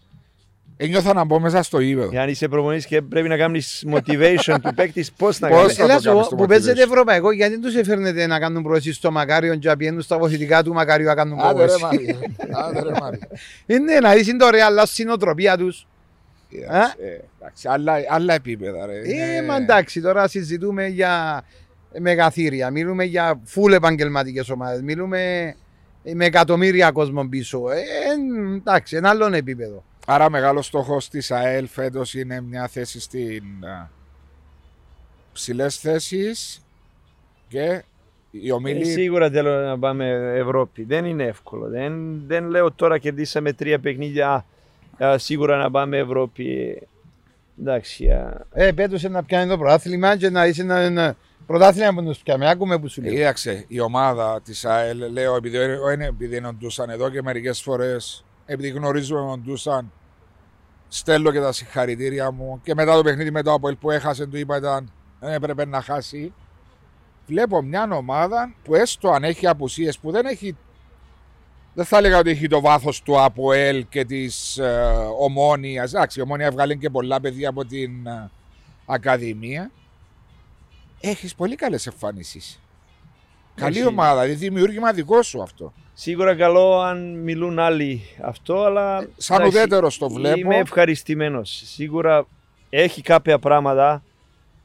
ένιωθα 0.81 1.13
να 1.13 1.23
μπω 1.23 1.39
μέσα 1.39 1.63
στο 1.63 1.79
ύπεδο. 1.79 2.09
Για 2.09 2.21
αν 2.21 2.29
είσαι 2.29 2.47
προπονητής 2.47 2.85
και 2.85 3.01
πρέπει 3.01 3.27
να 3.27 3.37
κάνεις 3.37 3.85
motivation 3.91 4.55
του 4.63 4.73
παίκτης, 4.75 5.11
πώς 5.11 5.39
να 5.39 5.47
Πώς 5.47 5.57
κάνεις. 5.57 5.75
θα 5.75 5.83
Έλα 5.83 5.95
το 5.95 6.01
σου, 6.01 6.09
κάνεις 6.09 6.27
το 6.27 6.35
που 6.35 6.45
παίζετε 6.45 6.81
motivation; 6.81 6.85
ευρωπαϊκό, 6.87 7.31
γιατί 7.31 7.51
δεν 7.51 7.61
τους 7.61 7.75
έφερνετε 7.75 8.27
να 8.27 8.39
κάνουν 8.39 8.63
πρόεση 8.63 8.93
στο 8.93 9.11
Μακάριο 9.11 9.55
και 9.55 9.67
να 9.67 9.77
πηγαίνουν 9.77 10.01
στα 10.01 10.17
βοηθητικά 10.17 10.63
του 10.63 10.73
Μακάριου 10.73 11.05
να 11.07 11.15
κάνουν 11.15 11.39
Άντε 11.39 11.47
ρε 11.61 11.65
πρόεση. 11.65 11.81
Μάριου. 11.83 12.19
Άντε 12.67 12.81
ρε 12.83 12.91
Μάριου. 13.01 13.19
Είναι 13.65 13.99
να 13.99 14.13
δεις 14.13 14.27
είναι 14.27 14.37
το 14.37 14.49
ρεάλ, 14.49 14.75
η 14.97 15.03
νοοτροπία 15.03 15.57
τους. 15.57 15.87
Ε, 16.51 16.57
εντάξει, 17.39 17.67
άλλα, 17.67 17.93
άλλα 18.09 18.33
επίπεδα 18.33 18.85
ρε. 18.85 18.93
Ε, 18.99 19.09
Είναι- 19.13 19.41
μα 19.47 19.55
εντάξει, 19.55 20.01
τώρα 20.01 20.27
συζητούμε 20.27 20.87
για 20.87 21.43
μεγαθύρια, 21.99 22.69
μιλούμε 22.71 23.03
για 23.03 23.39
φουλ 23.43 23.73
επαγγελματικές 23.73 24.49
ομάδες, 24.49 24.81
μιλούμε 24.81 25.53
με 26.13 26.25
εκατομμύρια 26.25 26.91
κόσμο 26.91 27.23
πίσω. 27.29 27.69
Ε, 27.71 27.75
ε, 27.77 28.55
εντάξει, 28.57 28.95
ένα 28.95 29.09
άλλο 29.09 29.29
επίπεδο. 29.33 29.83
Άρα 30.11 30.29
μεγάλος 30.29 30.65
στόχος 30.65 31.09
της 31.09 31.31
ΑΕΛ 31.31 31.67
φέτος 31.67 32.13
είναι 32.13 32.41
μια 32.41 32.67
θέση 32.67 32.99
στην 32.99 33.43
ψηλές 35.33 35.77
θέσεις 35.77 36.61
και 37.47 37.83
οι 38.31 38.47
Ε, 38.49 38.51
ομίλοι. 38.53 38.85
σίγουρα 38.85 39.29
θέλω 39.29 39.59
να 39.65 39.79
πάμε 39.79 40.09
Ευρώπη. 40.35 40.83
Δεν 40.83 41.05
είναι 41.05 41.23
εύκολο. 41.23 41.67
Δεν, 41.69 42.21
δεν 42.27 42.47
λέω 42.47 42.71
τώρα 42.71 42.97
κερδίσαμε 42.97 43.53
τρία 43.53 43.79
παιχνίδια. 43.79 44.45
α, 45.03 45.17
σίγουρα 45.17 45.57
να 45.57 45.71
πάμε 45.71 45.97
Ευρώπη. 45.97 46.77
Εντάξει. 47.59 48.09
α, 48.09 48.45
Ε, 48.53 48.71
πέτωσε 48.71 49.07
να 49.09 49.23
πιάνει 49.23 49.49
το 49.49 49.57
πρωτάθλημα 49.57 50.17
και 50.17 50.29
να 50.29 50.45
είσαι 50.47 50.61
ένα, 50.61 50.77
ένα 50.77 51.15
πρωτάθλημα 51.45 51.93
που 51.93 52.03
τους 52.03 52.17
πιάμε. 52.19 52.49
Άκουμε 52.49 52.79
που 52.79 52.87
σου 52.87 53.01
λέει. 53.01 53.15
Κοίταξε, 53.15 53.65
η 53.67 53.79
ομάδα 53.79 54.41
της 54.43 54.65
ΑΕΛ, 54.65 55.11
λέω, 55.11 55.35
επειδή, 55.35 55.57
ο- 55.57 55.91
είναι, 55.91 56.05
επειδή 56.05 56.37
είναι 56.37 56.47
ο 56.47 56.53
Ντούσαν 56.53 56.89
εδώ 56.89 57.09
και 57.09 57.21
μερικές 57.21 57.61
φορές, 57.61 58.25
επειδή 58.45 58.69
γνωρίζουμε 58.69 59.19
τον 59.29 59.41
Ντούσαν, 59.43 59.91
στέλνω 60.89 61.31
και 61.31 61.39
τα 61.39 61.51
συγχαρητήρια 61.51 62.31
μου. 62.31 62.59
Και 62.63 62.73
μετά 62.73 62.95
το 62.95 63.01
παιχνίδι 63.01 63.31
με 63.31 63.41
το 63.41 63.53
Απολ 63.53 63.75
που 63.75 63.91
έχασε, 63.91 64.25
του 64.25 64.37
είπα 64.37 64.57
ήταν 64.57 64.91
δεν 65.19 65.33
έπρεπε 65.33 65.65
να 65.65 65.81
χάσει. 65.81 66.33
Βλέπω 67.27 67.61
μια 67.61 67.89
ομάδα 67.91 68.53
που 68.63 68.75
έστω 68.75 69.09
αν 69.09 69.23
έχει 69.23 69.47
απουσίες 69.47 69.99
που 69.99 70.11
δεν 70.11 70.25
έχει 70.25 70.55
δεν 71.73 71.85
θα 71.85 71.97
έλεγα 71.97 72.17
ότι 72.17 72.29
έχει 72.29 72.47
το 72.47 72.61
βάθος 72.61 73.01
του 73.01 73.21
ΑΠΟΕΛ 73.21 73.85
και 73.89 74.05
της 74.05 74.57
ε, 74.57 74.93
Ομόνιας. 75.19 75.93
Εντάξει, 75.93 76.19
η 76.19 76.21
Ομόνια 76.21 76.45
έβγαλε 76.45 76.75
και 76.75 76.89
πολλά 76.89 77.19
παιδιά 77.19 77.49
από 77.49 77.65
την 77.65 78.07
ε, 78.07 78.29
Ακαδημία. 78.85 79.71
Έχεις 80.99 81.35
πολύ 81.35 81.55
καλές 81.55 81.87
εμφανίσεις. 81.87 82.59
Καλή 83.59 83.77
Έχει. 83.77 83.87
ομάδα, 83.87 84.21
δηλαδή 84.21 84.45
δημιούργημα 84.45 84.91
δικό 84.91 85.21
σου 85.21 85.41
αυτό. 85.41 85.73
Σίγουρα 85.93 86.35
καλό 86.35 86.79
αν 86.79 87.15
μιλούν 87.15 87.59
άλλοι 87.59 88.01
αυτό, 88.21 88.63
αλλά. 88.63 89.07
Σαν 89.17 89.39
εντάξει, 89.39 89.57
ουδέτερος 89.57 89.97
το 89.97 90.09
βλέπω. 90.09 90.39
Είμαι 90.39 90.57
ευχαριστημένος. 90.57 91.61
Σίγουρα 91.65 92.27
έχει 92.69 93.01
κάποια 93.01 93.39
πράγματα 93.39 94.03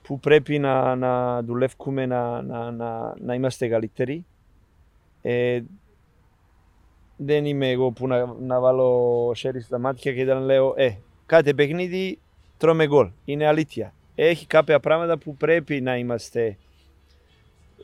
που 0.02 0.20
πρέπει 0.20 0.58
να, 0.58 0.94
να 0.96 1.42
δουλεύουμε 1.42 2.06
να, 2.06 2.42
να, 2.42 2.70
να, 2.70 3.14
να 3.20 3.34
είμαστε 3.34 3.68
καλύτεροι. 3.68 4.24
Ε, 5.22 5.60
δεν 7.16 7.44
είμαι 7.44 7.70
εγώ 7.70 7.90
που 7.90 8.06
να, 8.06 8.34
να 8.40 8.60
βάλω 8.60 9.32
χέρι 9.36 9.60
στα 9.60 9.78
μάτια 9.78 10.12
και 10.12 10.24
να 10.24 10.40
λέω 10.40 10.74
ε, 10.76 10.96
κάθε 11.26 11.54
παιχνίδι 11.54 12.18
τρώμε 12.56 12.86
γκολ. 12.86 13.08
Είναι 13.24 13.46
αλήθεια. 13.46 13.92
Έχει 14.14 14.46
κάποια 14.46 14.80
πράγματα 14.80 15.18
που 15.18 15.36
πρέπει 15.36 15.80
να 15.80 15.96
είμαστε 15.96 16.56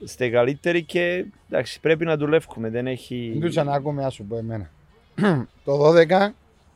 στε 0.05 0.28
καλύτεροι 0.28 0.82
και 0.82 1.24
εντάξει, 1.51 1.80
πρέπει 1.80 2.05
να 2.05 2.16
δουλεύουμε. 2.16 2.70
Δεν 2.70 2.86
έχει... 2.86 3.36
Δεν 3.38 3.51
του 3.51 3.70
άκουμε, 3.70 4.05
α 4.05 4.11
σου 4.11 4.24
πω 4.24 4.36
εμένα. 4.36 4.70
το 5.64 5.88
12 5.88 6.07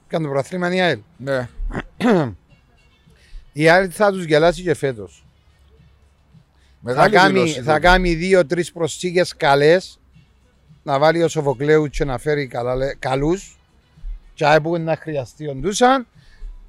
κάνει 0.08 0.24
το 0.24 0.30
πρωτάθλημα 0.30 0.74
η 0.74 0.80
ΑΕΛ. 0.80 0.98
Ναι. 1.16 1.48
Η 3.56 3.68
ΑΕΛ 3.68 3.88
θα 3.92 4.12
τους 4.12 4.24
γελάσει 4.24 4.62
και 4.62 4.74
φέτος. 4.74 5.26
Θα 6.84 6.90
Μεγάλη 6.90 7.14
κάνει, 7.14 7.32
δήλωση, 7.32 7.62
θα 7.62 7.78
κάνει 7.78 8.14
δύο-τρει 8.14 8.64
προσθήκε 8.72 9.22
καλές. 9.36 9.98
Να 10.82 10.98
βάλει 10.98 11.22
ο 11.22 11.28
Σοφοκλέου 11.28 11.86
και 11.86 12.04
να 12.04 12.18
φέρει 12.18 12.50
καλούς. 12.98 13.58
Και 14.34 14.58
που 14.62 14.78
να 14.78 14.96
χρειαστεί 14.96 15.48
ο 15.48 15.54
Ντούσαν. 15.54 16.06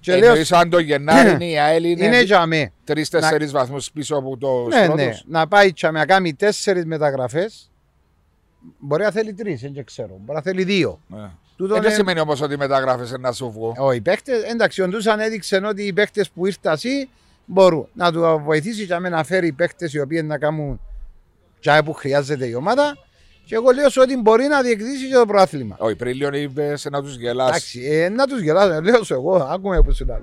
Και 0.05 0.15
λέω, 0.15 0.29
Εννοείς 0.29 0.51
αν 0.51 0.69
το 0.69 0.79
Γενάρη 0.79 1.29
είναι 1.31 1.45
η 1.55 1.59
ΑΕΛ 1.59 1.83
είναι 1.83 2.05
είναι 2.05 2.21
για 2.21 2.45
με. 2.45 2.71
τρει-τέσσερι 2.83 3.45
βαθμούς 3.45 3.91
πίσω 3.91 4.15
από 4.15 4.37
το 4.37 4.67
Ναι, 4.67 4.87
ναι. 4.87 5.17
Να 5.27 5.47
πάει 5.47 5.73
και 5.73 5.89
να 5.89 6.05
κάνει 6.05 6.33
τέσσερις 6.33 6.85
μεταγραφές. 6.85 7.71
Μπορεί 8.79 9.03
να 9.03 9.11
θέλει 9.11 9.33
τρεις, 9.33 9.61
δεν 9.61 9.83
ξέρω. 9.85 10.17
Μπορεί 10.19 10.37
να 10.37 10.41
θέλει 10.41 10.63
δύο. 10.63 10.99
Ναι. 11.07 11.29
Τούτο 11.57 11.73
Δεν 11.73 11.83
είναι- 11.83 11.93
σημαίνει 11.93 12.19
όμως 12.19 12.41
ότι 12.41 12.53
οι 12.53 12.57
μεταγράφε 12.57 13.17
να 13.17 13.31
σου 13.31 13.51
βγουν. 13.51 13.73
Όχι, 13.77 13.97
οι 13.97 14.01
παίχτες, 14.01 14.43
εντάξει, 14.43 14.81
ο 14.81 14.87
Ντούσαν 14.87 15.19
έδειξε 15.19 15.55
ότι 15.65 15.83
οι 15.83 15.93
παίχτες 15.93 16.29
που 16.29 16.45
ήρθαν 16.45 16.73
εσύ 16.73 17.09
μπορούν 17.45 17.87
να 17.93 18.11
του 18.11 18.41
βοηθήσει 18.43 18.85
και 18.87 18.97
να 18.97 19.23
φέρει 19.23 19.51
παίχτες 19.51 19.93
οι 19.93 19.99
οποίοι 19.99 20.21
να 20.25 20.37
κάνουν 20.37 20.79
τσάι 21.59 21.83
που 21.83 21.93
χρειάζεται 21.93 22.45
η 22.47 22.53
ομάδα. 22.53 22.97
Και 23.45 23.55
εγώ 23.55 23.71
λέω 23.71 23.89
σου 23.89 24.01
ότι 24.03 24.17
μπορεί 24.17 24.47
να 24.47 24.61
διεκδικήσει 24.61 25.07
και 25.07 25.13
το 25.13 25.25
πρόθλημα. 25.25 25.75
Όχι, 25.79 25.95
πριν 25.95 26.15
λίγο 26.15 26.29
είπες 26.37 26.87
να 26.91 27.01
τους 27.01 27.15
γελάσει. 27.15 27.49
Εντάξει, 27.49 27.81
ε, 28.03 28.09
να 28.09 28.27
τους 28.27 28.41
γελάσω, 28.41 28.81
λέω 28.81 29.03
σου 29.03 29.13
εγώ, 29.13 29.35
άκουμε 29.35 29.81
που 29.81 29.93
σου 29.93 30.05
λέω. 30.05 30.15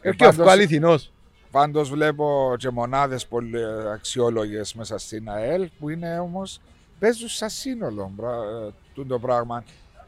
Ε, 0.00 0.08
Ε, 0.08 0.12
και 0.12 0.26
ο 0.26 0.28
πάντως- 0.28 0.48
αληθινός. 0.52 1.12
Πάντως 1.50 1.90
βλέπω 1.90 2.54
και 2.58 2.70
μονάδες 2.70 3.26
πολύ 3.26 3.60
αξιόλογες 3.92 4.74
μέσα 4.74 4.98
στην 4.98 5.28
ΑΕΛ 5.30 5.68
που 5.78 5.88
είναι 5.88 6.18
όμως 6.18 6.60
παίζουν 6.98 7.28
σαν 7.28 7.48
σύνολο 7.50 8.10
μπρα- 8.14 8.66
ε, 8.66 8.72
τούτο 8.94 9.08
το 9.08 9.18
πράγμα. 9.18 9.64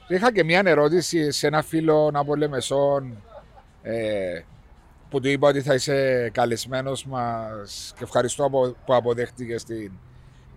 Είχα 0.09 0.33
και 0.33 0.45
μια 0.45 0.63
ερώτηση 0.65 1.31
σε 1.31 1.47
ένα 1.47 1.63
φίλο 1.63 2.11
από 2.15 2.35
Λεμεσόν 2.37 3.23
ε, 3.83 4.41
που 5.11 5.21
του 5.21 5.29
είπα 5.29 5.49
ότι 5.49 5.61
θα 5.61 5.75
είσαι 5.75 6.31
καλεσμένος 6.35 7.05
μας 7.07 7.93
και 7.97 8.05
ευχαριστώ 8.05 8.45
απο- 8.45 8.77
που 8.87 8.95
αποδέχτηκες 8.95 9.65
την 9.65 9.93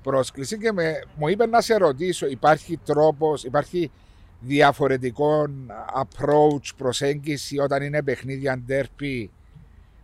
πρόσκληση 0.04 0.58
και 0.58 0.72
με, 0.72 1.04
μου 1.16 1.28
είπε 1.28 1.46
να 1.46 1.62
σε 1.62 1.76
ρωτήσω 1.78 2.28
υπάρχει 2.28 2.78
τρόπος, 2.86 3.44
υπάρχει 3.44 3.92
διαφορετικό 4.40 5.48
approach 6.04 6.70
προσέγγιση 6.78 7.60
όταν 7.60 7.84
είναι 7.84 8.04
παιχνίδια 8.04 8.58
ντέρπι 8.66 9.32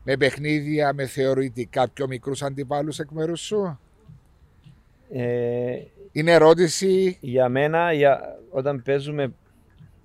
με 0.04 0.18
παιχνίδια 0.18 0.93
με 0.93 1.06
θεωρητικά 1.06 1.89
πιο 1.89 2.08
μικρούς 2.08 2.41
αντιπάλους 2.41 3.00
εκ 3.00 3.12
μέρους 3.12 3.41
σου; 3.41 3.80
Ε, 5.10 5.78
Είναι 6.12 6.32
ερώτηση 6.32 7.18
για 7.22 7.50
μένα, 7.50 7.93
για, 7.93 8.39
όταν 8.50 8.82
παίζουμε, 8.82 9.34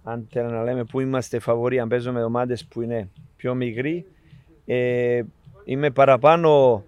αν 0.02 0.26
θέλω 0.30 0.50
να 0.50 0.62
λέμε 0.62 0.84
που 0.84 1.00
είμαστε 1.00 1.38
φαβοροί, 1.38 1.78
αν 1.80 1.88
παίζουμε 1.88 2.24
ομάδες 2.24 2.64
που 2.64 2.82
είναι 2.82 3.08
πιο 3.36 3.54
μικροί, 3.54 4.06
ε, 4.66 5.22
είμαι 5.64 5.90
παραπάνω 5.90 6.84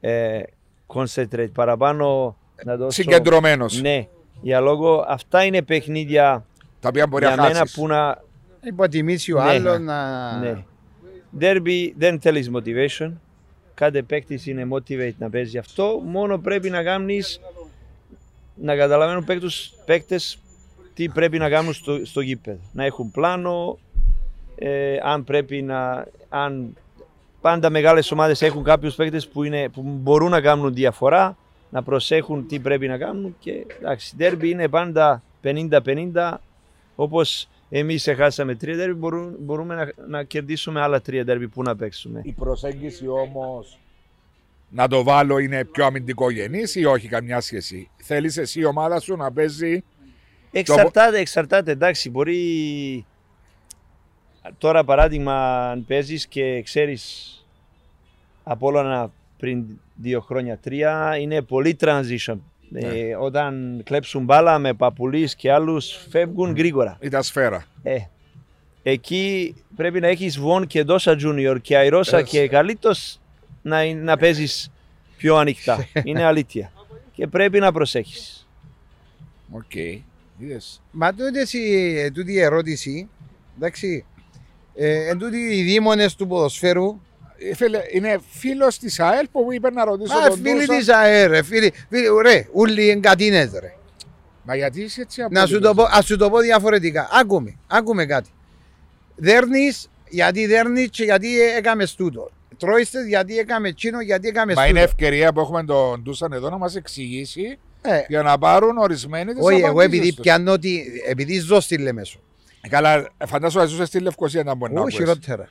ε, 0.00 0.42
concentrate, 0.86 1.52
παραπάνω 1.54 2.36
να 2.64 2.76
δώσω... 2.76 2.90
συγκεντρωμένος. 2.90 3.80
Ναι, 3.80 4.06
για 4.40 4.60
λόγω 4.60 5.04
αυτά 5.08 5.44
είναι 5.44 5.62
παιχνίδια 5.62 6.44
Τα 6.80 6.88
οποία 6.88 7.06
μπορεί 7.06 7.26
για 7.26 7.36
να 7.36 7.42
μένα 7.42 7.58
χάσεις. 7.58 7.74
που 7.74 7.86
να... 7.86 8.18
Υποτιμήσει 8.64 9.32
ο 9.32 9.42
Ναι. 9.42 9.50
άλλο 9.50 9.78
να. 9.78 10.36
Ναι. 10.38 10.64
Derby 11.40 11.92
δεν 11.96 12.20
θέλεις 12.20 12.50
motivation. 12.54 13.12
Κάθε 13.74 14.02
παίκτης 14.02 14.46
είναι 14.46 14.68
motivate 14.72 15.14
να 15.18 15.30
παίζεις 15.30 15.56
αυτό. 15.56 16.00
Μόνο 16.04 16.38
πρέπει 16.38 16.70
να 16.70 16.82
κάνει 16.82 17.18
να 18.54 18.76
καταλαβαίνουν 18.76 19.24
παίκτες 19.84 20.38
τι 20.94 21.08
πρέπει 21.08 21.38
να 21.38 21.48
κάνουν 21.48 21.72
στο, 21.72 22.04
στο 22.04 22.20
γήπεδο. 22.20 22.58
Να 22.72 22.84
έχουν 22.84 23.10
πλάνο, 23.10 23.78
ε, 24.56 24.96
αν 25.02 25.24
πρέπει 25.24 25.62
να. 25.62 26.06
Αν 26.28 26.76
πάντα 27.40 27.70
μεγάλες 27.70 28.10
ομάδες 28.10 28.42
έχουν 28.42 28.62
κάποιους 28.64 28.94
παίκτες 28.94 29.28
που, 29.28 29.42
είναι, 29.42 29.68
που 29.68 29.82
μπορούν 29.84 30.30
να 30.30 30.40
κάνουν 30.40 30.74
διαφορά, 30.74 31.36
να 31.72 31.82
προσέχουν 31.82 32.46
τι 32.46 32.58
πρέπει 32.58 32.88
να 32.88 32.98
κάνουν 32.98 33.36
και 33.38 33.66
εντάξει, 33.78 34.16
derby 34.18 34.44
είναι 34.44 34.68
πάντα 34.68 35.22
50-50 35.42 36.34
όπως 36.94 37.48
εμείς 37.70 38.08
χάσαμε 38.16 38.54
τρία 38.54 38.76
derby 38.84 38.96
μπορούμε, 38.96 39.34
μπορούμε 39.38 39.74
να, 39.74 39.92
να 40.08 40.22
κερδίσουμε 40.22 40.80
άλλα 40.80 41.00
τρία 41.00 41.24
derby 41.28 41.46
που 41.52 41.62
να 41.62 41.76
παίξουμε. 41.76 42.20
Η 42.24 42.32
προσέγγιση 42.32 43.08
όμως 43.08 43.78
να 44.68 44.88
το 44.88 45.02
βάλω 45.02 45.38
είναι 45.38 45.64
πιο 45.64 45.84
αμυντικογενής 45.84 46.74
ή 46.74 46.84
όχι 46.84 47.08
καμιά 47.08 47.40
σχέση; 47.40 47.90
Θέλεις 47.96 48.36
εσύ 48.36 48.60
η 48.60 48.64
ομάδα 48.64 49.00
σου 49.00 49.16
να 49.16 49.32
παίζει 49.32 49.84
Εξαρτάται, 50.52 51.18
εξαρτάται. 51.18 51.70
Εντάξει, 51.70 52.10
μπορεί 52.10 53.06
τώρα 54.58 54.84
παράδειγμα 54.84 55.68
αν 55.70 55.84
παίζεις 55.84 56.26
και 56.26 56.62
ξέρεις 56.62 57.36
από 58.42 58.66
όλα 58.66 59.12
πριν 59.38 59.64
δύο 59.94 60.20
χρόνια, 60.20 60.58
τρία, 60.58 61.16
είναι 61.20 61.42
πολύ 61.42 61.76
transition. 61.80 62.36
Ε, 62.74 63.14
όταν 63.14 63.80
κλέψουν 63.84 64.24
μπάλα 64.24 64.58
με 64.58 64.74
παπουλείς 64.74 65.34
και 65.34 65.52
άλλους 65.52 66.06
φεύγουν 66.10 66.56
γρήγορα. 66.56 66.98
ή 67.00 67.08
τα 67.08 67.22
σφαίρα. 67.22 67.64
Ε, 67.82 67.96
εκεί 68.82 69.54
πρέπει 69.76 70.00
να 70.00 70.06
έχεις 70.06 70.38
Βον 70.38 70.66
και 70.66 70.84
Ντόσα 70.84 71.16
Junior 71.24 71.56
και 71.62 71.76
Αϊρόσα 71.76 72.18
Έτσι. 72.18 72.38
και 72.38 72.48
Καλίτος 72.48 73.20
να, 73.62 73.94
να 73.94 74.16
παίζεις 74.16 74.70
πιο 75.16 75.36
ανοιχτά. 75.36 75.86
Είναι 76.04 76.24
αλήθεια. 76.24 76.72
Και 77.12 77.26
πρέπει 77.26 77.58
να 77.58 77.72
προσέχεις. 77.72 78.48
Οκ. 79.50 79.74
Είδες. 80.38 80.82
Μα 80.90 81.14
τότε 81.14 81.40
εσύ, 81.40 81.58
ε, 81.98 82.10
τούτη 82.10 82.32
η 82.32 82.40
ερώτηση, 82.40 83.08
εντάξει, 83.56 84.04
ε, 84.74 85.08
εν 85.08 85.18
τούτη 85.18 85.36
οι 85.38 85.62
δήμονες 85.62 86.14
του 86.14 86.26
ποδοσφαίρου, 86.26 86.86
Ε, 86.86 87.11
Φίλε, 87.54 87.80
είναι 87.92 88.18
φίλος 88.30 88.78
της 88.78 89.00
ΑΕΛ 89.00 89.28
που 89.32 89.40
μου 89.42 89.50
είπε 89.52 89.70
να 89.70 89.84
ρωτήσω 89.84 90.14
μα 90.18 90.28
τον 90.28 90.36
φίλοι 90.38 90.52
Τούσαν. 90.66 90.78
της 90.78 90.88
ΑΕΡ, 90.88 91.30
ρε, 91.30 91.42
φίλοι, 91.42 91.72
φίλοι, 91.88 92.06
ρε, 92.22 92.46
ούλοι 92.52 92.90
εγκατίνες, 92.90 93.50
ρε. 93.60 93.74
Μα 94.42 94.54
γιατί 94.56 94.80
είσαι 94.80 95.00
έτσι 95.00 95.26
Να 95.30 95.46
σου 95.46 95.60
το 95.60 95.68
απόλυτος, 95.68 95.92
πω, 95.92 95.98
ας 95.98 96.04
σου 96.06 96.16
το 96.16 96.30
πω 96.30 96.38
διαφορετικά. 96.38 97.08
Άκουμε, 97.12 97.54
άκουμε 97.66 98.06
κάτι. 98.06 98.30
Δέρνεις 99.16 99.88
γιατί 100.08 100.46
δέρνεις 100.46 100.88
και 100.90 101.04
γιατί 101.04 101.40
έκαμες 101.40 101.94
τούτο. 101.94 102.30
Τρώιστες 102.58 103.06
γιατί 103.06 103.38
έκαμες 103.38 103.74
τσίνο, 103.74 104.00
γιατί 104.00 104.28
έκαμες 104.28 104.54
Μα 104.54 104.62
είναι 104.66 104.80
τούτο. 104.80 104.84
ευκαιρία 104.90 105.32
που 105.32 105.40
έχουμε 105.40 105.64
τον 105.64 106.02
Τούσαν 106.04 106.32
εδώ 106.32 106.50
να 106.50 106.58
μας 106.58 106.76
εξηγήσει 106.76 107.58
Ε, 107.82 108.00
για 108.08 108.22
να 108.22 108.38
πάρουν 108.38 108.76
ορισμένοι 108.78 109.32
τις 109.32 109.44
όχι, 109.44 109.58
εγώ 109.58 109.66
απαντήσεις 109.70 109.92
επειδή 109.98 110.08
τους. 110.14 110.20
πιάνω 110.24 110.52
ότι, 110.52 110.84
επειδή 111.08 111.38
ζω 111.38 111.60
στη 111.60 111.78
Λεμέσο. 111.78 112.20
Καλά, 112.68 113.08
φαντάζομαι 113.26 113.66
ζούσες 113.66 113.88
στη 113.88 113.98
Λευκοσία 114.00 114.42
να 114.42 114.54
μπορεί 114.54 114.72
να 114.72 114.80
Όχι 114.80 115.02
ακούεις. 115.02 115.08
χειρότερα. 115.24 115.50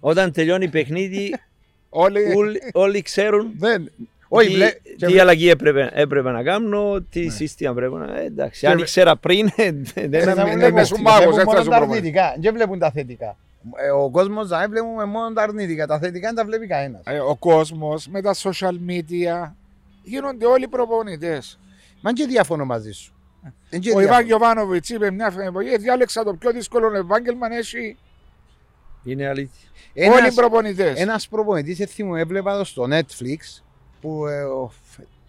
Όταν 0.00 0.32
τελειώνει 0.32 0.68
παιχνίδι, 0.68 1.34
Όλοι... 1.90 2.34
όλοι, 2.36 2.60
όλοι 2.72 3.02
ξέρουν 3.02 3.50
Δεν, 3.58 3.90
όχι, 4.28 4.48
τι, 4.48 4.54
βλέ, 4.54 4.70
τι 5.06 5.18
αλλαγή 5.18 5.48
έπρεπε, 5.48 5.90
έπρεπε 5.92 6.30
να 6.30 6.42
κάνω, 6.42 7.00
τι 7.10 7.28
σύστημα 7.28 7.74
πρέπει 7.74 7.94
να. 7.94 8.18
Ε, 8.20 8.24
εντάξει, 8.24 8.66
αν 8.66 8.76
Και- 8.76 8.82
ήξερα 8.82 9.16
πριν, 9.16 9.50
δεν 9.56 10.14
Ε, 10.14 10.20
θα 10.22 10.34
θα 10.34 10.44
μην 10.44 10.52
βλέπουν- 10.52 10.58
βλέπουν- 10.58 10.78
ήσουν 10.82 11.00
μάγος, 11.00 11.18
βλέπουν 11.20 11.38
έτσι 11.38 11.44
μόνο 11.44 11.56
θα 11.58 11.62
σου 11.64 11.70
τα 11.70 11.76
προβάλλει. 11.76 11.98
αρνητικά, 11.98 12.34
δεν 12.40 12.54
βλέπουν 12.54 12.78
τα 12.78 12.90
θετικά. 12.90 13.36
Ε, 13.76 13.90
Ο 13.90 14.10
κόσμος 14.10 14.48
δεν 14.48 14.70
βλέπουμε 14.70 15.04
μόνο 15.04 15.32
τα 15.32 15.42
αρνητικά. 15.42 15.86
Τα 15.86 15.98
θετικά 15.98 16.26
δεν 16.26 16.36
τα 16.36 16.44
βλέπει 16.44 16.66
κανένας. 16.66 17.00
Ε, 17.04 17.18
ο 17.18 17.36
κόσμος 17.36 18.06
με 18.08 18.22
τα 18.22 18.34
social 18.34 18.74
media 18.88 19.52
γίνονται 20.02 20.46
όλοι 20.46 20.68
προπονητές. 20.68 21.58
Μα 22.00 22.12
και 22.12 22.26
διαφωνώ 22.26 22.64
μαζί 22.64 22.92
σου. 22.92 23.12
Εν 23.42 23.50
και 23.70 23.76
Ο 23.76 23.80
διαφωνώ. 23.80 24.00
Ιβάν 24.06 24.24
Γιωβάνοβιτς 24.26 24.88
είπε 24.88 25.10
μια 25.10 25.34
εποχή, 25.46 25.76
διάλεξα 25.78 26.24
το 26.24 26.34
πιο 26.34 26.50
δύσκολο 26.52 26.96
επάγγελμα 26.96 27.48
να 27.48 27.56
έχει 27.56 27.96
Είναι 29.04 29.28
αλήθεια. 29.28 29.67
Όλοι 29.94 30.06
οι 30.06 30.16
Ένας- 30.18 30.34
προπονητές. 30.34 30.98
Ένας 31.00 31.28
προπονητής 31.28 31.80
έτσι 31.80 32.02
μου 32.02 32.14
έβλεπα 32.14 32.56
το 32.58 32.64
στο 32.64 32.86
Netflix 32.90 33.62
που 34.00 34.26
ε, 34.26 34.42
ο- 34.42 34.72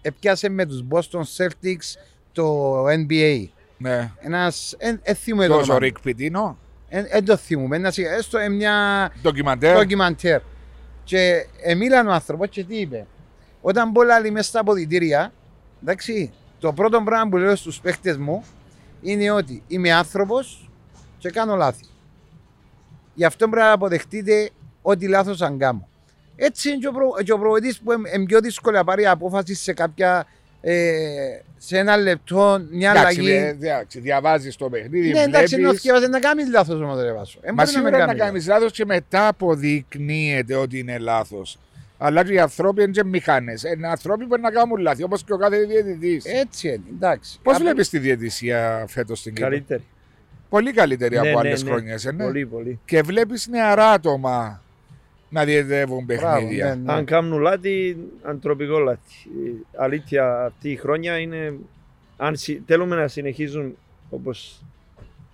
έπιασε 0.01 0.49
με 0.49 0.65
τους 0.65 0.83
Boston 0.89 1.21
Celtics 1.37 1.99
το 2.31 2.73
NBA 2.87 3.45
Ναι. 3.77 4.11
Ένας, 4.19 4.75
εν, 4.77 4.99
εν 5.03 5.15
θυμούμαι 5.15 5.47
το 5.47 5.53
Ποιος 5.53 5.67
ο 5.67 5.71
όνομα. 5.71 5.85
Ρικ 5.85 5.99
Πιτίνο. 5.99 6.57
Εν, 6.89 7.05
εν 7.09 7.25
το 7.25 7.37
θυμούμαι. 7.37 7.75
Ένας, 7.75 7.97
έστω 7.97 8.37
εν 8.37 8.51
μια 8.55 9.11
Ντοκιμαντέρ. 9.21 9.75
ντοκιμαντέρ. 9.77 10.41
Και 11.03 11.45
εμίλαν 11.63 12.07
ο 12.07 12.11
άνθρωπος 12.13 12.47
και 12.49 12.63
τι 12.63 12.75
είπε. 12.79 13.05
Όταν 13.61 13.91
πω 13.91 14.03
λάλη 14.03 14.31
μέσα 14.31 14.49
στα 14.49 14.59
αποδητήρια, 14.59 15.33
εντάξει, 15.81 16.31
το 16.59 16.73
πρώτο 16.73 17.01
πράγμα 17.01 17.29
που 17.29 17.37
λέω 17.37 17.55
στους 17.55 17.79
παίχτες 17.79 18.17
μου 18.17 18.43
είναι 19.01 19.31
ότι 19.31 19.63
είμαι 19.67 19.91
άνθρωπος 19.91 20.69
και 21.17 21.29
κάνω 21.29 21.55
λάθη. 21.55 21.83
Γι' 23.19 23.25
αυτό 23.25 23.47
πρέπει 23.49 23.65
να 23.65 23.71
αποδεχτείτε 23.71 24.49
ό,τι 24.81 25.07
λάθος 25.07 25.41
αν 25.41 25.57
κάνω. 25.57 25.87
Έτσι 26.35 26.69
είναι 26.69 26.77
και 26.77 26.87
ο, 26.87 26.91
προ, 26.91 27.15
και 27.23 27.31
ο 27.31 27.37
προπονητής 27.39 27.79
που 27.79 27.91
είναι 27.91 28.25
πιο 28.25 28.39
δύσκολο 28.39 28.77
να 28.77 28.83
πάρει 28.83 29.05
απόφαση 29.07 29.55
σε 29.55 29.73
κάποια 29.73 30.25
ε, 30.61 31.39
σε 31.57 31.77
ένα 31.77 31.97
λεπτό, 31.97 32.61
μια 32.71 32.91
Εντάξει, 32.91 33.19
αλλαγή. 33.19 33.31
ε, 33.31 33.47
εντάξει, 33.47 33.99
διαβάζεις 33.99 34.55
το 34.55 34.69
παιχνίδι, 34.69 35.11
Ναι, 35.11 35.21
εντάξει, 35.21 35.53
ενώ 35.55 35.63
βλέπεις. 35.63 35.81
θυκεύασαι 35.81 36.07
να 36.07 36.19
κάνεις 36.19 36.49
λάθος 36.49 36.81
όμως 36.81 37.01
ρε 37.01 37.13
Βάσο. 37.13 37.39
Ε, 37.41 37.47
Μα 37.47 37.53
μπορεί 37.53 37.67
σήμερα 37.67 37.97
μην 37.97 37.99
να 37.99 38.05
κάνεις 38.05 38.21
κάνεις 38.23 38.47
λάθος 38.47 38.71
και 38.71 38.85
μετά 38.85 39.27
αποδεικνύεται 39.27 40.55
ότι 40.55 40.79
είναι 40.79 40.97
λάθος. 40.97 41.59
Αλλά 41.97 42.23
και 42.23 42.33
οι 42.33 42.39
άνθρωποι 42.39 42.81
είναι 42.83 42.91
και 42.91 43.03
μηχάνες. 43.03 43.63
Είναι 43.63 43.87
άνθρωποι 43.87 44.25
που 44.25 44.37
να 44.41 44.51
κάνουν 44.51 44.77
λάθη, 44.79 45.03
όπως 45.03 45.23
και 45.23 45.33
ο 45.33 45.37
κάθε 45.37 45.57
διαιτητής. 45.63 46.25
Έτσι 46.25 46.67
είναι, 46.67 46.81
εντάξει. 46.95 47.39
Πώς 47.43 47.53
Απλά- 47.53 47.65
βλέπεις 47.65 47.89
τη 47.89 47.99
διαιτησία 47.99 48.85
φέτος 48.87 49.19
στην 49.19 49.33
Κύπρο; 49.33 49.49
Καλύτερη. 49.49 49.83
Πολύ 50.49 50.73
καλύτερη 50.73 51.13
Ναι, 51.19 51.19
από 51.19 51.41
ναι, 51.41 51.47
άλλες 51.47 51.63
ναι. 51.63 51.69
χρονιές. 51.69 52.05
ε, 52.05 52.11
ναι. 52.11 52.23
Πολύ, 52.23 52.45
πολύ. 52.45 52.79
Και 52.85 53.01
βλέπεις 53.01 53.47
νεαρά 53.47 53.89
άτομα 53.91 54.61
να 55.29 55.43
διαιτεύουν 55.45 56.03
Μπράβο, 56.05 56.35
παιχνίδια. 56.37 56.65
ναι, 56.75 56.81
ναι. 56.83 56.93
Αν 56.93 57.05
κάνουν 57.05 57.39
λάθη, 57.39 57.97
αντροπικό 58.21 58.79
λάθη. 58.79 58.99
Η 59.45 59.65
αλήθεια 59.77 60.43
αυτή 60.45 60.69
η 60.71 60.75
χρόνια 60.75 61.17
είναι. 61.17 61.53
Αν 62.17 62.35
συ- 62.35 62.61
θέλουμε 62.65 62.95
να 62.95 63.07
συνεχίζουν 63.07 63.77
όπως 64.09 64.63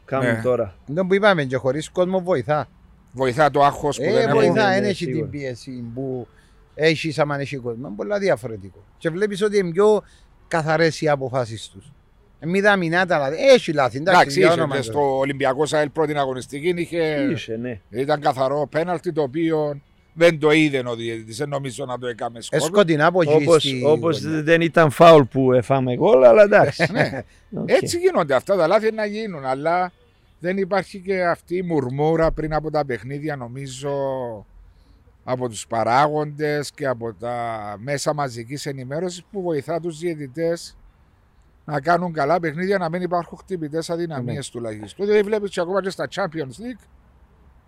κάνουν 0.05 0.31
Ναι. 0.35 0.41
τώρα. 0.43 0.75
Αυτό 0.89 1.05
που 1.05 1.13
είπαμε 1.13 1.43
και 1.43 1.55
χωρίς 1.57 1.89
κόσμο 1.89 2.21
βοηθά. 2.21 2.67
Βοηθά 3.11 3.51
το 3.51 3.63
άγχος 3.63 3.97
που 3.97 4.03
Ε, 4.03 4.11
δεν 4.11 4.21
έχουν. 4.21 4.33
βοηθά, 4.33 4.53
Ναι, 4.67 4.73
δεν 4.73 4.81
ναι, 4.81 4.87
έχει 4.87 5.03
σίγουρα. 5.03 5.21
την 5.21 5.29
πίεση 5.39 5.83
που 5.93 6.27
έχεις 6.75 7.19
άμα 7.19 7.39
έχει 7.39 7.57
κόσμο. 7.57 7.87
Είναι 7.87 7.95
πολλά 7.95 8.19
διαφορετικό. 8.19 8.83
Και 8.97 9.09
βλέπεις 9.09 9.41
ότι 9.41 9.57
είναι 9.57 9.71
πιο 9.71 10.03
καθαρές 10.47 11.01
οι 11.01 11.09
αποφάσεις 11.09 11.67
τους. 11.69 11.91
Ε, 12.45 12.49
Μη 12.49 12.59
δαμηνά 12.61 13.05
τα 13.05 13.17
λάθη. 13.17 13.35
Έχει 13.53 13.73
λάθη, 13.73 13.97
εντάξει, 13.97 14.19
Εντάξει, 14.21 14.39
για 14.39 14.47
είχε, 14.47 14.59
όνομα 14.59 14.73
και 14.75 14.81
του. 14.81 14.85
στο 14.87 15.17
Ολυμπιακό 15.17 15.65
ΣΑΕΛ 15.65 15.89
πρώτη 15.89 16.17
αγωνιστική 16.17 16.73
είχε, 16.77 17.27
Είσαι, 17.31 17.57
ναι. 17.61 17.79
ήταν 17.89 18.19
καθαρό 18.21 18.67
πέναλτι 18.71 19.11
το 19.11 19.21
οποίο 19.21 19.79
δεν 20.13 20.39
το 20.39 20.51
είδε 20.51 20.83
ο 20.85 20.95
διαιτητής. 20.95 21.37
Δεν 21.37 21.49
νομίζω 21.49 21.85
να 21.85 21.99
το 21.99 22.07
έκαμε 22.07 22.37
Ε, 22.37 22.41
σκόρ. 22.41 22.61
σκοτεινά 22.61 23.05
από 23.05 23.21
εκεί 23.21 23.33
Όπως, 23.33 23.61
στη 23.63 23.81
όπως 23.85 24.21
γωνιά. 24.23 24.41
δεν 24.41 24.61
ήταν 24.61 24.89
φάουλ 24.91 25.23
που 25.23 25.51
εφάμε 25.53 25.95
γκολ, 25.95 26.23
αλλά 26.23 26.43
εντάξει. 26.43 26.87
Ναι. 26.91 27.23
Οκ. 27.61 27.69
Έτσι 27.71 27.97
γίνονται 27.97 28.35
αυτά 28.35 28.55
τα 28.55 28.67
λάθη 28.67 28.91
να 28.91 29.05
γίνουν, 29.05 29.45
αλλά 29.45 29.91
δεν 30.39 30.57
υπάρχει 30.57 30.99
και 30.99 31.23
αυτή 31.25 31.55
η 31.57 31.61
μουρμούρα 31.61 32.31
πριν 32.31 32.53
από 32.53 32.71
τα 32.71 32.85
παιχνίδια 32.85 33.35
νομίζω 33.35 33.91
από 35.23 35.49
τους 35.49 35.67
παράγοντες 35.67 36.71
και 36.71 36.87
από 36.87 37.13
τα 37.19 37.35
μέσα 37.79 38.13
μαζικής 38.13 38.65
ενημέρωσης 38.65 39.23
που 39.31 39.41
βοηθά 39.41 39.79
τους 39.79 39.99
διαιτητές 39.99 40.77
να 41.65 41.81
κάνουν 41.81 42.13
καλά 42.13 42.39
παιχνίδια, 42.39 42.77
να 42.77 42.89
μην 42.89 43.01
υπάρχουν 43.01 43.37
χτυπητές 43.37 43.89
αδυναμίες 43.89 44.49
τουλάχιστον. 44.49 45.05
Δηλαδή 45.05 45.23
βλέπεις 45.23 45.49
και 45.49 45.59
ακόμα 45.61 45.81
και 45.81 45.89
στα 45.89 46.07
Champions 46.15 46.61
League 46.61 46.83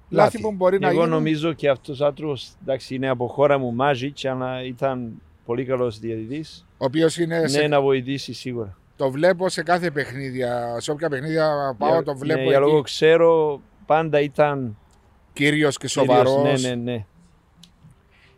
λάθη 0.09 0.39
που 0.41 0.51
μπορεί 0.51 0.79
να 0.79 0.87
Εγώ 0.87 0.95
γίνουν. 0.95 1.09
νομίζω 1.09 1.53
και 1.53 1.69
αυτός 1.69 1.99
ο 1.99 2.05
άνθρωπος, 2.05 2.51
εντάξει, 2.61 2.95
είναι 2.95 3.09
από 3.09 3.27
χώρα 3.27 3.57
μου 3.57 3.73
Μάζιτς, 3.73 4.25
αλλά 4.25 4.63
ήταν 4.63 5.21
πολύ 5.45 5.65
καλός 5.65 5.99
διαιτητής. 5.99 6.65
Ο 6.77 6.85
οποίος 6.85 7.17
είναι 7.17 7.47
σε- 7.47 7.61
Ναι, 7.61 7.67
να 7.67 7.81
βοηθήσει 7.81 8.33
σίγουρα. 8.33 8.77
το 8.95 9.11
βλέπω 9.11 9.49
σε 9.49 9.63
κάθε 9.63 9.91
παιχνίδια, 9.91 10.75
σε 10.79 10.91
όποια 10.91 11.09
παιχνίδια 11.09 11.75
πάω 11.77 11.89
Για- 11.89 12.03
το 12.03 12.15
βλέπω 12.17 12.39
ναι, 12.39 12.45
για 12.47 12.59
λόγω 12.59 12.75
εκεί, 12.75 12.83
ξέρω, 12.83 13.61
πάντα 13.85 14.19
ήταν 14.19 14.77
κύριος 15.33 15.77
και 15.77 15.87
κύριος, 15.87 16.07
σοβαρός. 16.11 16.61
Ναι, 16.61 16.69
ναι, 16.69 16.75
ναι. 16.91 17.05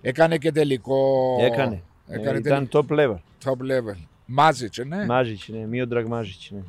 Έκανε 0.02 0.38
και 0.38 0.52
τελικό. 0.52 1.38
Έκανε. 1.42 1.84
Έκανε 2.08 2.36
Ε, 2.38 2.40
ήταν 2.40 2.70
top 2.72 2.86
level. 2.90 3.16
top 3.44 3.52
level. 3.72 4.08
Μάζιτς, 4.32 4.78
ναι. 4.78 5.06
Μάζιτς, 5.06 5.48
ναι. 5.48 5.66
Μίοντρακ 5.66 6.08
Μάζιτς, 6.08 6.52
ναι. 6.52 6.62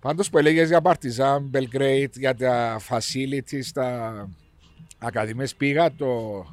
Πάντως 0.00 0.30
που 0.30 0.38
έλεγες 0.38 0.68
για 0.68 0.80
Παρτιζάν, 0.80 1.50
Belgrade, 1.54 2.10
για 2.12 2.34
τα 2.34 2.80
facilities, 2.88 3.64
τα 3.72 4.28
ακαδημίες 4.98 5.54
πήγα 5.54 5.94
το... 5.94 6.44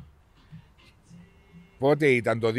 Πότε 1.80 2.08
ήταν, 2.08 2.40
το 2.40 2.48
2002, 2.48 2.54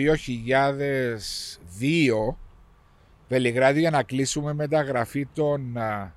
Βελιγράδι 3.28 3.80
για 3.80 3.90
να 3.90 4.02
κλείσουμε 4.02 4.52
μεταγραφή 4.52 5.26
των 5.26 5.76
α, 5.76 6.12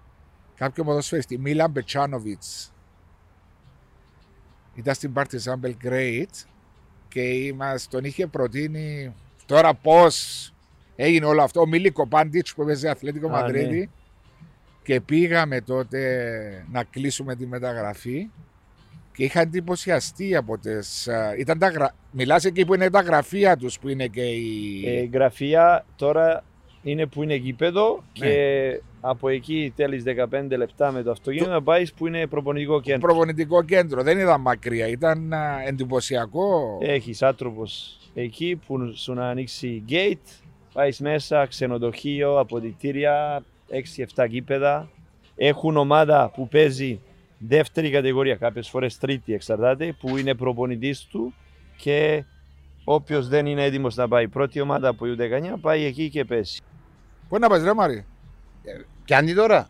κάποιον 0.56 0.86
ποδοσφαιριστή, 0.86 1.38
Μίλαν 1.38 1.72
Μπετσάνοβιτς. 1.72 2.74
Ήταν 4.76 4.94
στην 4.94 5.14
Παρτιζάν 5.14 5.62
Belgrade 5.64 6.46
και 7.08 7.54
μας 7.56 7.88
τον 7.88 8.04
είχε 8.04 8.28
προτείνει 8.28 9.14
τώρα 9.46 9.74
πώς 9.74 10.54
έγινε 11.04 11.26
όλο 11.26 11.42
αυτό. 11.42 11.62
Ο 11.62 11.68
Μίλικο 11.68 12.08
Πάντιτς 12.08 12.54
που 12.54 12.62
έπαιζε 12.62 12.90
Αθλέτικο 12.90 13.28
Α, 13.28 13.30
Μαδρίτη 13.30 13.78
ναι. 13.80 13.86
και 14.84 15.02
πήγαμε 15.02 15.62
τότε 15.62 16.00
να 16.72 16.84
κλείσουμε 16.84 17.36
τη 17.36 17.48
μεταγραφή 17.48 18.30
και 19.14 19.24
είχα 19.24 19.42
εντυπωσιαστεί 19.42 20.36
από 20.36 20.58
τις... 20.58 21.08
α, 21.08 21.36
Ήταν 21.38 21.60
τα 21.60 21.68
γρα... 21.70 21.96
Μιλάς 22.12 22.46
εκεί 22.46 22.66
που 22.66 22.74
είναι 22.74 22.90
τα 22.90 23.02
γραφεία 23.02 23.58
τους 23.58 23.80
που 23.80 23.90
είναι 23.90 24.08
και 24.08 24.22
η... 24.22 24.84
Ε, 24.86 25.10
γραφεία 25.14 25.86
τώρα 25.96 26.44
είναι 26.84 27.06
που 27.06 27.24
είναι 27.24 27.36
γήπεδο 27.36 28.04
Ναι. 28.20 28.28
και 28.28 28.82
από 29.02 29.30
εκεί 29.30 29.74
θέλεις 29.76 30.04
15 30.08 30.44
λεπτά 30.58 30.92
με 30.92 31.02
το 31.04 31.12
αυτοκίνητο 31.12 31.50
να 31.52 31.62
πάεις 31.64 31.94
που 31.94 32.08
είναι 32.08 32.28
προπονητικό 32.28 32.82
κέντρο. 32.82 33.00
προπονητικό 33.08 33.64
κέντρο. 33.64 34.04
Δεν 34.04 34.20
ήταν 34.20 34.42
μακριά, 34.42 34.88
ήταν 34.88 35.34
α, 35.34 35.64
εντυπωσιακό. 35.68 36.78
Έχεις 36.82 37.22
άνθρωπος 37.22 38.00
εκεί 38.14 38.60
που 38.68 38.94
σου 38.96 39.14
να 39.14 39.28
ανοίξει 39.30 39.84
gate, 39.90 40.42
πάεις 40.74 41.00
μέσα, 41.00 41.46
ξενοδοχείο, 41.46 42.40
αποδητήρια, 42.40 43.44
6-7 44.16 44.26
γήπεδα. 44.30 44.90
Έχουν 45.36 45.78
ομάδα 45.78 46.32
που 46.36 46.48
παίζει 46.48 47.00
δεύτερη 47.38 47.90
κατηγορία, 47.92 48.36
κάποιες 48.36 48.70
φορές 48.70 48.98
τρίτη 48.98 49.34
εξαρτάται, 49.34 49.96
που 50.00 50.18
είναι 50.18 50.36
προπονητής 50.36 51.04
του 51.12 51.34
και 51.78 52.24
όποιος 52.84 53.28
δεν 53.28 53.46
είναι 53.46 53.64
έτοιμος 53.64 53.96
να 53.96 54.08
πάει 54.08 54.28
πρώτη 54.28 54.62
ομάδα 54.62 54.88
από 54.88 55.06
U19 55.06 55.58
πάει 55.62 55.84
εκεί 55.86 56.10
και 56.10 56.26
παίζει. 56.26 56.60
Πού 57.30 57.38
να 57.40 57.50
πας 57.50 57.64
ρε 57.64 57.74
Μάρη; 57.74 58.06
Πιάνει 59.06 59.34
τώρα. 59.34 59.70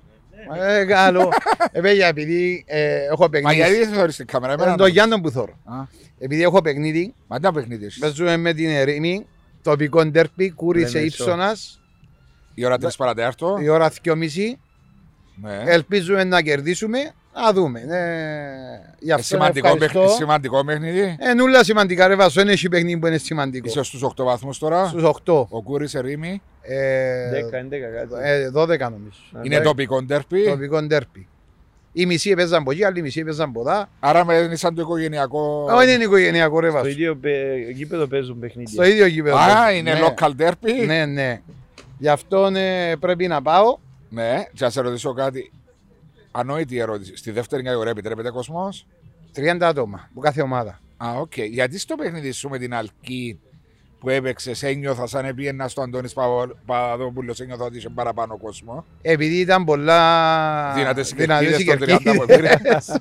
Ε, 0.61 0.85
καλό. 0.85 1.29
Ε, 1.71 1.81
παιδιά, 1.81 2.07
επειδή 2.07 2.63
ε, 2.67 2.95
έχω 3.05 3.21
Μα 3.23 3.29
παιχνίδι. 3.29 3.55
γιατί 3.55 3.75
δεν 3.75 3.89
θεωρείς 3.93 4.15
την 4.15 4.25
κάμερα. 4.25 4.53
εμένα 4.53 4.71
Ε, 4.71 4.75
το 4.75 4.83
να- 4.83 4.89
Γιάννο 4.89 5.21
που 5.21 5.29
θωρώ. 5.29 5.53
Α, 5.65 5.75
Επειδή 6.19 6.43
έχω 6.43 6.61
παιχνίδι, 6.61 7.13
Μα 7.27 7.39
τι 7.39 7.51
παιχνίδι 7.51 7.85
έχεις. 7.85 7.99
παίζουμε 7.99 8.37
με 8.37 8.53
την 8.53 8.69
Ερήμη, 8.69 9.25
τοπικό 9.61 10.05
ντέρπι, 10.05 10.51
κούρισε 10.51 10.93
Λέμε 10.97 11.05
ύψονας, 11.05 11.79
Η 12.53 12.65
ώρα 12.65 12.77
3 12.77 12.87
παρατέταρτο. 12.97 13.57
η 13.61 13.69
ώρα 13.69 13.91
2.30. 14.03 14.57
Ναι. 15.41 15.63
Ελπίζουμε 15.65 16.23
να 16.23 16.41
κερδίσουμε, 16.41 16.97
να 17.33 17.53
δούμε. 17.53 17.79
Ε, 17.79 17.85
γι' 18.99 19.09
Ε, 19.09 19.13
αυτό 19.13 19.25
Σημαντικό, 19.25 19.67
ευχαριστώ. 19.67 19.99
παιχνίδι, 19.99 20.15
σημαντικό 20.17 20.65
παιχνίδι. 20.65 21.17
Ε, 21.19 21.33
νουλα 21.33 21.63
σημαντικά 21.63 22.07
ρε 22.07 22.15
Βάσο, 22.15 22.41
δεν 22.43 22.47
έχει 22.49 22.69
παιχνίδι 22.69 22.99
που 22.99 23.07
είναι 23.07 23.17
σημαντικό. 23.17 23.67
Είσαι 23.67 23.83
στους 23.83 24.03
8 24.03 24.23
βαθμούς 24.23 24.57
τώρα. 24.57 24.87
Στους 24.87 25.03
8. 25.03 25.45
Ο 25.49 25.61
Κούρης 25.63 25.93
Ερήμη. 25.95 26.41
Ε, 26.61 27.29
10-11 27.31 27.77
κάτι. 27.95 28.13
ε, 28.21 28.49
12 28.53 28.79
νομίζω. 28.79 29.17
Είναι 29.43 29.59
τοπικό 29.59 30.03
ντέρπι. 30.03 30.43
Τοπικό 30.43 30.81
ντέρπι. 30.83 31.27
Οι 31.93 32.05
μισοί 32.05 32.33
παίζαν 32.33 32.61
από 32.61 32.71
εκεί, 32.71 32.83
άλλοι 32.83 33.01
μισοί 33.01 33.23
παίζαν 33.23 33.49
από 33.49 33.59
εδώ. 33.69 33.85
Άρα 33.99 34.25
με 34.25 34.35
είναι 34.35 34.55
σαν 34.55 34.75
το 34.75 34.81
οικογενειακό. 34.81 35.67
Όχι, 35.71 35.93
είναι 35.93 36.03
οικογενειακό 36.03 36.59
ρε 36.59 36.67
Στο 36.69 36.77
Βάσο. 36.77 36.89
ίδιο 36.89 37.15
πε- 37.15 37.69
γήπεδο 37.73 38.07
παίζουν 38.07 38.39
παιχνίδια. 38.39 38.73
Στο 38.73 38.83
ίδιο 38.83 39.05
γήπεδο. 39.05 39.35
Α, 39.37 39.45
παίζουν. 39.63 39.79
είναι 39.79 39.93
Ναι. 39.93 39.99
local 40.17 40.31
derby; 40.41 40.85
Ναι, 40.85 41.05
ναι. 41.05 41.41
Γι' 41.97 42.07
αυτό 42.07 42.45
ε, 42.45 42.95
πρέπει 42.99 43.27
να 43.27 43.41
πάω. 43.41 43.77
Ναι, 44.09 44.43
και 44.53 44.63
να 44.63 44.69
σε 44.69 44.81
ρωτήσω 44.81 45.13
κάτι. 45.13 45.51
Ανόητη 46.31 46.77
ερώτηση. 46.77 47.15
Στη 47.15 47.31
δεύτερη 47.31 47.63
κατηγορία 47.63 47.91
επιτρέπεται 47.91 48.29
κόσμος; 48.29 48.85
30 49.35 49.57
άτομα 49.61 50.07
από 50.11 50.19
κάθε 50.19 50.41
ομάδα. 50.41 50.79
Α, 50.97 51.13
οκ. 51.19 51.37
Γιατί 51.37 51.79
στο 51.79 51.95
παιχνίδι 51.95 52.31
σου 52.31 52.49
με 52.49 52.57
την 52.57 52.73
Αλκή 52.73 53.39
που 54.01 54.09
έπαιξε, 54.09 54.51
ένιωθα 54.61 55.07
σαν 55.07 55.25
επήεννα 55.25 55.67
στο 55.67 55.81
Αντώνης 55.81 56.13
Παπαδόπουλος, 56.13 57.39
ένιωθα 57.39 57.63
ότι 57.63 57.77
είχε 57.77 57.89
παραπάνω 57.89 58.37
κόσμο. 58.37 58.85
Επειδή 59.01 59.39
ήταν 59.39 59.63
πολλά 59.63 60.73
Δυνατές 60.75 61.11
οι 61.11 61.15
δυνατές 61.15 61.63
κερκίδες 61.63 61.89
οι 61.89 61.99
των 62.01 62.13
30 62.15 62.19
που 62.19 62.25
κερκίδες. 62.25 62.97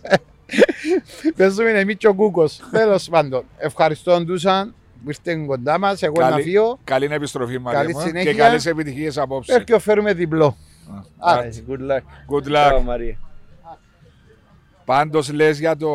Παίζουμε 1.36 1.70
εμείς 1.80 1.96
και 1.96 2.06
ο 2.08 2.14
Κούκος. 2.14 2.60
Τέλος 2.70 3.08
πάντων, 3.08 3.44
ευχαριστώ 3.58 4.20
Ντούσαν 4.20 4.74
που 5.04 5.08
ήρθε 5.10 5.34
κοντά 5.46 5.78
μας. 5.78 6.02
Εγώ 6.02 6.12
Καλή- 6.14 6.36
να 6.36 6.42
φύγω. 6.42 6.78
Καλή 6.84 7.08
επιστροφή, 7.10 7.58
Μαρία 7.58 7.80
Καλή 7.80 7.92
μου, 7.94 8.00
συνέχεια. 8.00 8.32
Και 8.32 8.38
καλές 8.38 8.66
επιτυχίες 8.66 9.18
απόψε. 9.18 9.52
Έρχεται 9.52 9.78
φέρουμε 9.78 10.12
διπλό. 10.14 10.56
Α, 11.18 11.32
Nice, 11.38 11.70
Good 11.70 11.80
luck. 11.90 12.02
Good 12.34 12.52
Ciao, 12.52 12.72
luck. 12.72 12.86
Maria. 12.86 13.16
Πάντως 14.84 15.32
λες 15.32 15.58
για 15.58 15.76
το 15.76 15.88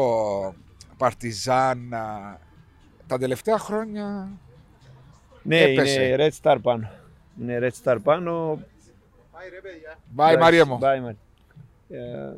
Παρτιζάν 0.97 1.93
α, 1.93 2.37
τα 3.07 3.17
τελευταία 3.17 3.57
χρόνια 3.57 4.29
Ναι, 5.45 5.59
Έπεσε. 5.61 6.03
είναι 6.07 6.15
Red 6.29 6.31
Star 6.41 6.57
πάνω. 6.61 6.89
Είναι 7.41 7.59
Red 7.61 7.83
Star 7.83 7.97
πάνω. 8.03 8.59
Bye, 10.15 10.21
Εντάξει, 10.23 10.37
Μαρία 10.37 10.65
μου. 10.65 10.75
bye, 10.77 10.81
Μαρία. 11.01 11.15
Ε, 11.89 12.33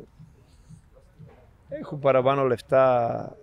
Έχουν 1.68 1.98
παραπάνω 1.98 2.44
λεφτά. 2.44 3.36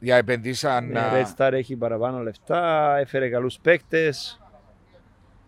Για 0.00 0.16
επενδύσαν. 0.16 0.86
Ναι, 0.88 0.98
α, 1.00 1.10
Red 1.12 1.26
Star 1.36 1.52
έχει 1.52 1.76
παραπάνω 1.76 2.18
λεφτά. 2.18 2.96
Έφερε 2.98 3.28
καλούς 3.28 3.58
παίκτες. 3.58 4.40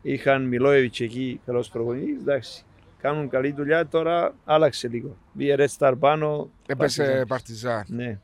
Είχαν 0.02 0.42
Μιλόεβιτς 0.44 1.00
εκεί, 1.00 1.40
καλός 1.46 1.68
προπονητής. 1.68 2.16
Εντάξει, 2.20 2.64
κάνουν 3.00 3.28
καλή 3.28 3.52
δουλειά. 3.52 3.86
Τώρα 3.86 4.34
άλλαξε 4.44 4.88
λίγο. 4.88 5.16
Μπήκε 5.32 5.54
Red 5.58 5.68
Star 5.78 5.94
πάνω. 5.98 6.50
Έπεσε 6.66 7.20
Partizan. 7.22 7.26
Παρτιζάν. 7.28 7.84
Ναι. 7.88 8.18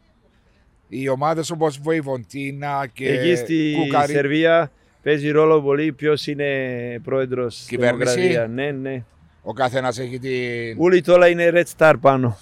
Οι 0.89 1.09
ομάδες 1.09 1.51
όπως 1.51 1.79
Βοηβοντίνα 1.79 2.87
και 2.93 3.09
Εκεί 3.09 3.37
στη 3.37 3.75
Κουκαρί... 3.81 4.13
Σερβία 4.13 4.71
παίζει 5.03 5.31
ρόλο 5.31 5.63
πολύ 5.63 5.93
ποιος 5.93 6.27
είναι 6.27 6.47
πρόεδρος 7.05 7.59
τη 7.59 7.69
Κυβέρνηση; 7.69 8.21
Δημοκρατία. 8.21 8.47
Ναι, 8.47 8.71
ναι. 8.71 9.05
Ο 9.43 9.53
καθένας 9.53 9.99
έχει 9.99 10.19
την. 10.19 10.77
Όλοι 10.79 11.01
τώρα 11.01 11.29
είναι 11.29 11.51
Red 11.55 11.65
Star 11.77 11.95
πάνω. 12.01 12.37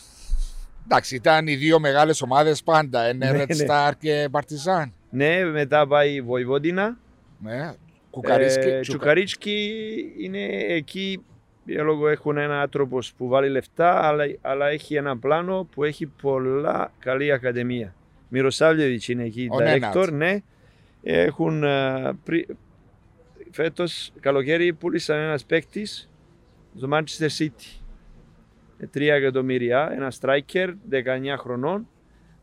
Εντάξει, 0.85 1.15
ήταν 1.15 1.47
οι 1.47 1.55
δύο 1.55 1.79
μεγάλες 1.81 2.23
ομάδες 2.23 2.63
πάντα. 2.63 3.09
Είναι 3.09 3.31
Ναι, 3.31 3.43
Red 3.43 3.57
ναι. 3.57 3.65
Star 3.69 3.91
και 3.99 4.29
Παρτιζάν. 4.31 4.93
Ναι, 5.11 5.45
μετά 5.45 5.87
πάει 5.87 6.13
η 6.15 6.21
Βοηβόντινα. 6.21 6.97
Ναι. 7.39 7.73
Κουκαρίσκι. 8.11 8.59
Ε, 8.61 8.63
Τσουκα- 8.63 8.81
Τσουκαρίτσκι 8.81 9.71
είναι 10.21 10.45
εκεί 10.69 11.25
για 11.65 11.83
λόγω 11.83 12.09
έχουν 12.09 12.37
ένα 12.37 12.61
άνθρωπος 12.61 13.13
που 13.17 13.29
βάλει 13.29 13.49
λεφτά, 13.49 14.07
αλλά, 14.07 14.25
αλλά 14.41 14.69
έχει 14.69 14.95
ένα 14.95 15.19
πλάνο 15.19 15.69
που 15.75 15.85
έχει 15.85 16.07
πολλά 16.07 16.93
καλή 16.99 17.33
ακαδημία. 17.33 17.95
Μυροσάλιεβιτς 18.29 19.09
είναι 19.09 19.25
εκεί, 19.25 19.49
Ο 19.51 19.57
director, 19.57 19.95
Νένατ. 19.95 20.11
ναι. 20.11 20.39
Έχουν 21.03 21.63
ε, 21.65 22.13
πρι... 22.25 22.47
φέτος 23.51 24.13
καλοκαίρι 24.21 24.73
πούλησαν 24.73 25.19
ένας 25.19 25.45
παίκτης 25.45 26.11
στο 26.77 26.89
Manchester 26.93 27.29
City. 27.39 27.81
Με 28.79 28.91
3 28.95 29.01
εκατομμύρια, 29.01 29.91
ένα 29.95 30.13
striker 30.21 30.69
19 30.91 31.35
χρονών. 31.39 31.89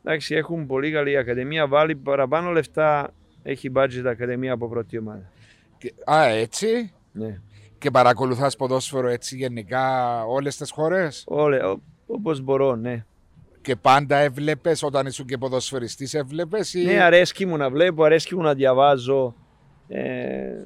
Εντάξει, 0.03 0.35
έχουν 0.35 0.65
πολύ 0.65 0.91
καλή 0.91 1.17
ακαδημία, 1.17 1.67
βάλει 1.67 1.95
παραπάνω 1.95 2.51
λεφτά, 2.51 3.13
έχει 3.43 3.71
budget 3.75 4.03
ακαδημία 4.05 4.53
από 4.53 4.69
πρώτη 4.69 4.97
ομάδα. 4.97 5.29
Και- 5.77 5.93
Α, 6.05 6.23
έτσι; 6.25 6.93
Ναι. 7.11 7.39
Και 7.77 7.91
παρακολουθάς 7.91 8.55
ποδόσφαιρο 8.55 9.07
έτσι 9.07 9.35
γενικά 9.35 9.85
όλες 10.25 10.57
τις 10.57 10.71
χώρες; 10.71 11.23
Όλε, 11.27 11.65
ό, 11.65 11.81
όπως 12.07 12.41
μπορώ, 12.41 12.75
ναι. 12.75 13.05
Και 13.63 13.75
πάντα 13.75 14.17
έβλεπες 14.17 14.83
όταν 14.83 15.05
ήσουν 15.05 15.25
και 15.25 15.37
ποδοσφαιριστής, 15.37 16.13
έβλεπες. 16.13 16.73
Ή... 16.73 16.83
Ναι, 16.83 17.01
αρέσκει 17.01 17.45
μου 17.45 17.57
να 17.57 17.69
βλέπω, 17.69 18.03
αρέσκει 18.03 18.35
μου 18.35 18.41
να 18.41 18.53
διαβάζω 18.53 19.35
ε, 19.87 20.63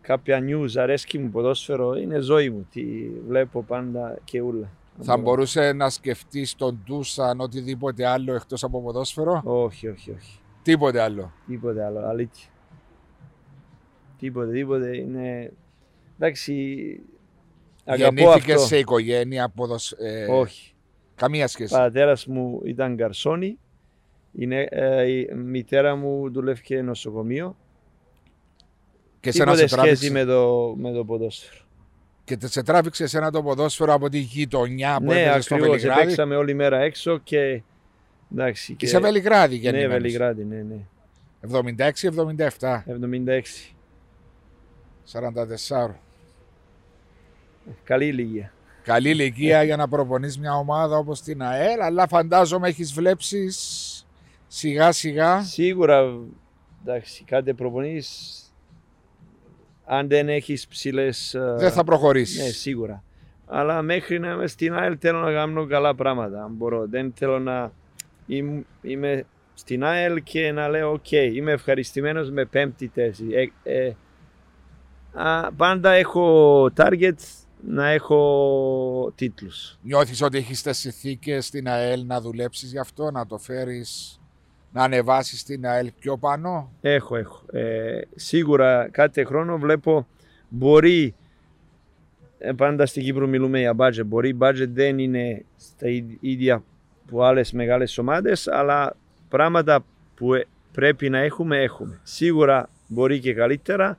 κάποια 0.00 0.40
news, 0.42 0.76
αρέσκει 0.76 1.18
μου 1.18 1.30
ποδόσφαιρο, 1.30 1.94
είναι 1.94 2.18
ζωή 2.18 2.50
μου, 2.50 2.66
τι 2.72 2.84
βλέπω 3.26 3.62
πάντα 3.62 4.18
και 4.24 4.40
ούλα. 4.40 4.70
Θα 5.00 5.16
μπορούσε 5.16 5.72
να 5.72 5.90
σκεφτείς 5.90 6.54
τον 6.54 6.80
Ντούσαν 6.84 7.40
οτιδήποτε 7.40 8.06
άλλο 8.06 8.34
εκτός 8.34 8.62
από 8.64 8.82
ποδόσφαιρο; 8.82 9.40
Όχι, 9.44 9.88
όχι, 9.88 10.10
όχι. 10.10 10.38
Τίποτε 10.62 11.00
άλλο. 11.00 11.32
Τίποτε 11.46 11.84
άλλο, 11.84 12.06
αλήθεια. 12.06 12.48
Τίποτε, 14.18 14.52
τίποτε, 14.52 14.96
είναι... 14.96 15.52
Εντάξει, 16.18 17.00
αγαπώ 17.84 18.14
Γεννήθηκε 18.14 18.52
αυτό. 18.52 18.66
σε 18.66 18.78
οικογένεια 18.78 19.48
ποδοσ... 19.48 19.92
ε, 19.92 20.26
Όχι. 20.30 20.72
Καμία 21.18 21.46
σχέση. 21.48 21.74
Ο 21.74 21.78
πατέρας 21.78 22.26
μου 22.26 22.60
ήταν 22.64 22.94
γκαρσόνι, 22.94 23.58
είναι, 24.32 24.66
ε, 24.70 25.10
η 25.10 25.34
μητέρα 25.34 25.96
μου 25.96 26.30
δουλεύει 26.30 26.82
νοσοκομείο. 26.82 27.56
Και 29.20 29.30
σε 29.32 29.38
να 29.38 29.44
Τίποτε 29.44 29.68
σε 29.68 29.76
σχέση 29.76 30.10
τράβηξε, 30.10 30.10
με 30.10 30.24
το, 30.32 30.74
με 30.78 30.92
το 30.92 31.04
ποδόσφαιρο. 31.04 31.62
και 32.24 32.36
τε- 32.36 32.50
σε 32.50 32.62
τράβηξε 32.62 33.06
σε 33.06 33.18
ένα 33.18 33.30
το 33.30 33.42
ποδόσφαιρο 33.42 33.92
από 33.92 34.08
τη 34.08 34.18
γειτονιά 34.18 34.96
που 34.98 35.04
ναι, 35.04 35.22
έπαιζε 35.22 35.40
στο 35.40 35.54
ακριβώς. 35.54 35.76
Βελιγράδι; 35.76 36.04
Παίξαμε 36.06 36.36
όλη 36.36 36.54
μέρα 36.54 36.78
έξω 36.80 37.18
και... 37.18 37.62
Εντάξει, 38.32 38.74
Και 38.74 38.86
σε 38.86 38.98
Βελιγράδι 38.98 39.54
Ναι, 39.54 39.60
γεννημένος. 39.60 39.92
Βελιγράδι, 40.02 40.44
ναι, 40.44 40.62
ναι. 40.62 40.76
76-77. 42.58 42.82
76. 42.86 43.74
44. 45.12 45.94
Καλή 47.84 48.06
ηλικία. 48.06 48.52
Καλή 48.88 49.10
ηλικία 49.10 49.62
για 49.62 49.76
να 49.76 49.88
προπονείς 49.88 50.38
μια 50.38 50.54
ομάδα 50.54 50.96
όπως 50.96 51.20
την 51.20 51.42
ΑΕΛ, 51.42 51.80
αλλά 51.80 52.06
φαντάζομαι 52.08 52.68
έχεις 52.68 52.92
βλέψεις 52.92 54.06
σιγά 54.46 54.92
σιγά. 54.92 55.42
Σίγουρα, 55.42 56.18
εντάξει, 56.82 57.24
κάτι 57.24 57.54
προπονείς, 57.54 58.42
αν 59.84 60.08
δεν 60.08 60.28
έχεις 60.28 60.66
ψηλές... 60.66 61.34
ε, 61.34 61.54
Δεν 61.58 61.72
θα 61.72 61.84
προχωρήσεις. 61.84 62.42
Ναι, 62.44 62.48
σίγουρα. 62.50 63.02
Αλλά 63.46 63.82
μέχρι 63.82 64.18
να 64.18 64.30
είμαι 64.30 64.46
στην 64.46 64.74
ΑΕΛ 64.74 64.96
θέλω 65.00 65.18
να 65.20 65.32
κάνω 65.32 65.66
καλά 65.66 65.94
πράγματα, 65.94 66.42
αν 66.42 66.52
μπορώ. 66.52 66.86
Δεν 66.88 67.12
θέλω 67.16 67.38
να 67.38 67.72
είμαι, 68.26 68.64
είμαι 68.82 69.24
στην 69.54 69.84
ΑΕΛ 69.84 70.22
και 70.22 70.52
να 70.52 70.68
λέω 70.68 70.92
οκ, 70.92 71.10
είμαι 71.10 71.52
ευχαριστημένος 71.52 72.30
με 72.30 72.44
πέμπτη 72.44 72.90
θέση. 72.94 73.24
Ε, 73.62 73.72
ε, 73.86 73.92
α, 75.12 75.52
πάντα 75.52 75.90
έχω 75.90 76.64
target 76.76 77.14
να 77.66 77.88
έχω 77.88 79.12
τίτλους. 79.14 79.78
Νιώθεις 79.82 80.22
ότι 80.22 80.38
έχεις 80.38 80.62
τις 80.62 80.78
συνθήκες 80.78 81.46
στην 81.46 81.68
ΑΕΛ 81.68 82.06
να 82.06 82.20
δουλέψεις 82.20 82.70
γι' 82.70 82.78
αυτό, 82.78 83.10
να 83.10 83.26
το 83.26 83.38
φέρεις, 83.38 84.20
να 84.72 84.82
ανεβάσεις 84.82 85.44
την 85.44 85.66
ΑΕΛ 85.66 85.90
πιο 86.00 86.16
πάνω; 86.18 86.72
Έχω, 86.80 87.16
έχω. 87.16 87.44
Ε, 87.52 88.00
σίγουρα 88.14 88.88
κάθε 88.90 89.24
χρόνο 89.24 89.58
βλέπω 89.58 90.06
μπορεί 90.48 91.14
ε, 92.38 92.52
πάντα 92.52 92.86
στην 92.86 93.02
Κύπρο 93.02 93.26
μιλούμε 93.26 93.58
για 93.58 93.74
budget. 93.78 94.06
Μπορεί 94.06 94.28
η 94.28 94.36
budget 94.40 94.68
δεν 94.68 94.98
είναι 94.98 95.44
στα 95.56 95.88
ί- 95.88 96.18
ίδια 96.20 96.62
που 97.06 97.22
άλλες 97.22 97.52
μεγάλες 97.52 97.98
ομάδες, 97.98 98.48
αλλά 98.48 98.96
πράγματα 99.28 99.84
που 100.14 100.34
ε, 100.34 100.46
πρέπει 100.72 101.10
να 101.10 101.18
έχουμε, 101.18 101.62
έχουμε. 101.62 102.00
Σίγουρα 102.02 102.68
μπορεί 102.86 103.20
και 103.20 103.34
καλύτερα, 103.34 103.98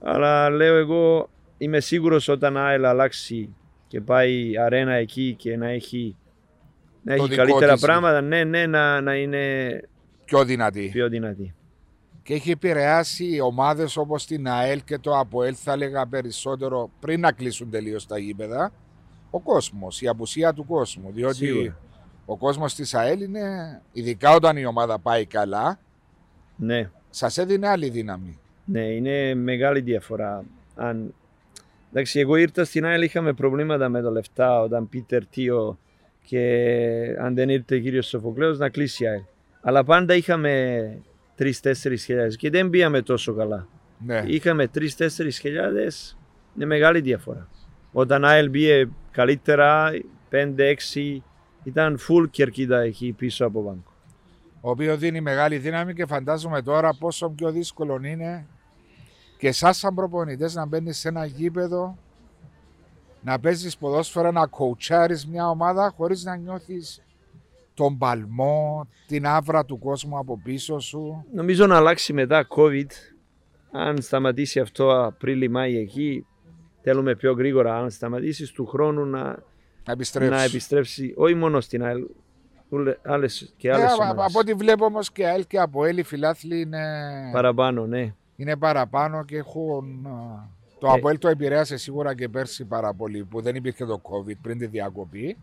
αλλά 0.00 0.50
λέω 0.50 0.76
εγώ 0.76 1.28
είμαι 1.62 1.80
σίγουρος 1.80 2.28
όταν 2.28 2.56
ΑΕΛ 2.56 2.84
αλλάξει 2.84 3.54
και 3.86 4.00
πάει 4.00 4.58
αρένα 4.58 4.92
εκεί 4.92 5.34
και 5.38 5.56
να 5.56 5.68
έχει, 5.68 6.16
να 7.02 7.16
Το 7.16 7.22
έχει 7.22 7.30
δικό 7.32 7.42
καλύτερα 7.44 7.72
της. 7.72 7.82
πράγματα, 7.82 8.20
ναι, 8.20 8.44
ναι, 8.44 8.66
να, 8.66 9.00
να 9.00 9.14
είναι 9.14 9.70
Πιο 10.24 10.44
δυνατή. 10.44 10.88
πιο 10.92 11.08
δυνατή. 11.08 11.54
Και 12.22 12.34
έχει 12.34 12.50
επηρεάσει 12.50 13.40
ομάδες 13.40 13.96
όπως 13.96 14.26
την 14.26 14.48
ΑΕΛ 14.48 14.80
και 14.84 14.98
το 14.98 15.18
ΑΠΟΕΛ, 15.18 15.54
θα 15.58 15.72
έλεγα 15.72 16.06
περισσότερο 16.06 16.90
πριν 17.00 17.20
να 17.20 17.32
κλείσουν 17.32 17.70
τελείως 17.70 18.06
τα 18.06 18.18
γήπεδα, 18.18 18.72
ο 19.30 19.40
κόσμος, 19.40 20.00
η 20.02 20.08
απουσία 20.08 20.52
του 20.52 20.66
κόσμου. 20.66 21.10
Διότι 21.12 21.34
Σίγουρα. 21.46 21.76
ο 22.26 22.36
κόσμος 22.36 22.74
της 22.74 22.94
ΑΕΛ 22.94 23.20
είναι, 23.20 23.40
ειδικά 23.92 24.34
όταν 24.34 24.56
η 24.56 24.64
ομάδα 24.64 24.98
πάει 24.98 25.26
καλά, 25.26 25.78
Ναι. 26.56 26.90
σας 27.10 27.38
έδινε 27.38 27.68
άλλη 27.68 27.88
δύναμη. 27.90 28.38
Ναι, 28.64 28.80
είναι 28.80 29.34
μεγάλη 29.34 29.80
διαφορά. 29.80 30.44
Αν... 30.74 31.14
Εντάξει, 31.90 32.20
εγώ 32.20 32.36
ήρθα 32.36 32.64
στην 32.64 32.84
ΑΕΛ, 32.84 33.02
είχαμε 33.02 33.32
προβλήματα 33.32 33.88
με 33.88 34.00
το 34.00 34.10
λεφτά 34.10 34.60
όταν 34.60 34.88
Πίτερ 34.88 35.26
Τίο 35.26 35.78
και 36.24 37.16
αν 37.18 37.34
δεν 37.34 37.48
ήρθε 37.48 37.74
ο 37.74 37.78
κύριος 37.78 38.06
Σοφοκλέος 38.06 38.58
να 38.58 38.68
κλείσει 38.68 39.04
η 39.04 39.06
ΑΕΛ. 39.06 39.20
Αλλά 39.60 39.84
πάντα 39.84 40.14
είχαμε 40.14 41.02
3-4 41.38 41.50
χιλιάδες 41.98 42.36
και 42.36 42.50
δεν 42.50 42.70
πήγαμε 42.70 43.02
τόσο 43.02 43.34
καλά. 43.34 43.68
Ναι. 43.98 44.22
Είχαμε 44.26 44.70
3-4 44.74 44.86
χιλιάδες, 45.32 46.18
είναι 46.56 46.64
μεγάλη 46.64 47.00
διαφορά. 47.00 47.48
Όταν 47.92 48.24
ΑΕΛ 48.24 48.50
πήγε 48.50 48.88
καλύτερα, 49.10 49.90
5-6, 50.30 51.22
ήταν 51.64 51.98
full 52.08 52.30
κερκίδα 52.30 52.80
εκεί 52.80 53.12
πίσω 53.12 53.46
από 53.46 53.62
βάνκο. 53.62 53.92
ο 54.60 54.70
οποίος 54.70 54.98
δίνει 54.98 55.20
μεγάλη 55.20 55.58
δύναμη 55.58 55.94
και 55.94 56.06
φαντάζομαι 56.06 56.62
τώρα 56.62 56.94
πόσο 56.98 57.30
πιο 57.30 57.50
δύσκολο 57.50 58.00
είναι 58.02 58.46
και 59.40 59.48
εσάς 59.48 59.76
σαν 59.76 59.94
προπονητές 59.94 60.54
να 60.54 60.66
μπαίνεις 60.66 60.98
σε 60.98 61.08
ένα 61.08 61.24
γήπεδο 61.24 61.96
να 63.22 63.38
παίζεις 63.40 63.76
ποδόσφαιρα, 63.76 64.32
να 64.32 64.46
κοουτσάρεις 64.46 65.26
μια 65.26 65.48
ομάδα 65.48 65.92
χωρίς 65.96 66.24
να 66.24 66.36
νιώθεις 66.36 67.02
τον 67.74 67.98
παλμό, 67.98 68.86
την 69.06 69.26
άβρα 69.26 69.64
του 69.64 69.78
κόσμου 69.78 70.18
από 70.18 70.40
πίσω 70.44 70.78
σου. 70.78 71.24
Νομίζω 71.34 71.66
να 71.66 71.76
αλλάξει 71.76 72.12
μετά 72.12 72.46
COVID. 72.56 72.86
Αν 73.72 74.02
σταματήσει 74.02 74.60
αυτό 74.60 75.04
Απρίλη-Μάη 75.04 75.76
εκεί, 75.76 76.26
θέλουμε 76.82 77.14
πιο 77.16 77.32
γρήγορα. 77.32 77.76
Αν 77.78 77.90
σταματήσεις 77.90 78.50
του 78.52 78.66
χρόνου 78.66 79.04
να, 79.04 79.22
Να 79.22 79.92
επιστρέψεις. 79.92 80.36
να 80.36 80.42
επιστρέψει, 80.42 81.14
όχι 81.16 81.34
μόνο 81.34 81.60
στην 81.60 81.84
ΑΕΛ, 81.84 82.06
ούλε- 82.68 82.98
άλλες 83.06 83.54
και 83.56 83.68
Ε, 83.68 83.72
άλλες 83.72 83.90
α- 83.90 83.94
ομάδες. 83.94 84.24
από 84.28 84.38
ό,τι 84.38 84.52
βλέπω 84.54 84.84
όμως 84.84 85.12
και 85.12 85.26
ΑΕΛ 85.26 85.46
και 85.46 85.58
από 85.58 85.84
ΕΛ 85.84 85.98
οι 85.98 86.02
φιλάθλοι 86.02 86.60
είναι, 86.60 86.80
Παραπάνω, 87.32 87.86
ναι. 87.86 88.14
Είναι 88.40 88.56
παραπάνω 88.56 89.24
και 89.24 89.36
έχουν... 89.36 90.06
α, 90.06 90.48
Το 90.78 90.86
Ε. 90.86 90.90
ΑΠΟΕΛ 90.92 91.18
το 91.18 91.28
επηρέασε 91.28 91.76
σίγουρα 91.76 92.14
και 92.14 92.28
πέρσι 92.28 92.64
πάρα 92.64 92.92
πολύ 92.94 93.24
που 93.24 93.40
δεν 93.40 93.54
υπήρχε 93.54 93.84
το 93.84 94.00
COVID 94.02 94.36
πριν 94.42 94.58
τη 94.58 94.66
διακοπή. 94.66 95.36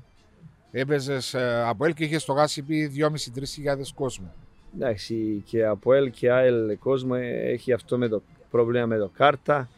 Έπαιζες 0.72 1.36
από 1.66 1.86
ΕΛ 1.86 1.94
και 1.94 2.04
είχες 2.04 2.22
στο 2.22 2.34
Γάσιπι 2.34 2.92
2.500-3.000 2.96 3.82
κόσμο. 3.96 4.34
Εντάξει, 4.76 5.44
και 5.46 5.66
από 5.66 5.94
ΕΛ 5.94 6.10
και 6.10 6.32
ΑΕΛ 6.32 6.78
κόσμο 6.78 7.14
ε, 7.18 7.52
έχει 7.52 7.74
αυτό 7.74 7.98
με 7.98 8.08
το 8.08 8.22
πρόβλημα 8.52 8.86
με 8.86 8.98
το 8.98 9.10
κάρτα. 9.18 9.70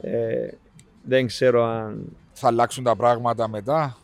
Ε, 0.00 0.48
δεν 1.02 1.26
ξέρω 1.26 1.64
αν. 1.64 2.16
Θα 2.32 2.46
αλλάξουν 2.46 2.84
τα 2.84 2.96
πράγματα 2.96 3.48
μετά. 3.48 3.96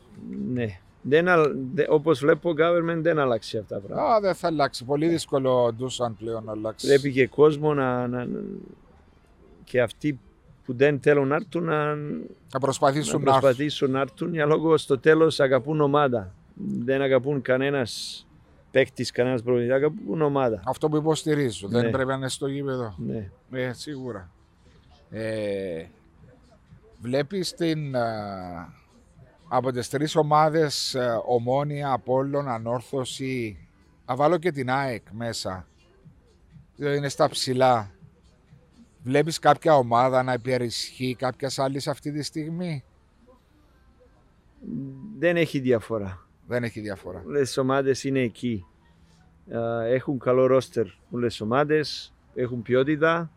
Ναι. 0.52 0.80
Δεν, 1.02 1.28
αλ- 1.28 1.56
δε- 1.74 1.86
όπως 1.88 2.18
βλέπω, 2.20 2.50
ο 2.50 2.54
government 2.58 2.98
δεν 3.02 3.18
αλλάξει 3.18 3.58
αυτά 3.58 3.80
τα 3.80 3.86
πράγματα. 3.86 4.14
Α, 4.14 4.20
δεν 4.20 4.34
θα 4.34 4.46
αλλάξει. 4.46 4.84
Πολύ 4.84 5.08
δύσκολο 5.08 5.64
ο 5.64 5.72
Ντούσαν 5.72 6.16
πλέον 6.16 6.44
να 6.44 6.52
αλλάξει. 6.52 6.86
Πρέπει 6.86 7.12
και 7.12 7.26
κόσμο 7.26 7.74
να, 7.74 8.06
να, 8.06 8.24
να- 8.24 8.40
και 9.64 9.80
αυτοί 9.80 10.18
που 10.64 10.74
δεν 10.76 11.00
θέλουν 11.00 11.28
να 11.28 11.34
έρθουν 11.34 11.64
να, 11.64 11.94
Να 11.94 12.18
να 12.52 12.58
προσπαθήσουν 12.60 13.12
να, 13.22 13.24
έρθουν. 13.26 13.40
προσπαθήσουν 13.40 13.90
να 13.90 14.00
έρθουν 14.00 14.32
για 14.34 14.46
λόγω 14.46 14.76
στο 14.76 14.98
τέλος 14.98 15.40
αγαπούν 15.40 15.80
ομάδα. 15.80 16.34
Δεν 16.78 17.02
αγαπούν 17.02 17.42
κανένας 17.42 18.26
παίκτης, 18.70 19.10
κανένας 19.10 19.42
προπονητής, 19.42 19.74
αγαπούν 19.74 20.22
ομάδα. 20.22 20.62
Αυτό 20.66 20.88
που 20.88 20.96
υποστηρίζω. 20.96 21.68
Ναι. 21.68 21.80
Δεν 21.80 21.90
πρέπει 21.90 22.08
να 22.08 22.14
είναι 22.14 22.28
στο 22.28 22.46
γήπεδο. 22.46 22.94
Ναι. 22.98 23.30
Ε, 23.52 23.72
σίγουρα. 23.72 24.30
Ε, 25.10 25.84
βλέπεις 27.00 27.54
την, 27.54 27.96
α, 27.96 28.02
από 29.54 29.70
τις 29.72 29.88
τρεις 29.88 30.16
ομάδες 30.16 30.94
α, 30.94 31.22
Ομόνια, 31.26 31.92
Απόλλων, 31.92 32.48
Ανόρθωση 32.48 33.68
θα 34.04 34.16
βάλω 34.16 34.38
και 34.38 34.50
την 34.52 34.70
ΑΕΚ 34.70 35.02
μέσα 35.10 35.66
διότι 36.76 36.96
είναι 36.96 37.08
στα 37.08 37.28
ψηλά 37.28 37.90
βλέπεις 39.02 39.38
κάποια 39.38 39.76
ομάδα 39.76 40.22
να 40.22 40.32
υπερισχύει 40.32 41.14
κάποια 41.14 41.50
άλλη 41.56 41.80
αυτή 41.86 42.12
τη 42.12 42.22
στιγμή; 42.22 42.84
Δεν 45.18 45.36
έχει 45.36 45.58
διαφορά. 45.58 46.26
δεν 46.46 46.64
έχει 46.64 46.80
διαφορά 46.80 47.22
Όλες 47.26 47.54
οι 47.54 47.60
ομάδες 47.60 48.04
είναι 48.04 48.20
εκεί. 48.20 48.66
Α, 49.56 49.84
Έχουν 49.84 50.18
καλό 50.18 50.46
ρόστερ 50.46 50.86
όλες 51.10 51.36
οι 51.38 51.42
ομάδες, 51.42 52.14
έχουν 52.34 52.62
ποιότητα. 52.62 53.30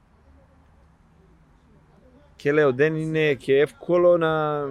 Και 2.35 2.51
λέω 2.51 2.73
δεν 2.73 2.95
είναι 2.95 3.33
και 3.33 3.59
εύκολο 3.59 4.17
να, 4.17 4.63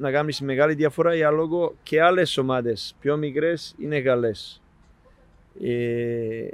να 0.00 0.10
κάνεις 0.10 0.40
μεγάλη 0.40 0.74
διαφορά 0.74 1.14
για 1.14 1.30
λόγω 1.30 1.74
και 1.82 2.02
άλλες 2.02 2.36
ομάδες 2.36 2.94
πιο 3.00 3.16
μικρές 3.16 3.74
είναι 3.78 4.00
καλές. 4.00 4.62
Ε, 5.62 6.48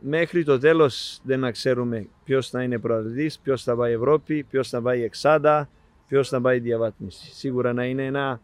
μέχρι 0.00 0.44
το 0.44 0.58
τέλος 0.58 1.20
δεν 1.22 1.40
να 1.40 1.50
ξέρουμε 1.50 2.08
ποιος 2.24 2.50
θα 2.50 2.62
είναι 2.62 2.78
προαθλητής, 2.78 3.38
ποιος 3.38 3.62
θα 3.62 3.76
πάει 3.76 3.92
Ευρώπη, 3.92 4.42
ποιος 4.42 4.68
θα 4.68 4.82
πάει 4.82 5.02
Εξάδα, 5.02 5.68
ποιος 6.08 6.28
θα 6.28 6.40
πάει 6.40 6.58
διαβάθμιση. 6.58 7.34
Σίγουρα 7.34 7.72
να 7.72 7.84
είναι 7.84 8.04
ένα 8.04 8.40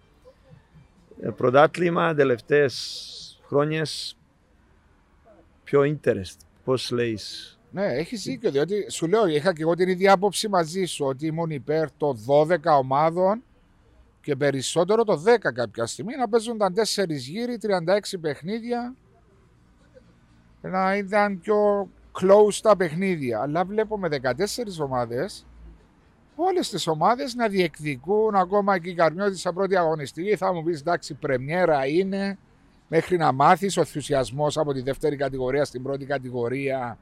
ε, 1.20 1.28
πρωτάθλημα 1.28 2.14
τελευταίες 2.14 3.40
χρόνιες 3.46 4.16
πιο 5.64 5.80
interest. 5.80 6.36
Πώς 6.64 6.90
λέεις. 6.90 7.59
Ναι, 7.70 7.86
έχεις 7.86 8.22
δίκιο. 8.22 8.50
Διότι 8.50 8.90
σου 8.90 9.06
λέω, 9.06 9.26
είχα 9.26 9.52
και 9.52 9.62
εγώ 9.62 9.74
την 9.74 9.88
ίδια 9.88 10.12
άποψη 10.12 10.48
μαζί 10.48 10.84
σου 10.84 11.06
ότι 11.06 11.26
ήμουν 11.26 11.50
υπέρ 11.50 11.92
των 11.92 12.18
12 12.26 12.56
ομάδων 12.78 13.42
και 14.20 14.36
περισσότερο 14.36 15.04
το 15.04 15.22
10 15.26 15.52
κάποια 15.54 15.86
στιγμή 15.86 16.16
να 16.16 16.28
παίζουν 16.28 16.58
τα 16.58 16.72
4 16.94 17.04
γύρι, 17.08 17.58
36 17.62 18.18
παιχνίδια. 18.20 18.94
Να 20.60 20.96
ήταν 20.96 21.40
πιο 21.40 21.88
close 22.20 22.58
τα 22.62 22.76
παιχνίδια. 22.76 23.40
Αλλά 23.40 23.64
βλέπω 23.64 23.98
με 23.98 24.08
14 24.08 24.80
ομάδες 24.80 25.46
όλες 26.40 26.70
τις 26.70 26.86
ομάδες 26.86 27.34
να 27.34 27.48
διεκδικούν 27.48 28.34
ακόμα 28.34 28.78
και 28.78 28.90
η 28.90 28.94
Καρμιώτης 28.94 29.40
σαν 29.40 29.54
πρώτη 29.54 29.76
αγωνιστική. 29.76 30.36
Θα 30.36 30.52
μου 30.52 30.62
πεις 30.62 30.80
εντάξει, 30.80 31.14
πρεμιέρα 31.14 31.86
είναι. 31.86 32.38
Μέχρι 32.88 33.16
να 33.16 33.32
μάθεις 33.32 33.76
ο 33.76 33.80
ενθουσιασμός 33.80 34.56
από 34.58 34.72
τη 34.72 34.80
δεύτερη 34.80 35.16
κατηγορία 35.16 35.64
στην 35.64 35.82
πρώτη 35.82 36.04
κατηγορία 36.04 36.98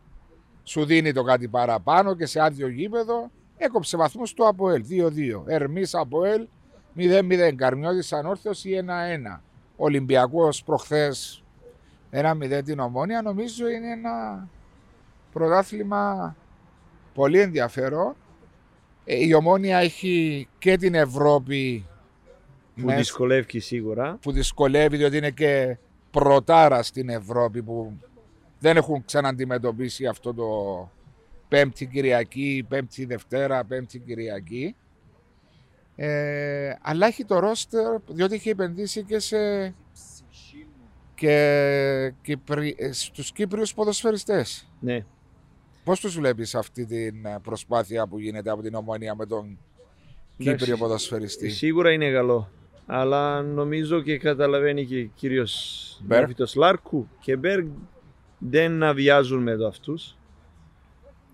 σου 0.63 0.85
δίνει 0.85 1.13
το 1.13 1.23
κάτι 1.23 1.49
παραπάνω 1.49 2.15
και 2.15 2.27
σε 2.27 2.41
άδειο 2.41 2.69
γήπεδο 2.69 3.31
έκοψε 3.57 3.97
βαθμούς 3.97 4.35
του 4.35 4.47
ΑΠΟΕΛ 4.47 4.85
2-2. 4.91 5.43
Ερμής 5.47 5.95
ΑΠΟΕΛ 5.95 6.47
0-0. 6.97 7.55
Καρμιώτης 7.57 8.13
Ανόρθωση 8.13 8.71
1-1. 8.71 9.43
Ολυμπιακός 9.77 10.63
προχθές 10.65 11.43
1-0 12.11 12.63
την 12.65 12.79
Ομόνια. 12.79 13.23
Νομίζω 13.23 13.69
είναι 13.69 13.91
ένα 13.91 14.49
πρωτάθλημα 15.33 16.37
πολύ 17.15 17.41
ενδιαφέρον. 17.41 18.15
Ε, 19.05 19.25
η 19.27 19.33
Ομόνια 19.35 19.79
έχει 19.79 20.49
και 20.59 20.77
την 20.77 20.95
Ευρώπη 20.95 21.87
Που 22.75 22.85
μέσα- 22.85 22.97
δυσκολεύει 22.99 23.59
σίγουρα. 23.61 24.19
που 24.23 24.33
δυσκολεύει 24.33 24.97
διότι 24.97 25.17
είναι 25.17 25.31
και 25.31 25.77
πρωτάρα 26.11 26.83
στην 26.83 27.09
Ευρώπη 27.09 27.63
που 27.63 27.93
δεν 28.59 28.77
έχουν 28.77 29.05
ξαναντιμετωπίσει 29.05 30.07
αυτό 30.07 30.35
το 30.35 30.47
πέμπτη 31.49 31.87
Κυριακή, 31.87 32.67
πέμπτη 32.69 33.05
Δευτέρα, 33.05 33.65
πέμπτη 33.65 33.99
Κυριακή. 33.99 34.75
Ε, 35.97 36.73
αλλά 36.83 37.07
έχει 37.07 37.25
το 37.25 37.39
ρόστερ 37.39 37.97
διότι 38.07 38.35
έχει 38.35 38.49
επενδύσει 38.49 39.03
και 39.03 39.19
σε 39.19 39.75
και 41.15 42.13
Κυπρι... 42.23 42.75
ε, 42.79 42.93
στους 42.93 43.33
Κύπριους 43.33 43.75
ποδοσφαιριστές. 43.75 44.69
Ναι. 44.81 45.05
Πώς 45.85 46.01
τους 46.01 46.15
βλέπεις 46.15 46.55
αυτή 46.55 46.87
την 46.87 47.27
ε, 47.27 47.39
προσπάθεια 47.43 48.07
που 48.07 48.19
γίνεται 48.19 48.51
από 48.51 48.63
την 48.63 48.75
Ομόνια 48.75 49.15
με 49.15 49.27
τον 49.27 49.59
Εντάξει, 50.39 50.59
Κύπριο 50.59 50.77
ποδοσφαιριστή; 50.77 51.49
Σίγουρα 51.49 51.93
είναι 51.93 52.11
καλό. 52.11 52.51
Αλλά 52.87 53.43
νομίζω 53.43 54.01
και 54.03 54.19
καταλαβαίνει 54.19 54.87
και 54.87 55.01
ο 55.01 55.11
κύριος 55.15 56.01
Μπέρ. 56.05 56.21
Ντάβιτος 56.21 56.55
Λάρκου 56.55 57.09
και 57.21 57.37
Μπέργκ 57.37 57.67
δεν 58.39 58.83
αβιάζουν 58.83 59.43
με 59.43 59.57
το 59.57 59.67
αυτούς. 59.67 60.16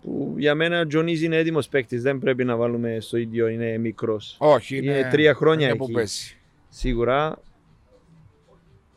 Που 0.02 0.34
για 0.38 0.54
μένα 0.54 0.80
ο 0.80 0.86
Τζονίζ 0.86 1.22
είναι 1.22 1.36
έτοιμος 1.36 1.68
παίκτης, 1.68 2.02
δεν 2.02 2.18
πρέπει 2.18 2.44
να 2.44 2.56
βάλουμε 2.56 3.00
στο 3.00 3.16
ίδιο, 3.16 3.48
είναι 3.48 3.78
μικρός. 3.78 4.36
Όχι, 4.40 4.76
είναι, 4.76 4.92
Είναι 4.98 5.08
τρία 5.10 5.34
χρόνια 5.34 5.66
είναι 5.68 5.76
που 5.76 5.84
εκεί. 5.84 5.92
πέσει. 5.92 6.36
Σίγουρα. 6.68 7.38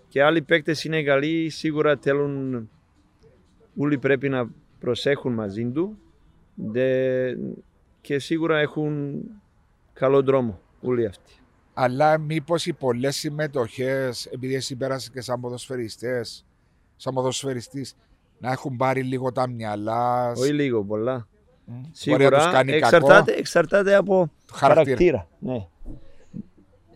Και 0.07 0.23
άλλοι 0.23 0.41
παίκτες 0.41 0.83
είναι 0.83 1.03
καλοί, 1.03 1.49
σίγουρα 1.49 1.97
θέλουν, 2.01 2.69
όλοι 3.77 3.97
πρέπει 3.97 4.29
να 4.29 4.49
προσέχουν 4.79 5.33
μαζί 5.33 5.65
του 5.65 5.97
Δε- 6.55 7.35
και 8.01 8.19
σίγουρα 8.19 8.59
έχουν 8.59 9.21
καλό 9.93 10.21
δρόμο 10.21 10.59
όλοι 10.81 11.05
αυτοί. 11.05 11.33
Αλλά 11.73 12.17
μήπως 12.17 12.65
οι 12.65 12.73
πολλές 12.73 13.15
συμμετοχές, 13.15 14.25
επειδή 14.25 14.55
εσύ 14.55 14.75
πέρασες 14.75 15.09
και 15.09 15.21
σαν 15.21 15.39
ποδοσφαιριστές, 15.41 16.45
σαν 16.95 17.13
ποδοσφαιριστής, 17.13 17.95
να 18.39 18.51
έχουν 18.51 18.75
πάρει 18.75 19.01
λίγο 19.01 19.31
τα 19.31 19.47
μυαλά. 19.49 20.31
Όχι 20.31 20.51
λίγο, 20.53 20.83
πολλά. 20.83 21.27
Μμ, 21.65 21.73
Μπορεί 21.73 21.83
να 21.83 21.89
Σίγουρα 21.91 22.29
τους 22.37 22.51
κάνει 22.51 22.71
εξαρτάται, 22.73 23.13
κακό. 23.31 23.39
εξαρτάται 23.39 23.95
από 23.95 24.31
Χαρακτήρα. 24.51 24.83
χαρακτήρα. 24.83 25.27
Ναι. 25.39 25.67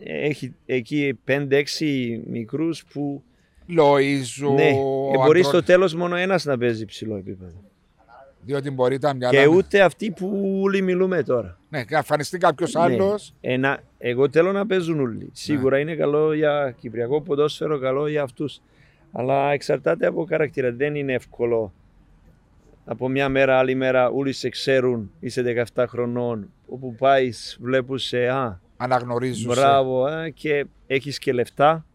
Έχει 0.04 0.56
εκεί 0.66 1.20
5-6 1.26 2.22
μικρούς 2.30 2.86
που 2.86 3.24
Λοίζου. 3.66 4.54
ναι, 4.54 4.68
ε, 4.68 4.74
μπορεί 5.16 5.40
Αντρό- 5.40 5.44
στο 5.44 5.64
τέλος 5.64 5.94
μόνο 5.96 6.16
ένας 6.16 6.46
να 6.46 6.58
παίζει 6.58 6.86
ψηλό 6.86 7.16
επίπεδο. 7.16 7.52
Διότι 8.42 8.70
μπορεί 8.72 8.98
τα 9.00 9.14
μυαλά. 9.14 9.40
Και 9.40 9.48
ούτε 9.48 9.82
αυτοί 9.82 10.12
που 10.12 10.60
όλοι 10.64 10.82
μιλούμε 10.82 11.24
τώρα. 11.24 11.58
Ναι, 11.70 11.84
και 11.84 11.96
εμφανιστεί 11.96 12.38
κάποιος 12.38 12.74
Ναι. 12.74 12.82
άλλος. 12.82 13.34
Ένα, 13.42 13.80
εγώ 13.98 14.30
θέλω 14.30 14.52
να 14.52 14.66
παίζουν 14.66 15.00
όλοι. 15.00 15.30
Σίγουρα 15.34 15.80
είναι 15.80 15.96
καλό 15.96 16.34
για 16.34 16.76
κυπριακό 16.80 17.22
ποδόσφαιρο, 17.22 17.80
καλό 17.80 18.08
για 18.08 18.22
αυτούς. 18.24 18.62
Αλλά 19.12 19.52
εξαρτάται 19.52 20.06
από 20.08 20.26
χαρακτήρα. 20.30 20.72
Δεν 20.72 20.96
είναι 20.96 21.14
εύκολο. 21.14 21.74
Από 22.86 23.10
μια 23.10 23.30
μέρα, 23.30 23.58
άλλη 23.58 23.76
μέρα, 23.76 24.10
όλοι 24.10 24.34
σε 24.34 24.50
ξέρουν, 24.50 25.12
είσαι 25.20 25.66
17 25.74 25.86
χρονών. 25.88 26.52
Όπου 26.70 26.96
πάεις, 26.96 27.58
βλέπουν 27.62 27.98
σε, 27.98 28.28
α, 28.28 28.60
Αναγνωρίζουν. 28.78 29.54
μπράβο, 29.54 30.04
α, 30.04 30.30
και 30.30 30.66
έχεις 30.88 31.18
και 31.20 31.34
λεφτά 31.34 31.86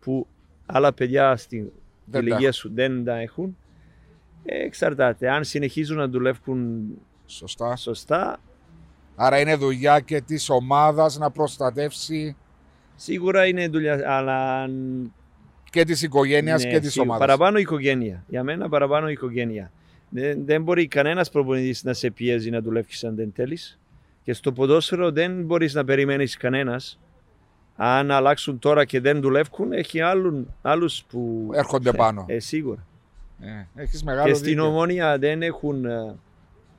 που 0.00 0.26
άλλα 0.66 0.92
παιδιά 0.92 1.36
στην 1.36 1.70
Δεν 2.04 2.12
τα 2.12 2.18
ηλικία 2.18 2.52
σου 2.52 2.70
δεν 2.74 3.04
τα 3.04 3.16
έχουν. 3.16 3.56
Ε, 4.44 4.64
εξαρτάται. 4.64 5.30
Αν 5.30 5.44
συνεχίζουν 5.44 5.96
να 5.96 6.08
δουλεύουν 6.08 6.84
Σωστά. 7.26 7.76
σωστά, 7.76 8.38
Άρα 9.16 9.40
είναι 9.40 9.56
δουλειά 9.56 10.00
και 10.00 10.20
της 10.20 10.48
ομάδας 10.50 11.18
να 11.18 11.30
προστατεύσει 11.30 12.36
σίγουρα 12.96 13.46
είναι 13.46 13.68
δουλειά. 13.68 14.02
Αλλά 14.06 14.62
αν 14.62 15.12
και 15.74 15.84
της 15.84 16.02
οικογένειας 16.02 16.64
Ναι, 16.64 16.70
και 16.70 16.80
της 16.80 16.92
σίγουρα. 16.92 17.10
ομάδας. 17.14 17.26
Παραπάνω 17.36 17.58
η 17.58 17.60
οικογένεια. 17.60 18.24
Για 18.28 18.42
μένα 18.42 18.68
παραπάνω 18.68 19.08
η 19.08 19.12
οικογένεια. 19.12 19.70
Δεν, 20.08 20.44
δεν 20.44 20.62
μπορεί 20.62 20.86
κανένας 20.88 21.30
προπονητής 21.30 21.84
να 21.84 21.92
σε 21.92 22.10
πιέζει 22.10 22.50
να 22.50 22.60
δουλεύεις 22.60 23.04
αν 23.04 23.14
δεν 23.14 23.32
θέλεις. 23.34 23.78
Και 24.22 24.32
στο 24.32 24.52
ποδόσφαιρο 24.52 25.10
δεν 25.10 25.42
μπορείς 25.44 25.74
να 25.74 25.84
περιμένεις 25.84 26.36
κανένας. 26.36 26.98
Αν 27.76 28.10
αλλάξουν 28.10 28.58
τώρα 28.58 28.84
και 28.84 29.00
δεν 29.00 29.20
δουλεύουν, 29.20 29.72
έχει 29.72 30.00
άλλους 30.62 31.02
που. 31.08 31.50
Έρχονται 31.54 31.92
πάνω. 31.92 32.24
Ε, 32.28 32.38
σίγουρα. 32.38 32.86
Ε, 33.40 33.82
Έχεις 33.82 34.02
μεγάλο 34.04 34.26
και 34.28 34.34
στην 34.34 34.48
δίκιο. 34.48 34.66
ομόνια 34.66 35.18
δεν 35.18 35.42
έχουν. 35.42 35.84
ε, 35.84 36.14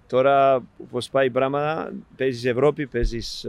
Τώρα, 0.08 0.60
πώ 0.92 1.00
πάει 1.12 1.26
η 1.26 1.30
πράγματα, 1.30 1.92
παίζεις 2.16 2.46
Ευρώπη, 2.46 2.88
παίζεις 2.88 3.46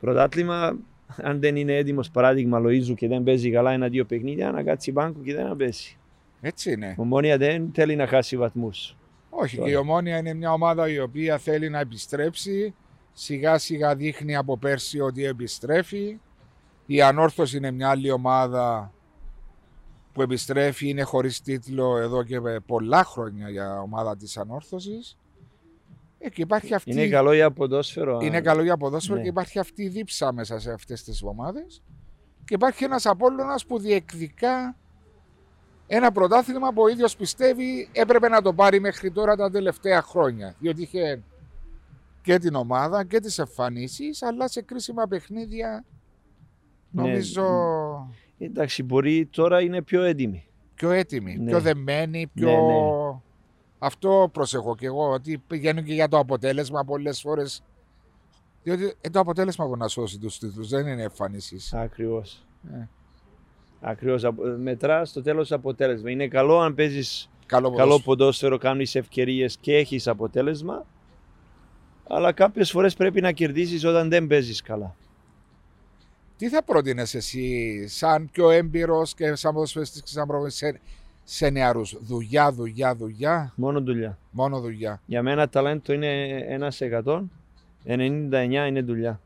πρωτάθλημα. 0.00 0.76
Αν 1.16 1.40
δεν 1.40 1.56
είναι 1.56 1.76
έτοιμος, 1.76 2.10
παράδειγμα, 2.10 2.58
Λοίζου 2.58 2.94
και 2.94 3.08
δεν 3.08 3.22
παίζει 3.22 3.50
καλά 3.50 3.72
ένα-δύο 3.72 4.04
παιχνίδια, 4.04 4.50
να 4.50 4.62
κάτσει 4.62 4.92
μπάνκο 4.92 5.20
και 5.20 5.34
δεν 5.34 5.46
να 5.46 5.56
παίζει. 5.56 5.96
Έτσι 6.40 6.72
είναι. 6.72 6.94
Η 6.98 7.00
Ομόνια 7.00 7.36
δεν 7.36 7.70
θέλει 7.74 7.96
να 7.96 8.06
χάσει 8.06 8.36
βαθμούς. 8.36 8.96
Όχι, 9.30 9.56
Τώρα. 9.56 9.68
και 9.68 9.74
η 9.74 9.78
Ομόνια 9.78 10.18
είναι 10.18 10.34
μια 10.34 10.52
ομάδα 10.52 10.88
η 10.88 10.98
οποία 10.98 11.38
θέλει 11.38 11.68
να 11.68 11.78
επιστρέψει 11.78 12.74
σιγά 13.12 13.58
σιγά 13.58 13.94
δείχνει 13.96 14.36
από 14.36 14.58
πέρσι 14.58 15.00
ότι 15.00 15.24
επιστρέφει. 15.24 16.20
Η 16.86 17.02
Ανόρθωση 17.02 17.56
είναι 17.56 17.70
μια 17.70 17.90
άλλη 17.90 18.10
ομάδα 18.10 18.92
που 20.12 20.22
επιστρέφει, 20.22 20.88
είναι 20.88 21.02
χωρίς 21.02 21.40
τίτλο 21.42 21.96
εδώ 21.98 22.22
και 22.22 22.40
πολλά 22.66 23.04
χρόνια 23.04 23.48
για 23.48 23.80
ομάδα 23.80 24.16
της 24.16 24.36
Ανόρθωσης. 24.36 25.16
Ε, 26.24 26.28
και 26.28 26.42
υπάρχει 26.42 26.74
αυτή... 26.74 26.90
Είναι 26.90 27.08
καλό 27.08 27.32
για 27.32 27.50
ποδόσφαιρο. 27.50 28.18
Είναι 28.22 28.40
καλό 28.40 28.62
για 28.62 28.76
ποδόσφαιρο 28.76 29.16
Ναι. 29.16 29.22
και 29.22 29.28
υπάρχει 29.28 29.58
αυτή 29.58 29.82
η 29.82 29.88
δίψα 29.88 30.32
μέσα 30.32 30.58
σε 30.58 30.72
αυτές 30.72 31.02
τις 31.02 31.22
ομάδες. 31.22 31.82
Και 32.44 32.54
υπάρχει 32.54 32.84
ένας 32.84 33.06
Απόλλωνας 33.06 33.66
που 33.66 33.78
διεκδικά 33.78 34.76
ένα 35.86 36.12
πρωτάθλημα 36.12 36.72
που 36.72 36.82
ο 36.82 36.88
ίδιος 36.88 37.16
πιστεύει 37.16 37.88
έπρεπε 37.92 38.28
να 38.28 38.42
το 38.42 38.52
πάρει 38.52 38.80
μέχρι 38.80 39.10
τώρα 39.10 39.36
τα 39.36 39.50
τελευταία 39.50 40.02
χρόνια. 40.02 40.54
Διότι 40.58 40.82
είχε 40.82 41.22
και 42.22 42.38
την 42.38 42.54
ομάδα 42.54 43.04
και 43.04 43.20
τις 43.20 43.38
εμφανίσεις, 43.38 44.22
αλλά 44.22 44.48
σε 44.48 44.62
κρίσιμα 44.62 45.06
παιχνίδια 45.06 45.84
Ναι. 46.90 47.02
νομίζω 47.02 47.46
Εντάξει, 48.38 48.82
μπορεί 48.82 49.26
τώρα 49.26 49.60
είναι 49.60 49.82
πιο 49.82 50.02
έτοιμη. 50.02 50.46
πιο 50.74 50.90
έτοιμοι, 50.90 51.36
Ναι. 51.38 51.50
πιο 51.50 51.60
δεμένοι, 51.60 52.26
πιο... 52.34 53.22
Ναι, 53.82 53.88
ναι. 53.88 53.94
Αυτό 53.94 54.30
προσεχώ 54.32 54.76
και 54.76 54.86
εγώ, 54.86 55.10
ότι 55.10 55.38
πηγαίνουν 55.46 55.84
και 55.84 55.94
για 55.94 56.08
το 56.08 56.18
αποτέλεσμα 56.18 56.84
πολλές 56.84 57.20
φορές. 57.20 57.62
Διότι 58.62 58.94
ε, 59.00 59.10
το 59.10 59.20
αποτέλεσμα 59.20 59.66
που 59.66 59.76
να 59.76 59.88
σώσει 59.88 60.18
τους 60.18 60.38
τίτλους 60.38 60.68
δεν 60.68 60.86
είναι 60.86 61.02
εμφανίσεις. 61.02 61.72
Ακριβώς. 61.74 62.46
Ε. 62.72 62.88
Ακριβώς. 63.80 64.24
Μετράς 64.58 65.08
στο 65.08 65.22
τέλος 65.22 65.52
αποτέλεσμα. 65.52 66.10
Είναι 66.10 66.28
καλό 66.28 66.58
αν 66.60 66.74
παίζεις 66.74 67.30
Καλό, 67.46 67.70
καλό 67.70 67.76
ποδόσφαιρο. 67.76 68.16
ποδόσφαιρο, 68.16 68.58
κάνεις 68.58 68.94
ευκαιρίες 68.94 69.56
και 69.60 69.76
έχεις 69.76 70.08
αποτέλεσμα. 70.08 70.86
Αλλά 72.08 72.32
κάποιες 72.32 72.70
φορές 72.70 72.94
πρέπει 72.94 73.20
να 73.20 73.32
κερδίσει 73.32 73.86
όταν 73.86 74.08
δεν 74.08 74.26
παίζεις 74.26 74.62
καλά. 74.62 74.96
Τι 76.36 76.48
θα 76.48 76.62
πρότεινες 76.62 77.14
εσύ 77.14 77.86
σαν 77.88 78.30
πιο 78.30 78.50
έμπειρος 78.50 79.14
και 79.14 79.34
σαν 79.34 79.54
ποδοσφαιριστής 79.54 80.00
και 80.02 80.08
σαν 80.10 80.26
προπονητής 80.26 80.62
σε, 81.24 81.44
σε 81.44 81.50
νεαρούς. 81.50 81.96
Δουλειά, 82.00 82.52
δουλειά, 82.52 82.94
δουλειά, 82.96 83.52
Μόνο 83.56 83.80
δουλειά. 83.80 84.18
μόνο 84.30 84.60
δουλειά. 84.60 85.02
Για 85.06 85.22
μένα 85.22 85.48
ταλέντο 85.48 85.92
είναι 85.92 86.40
1%. 87.04 87.22
99 87.84 88.66
είναι 88.68 88.82
δουλειά. 88.82 89.20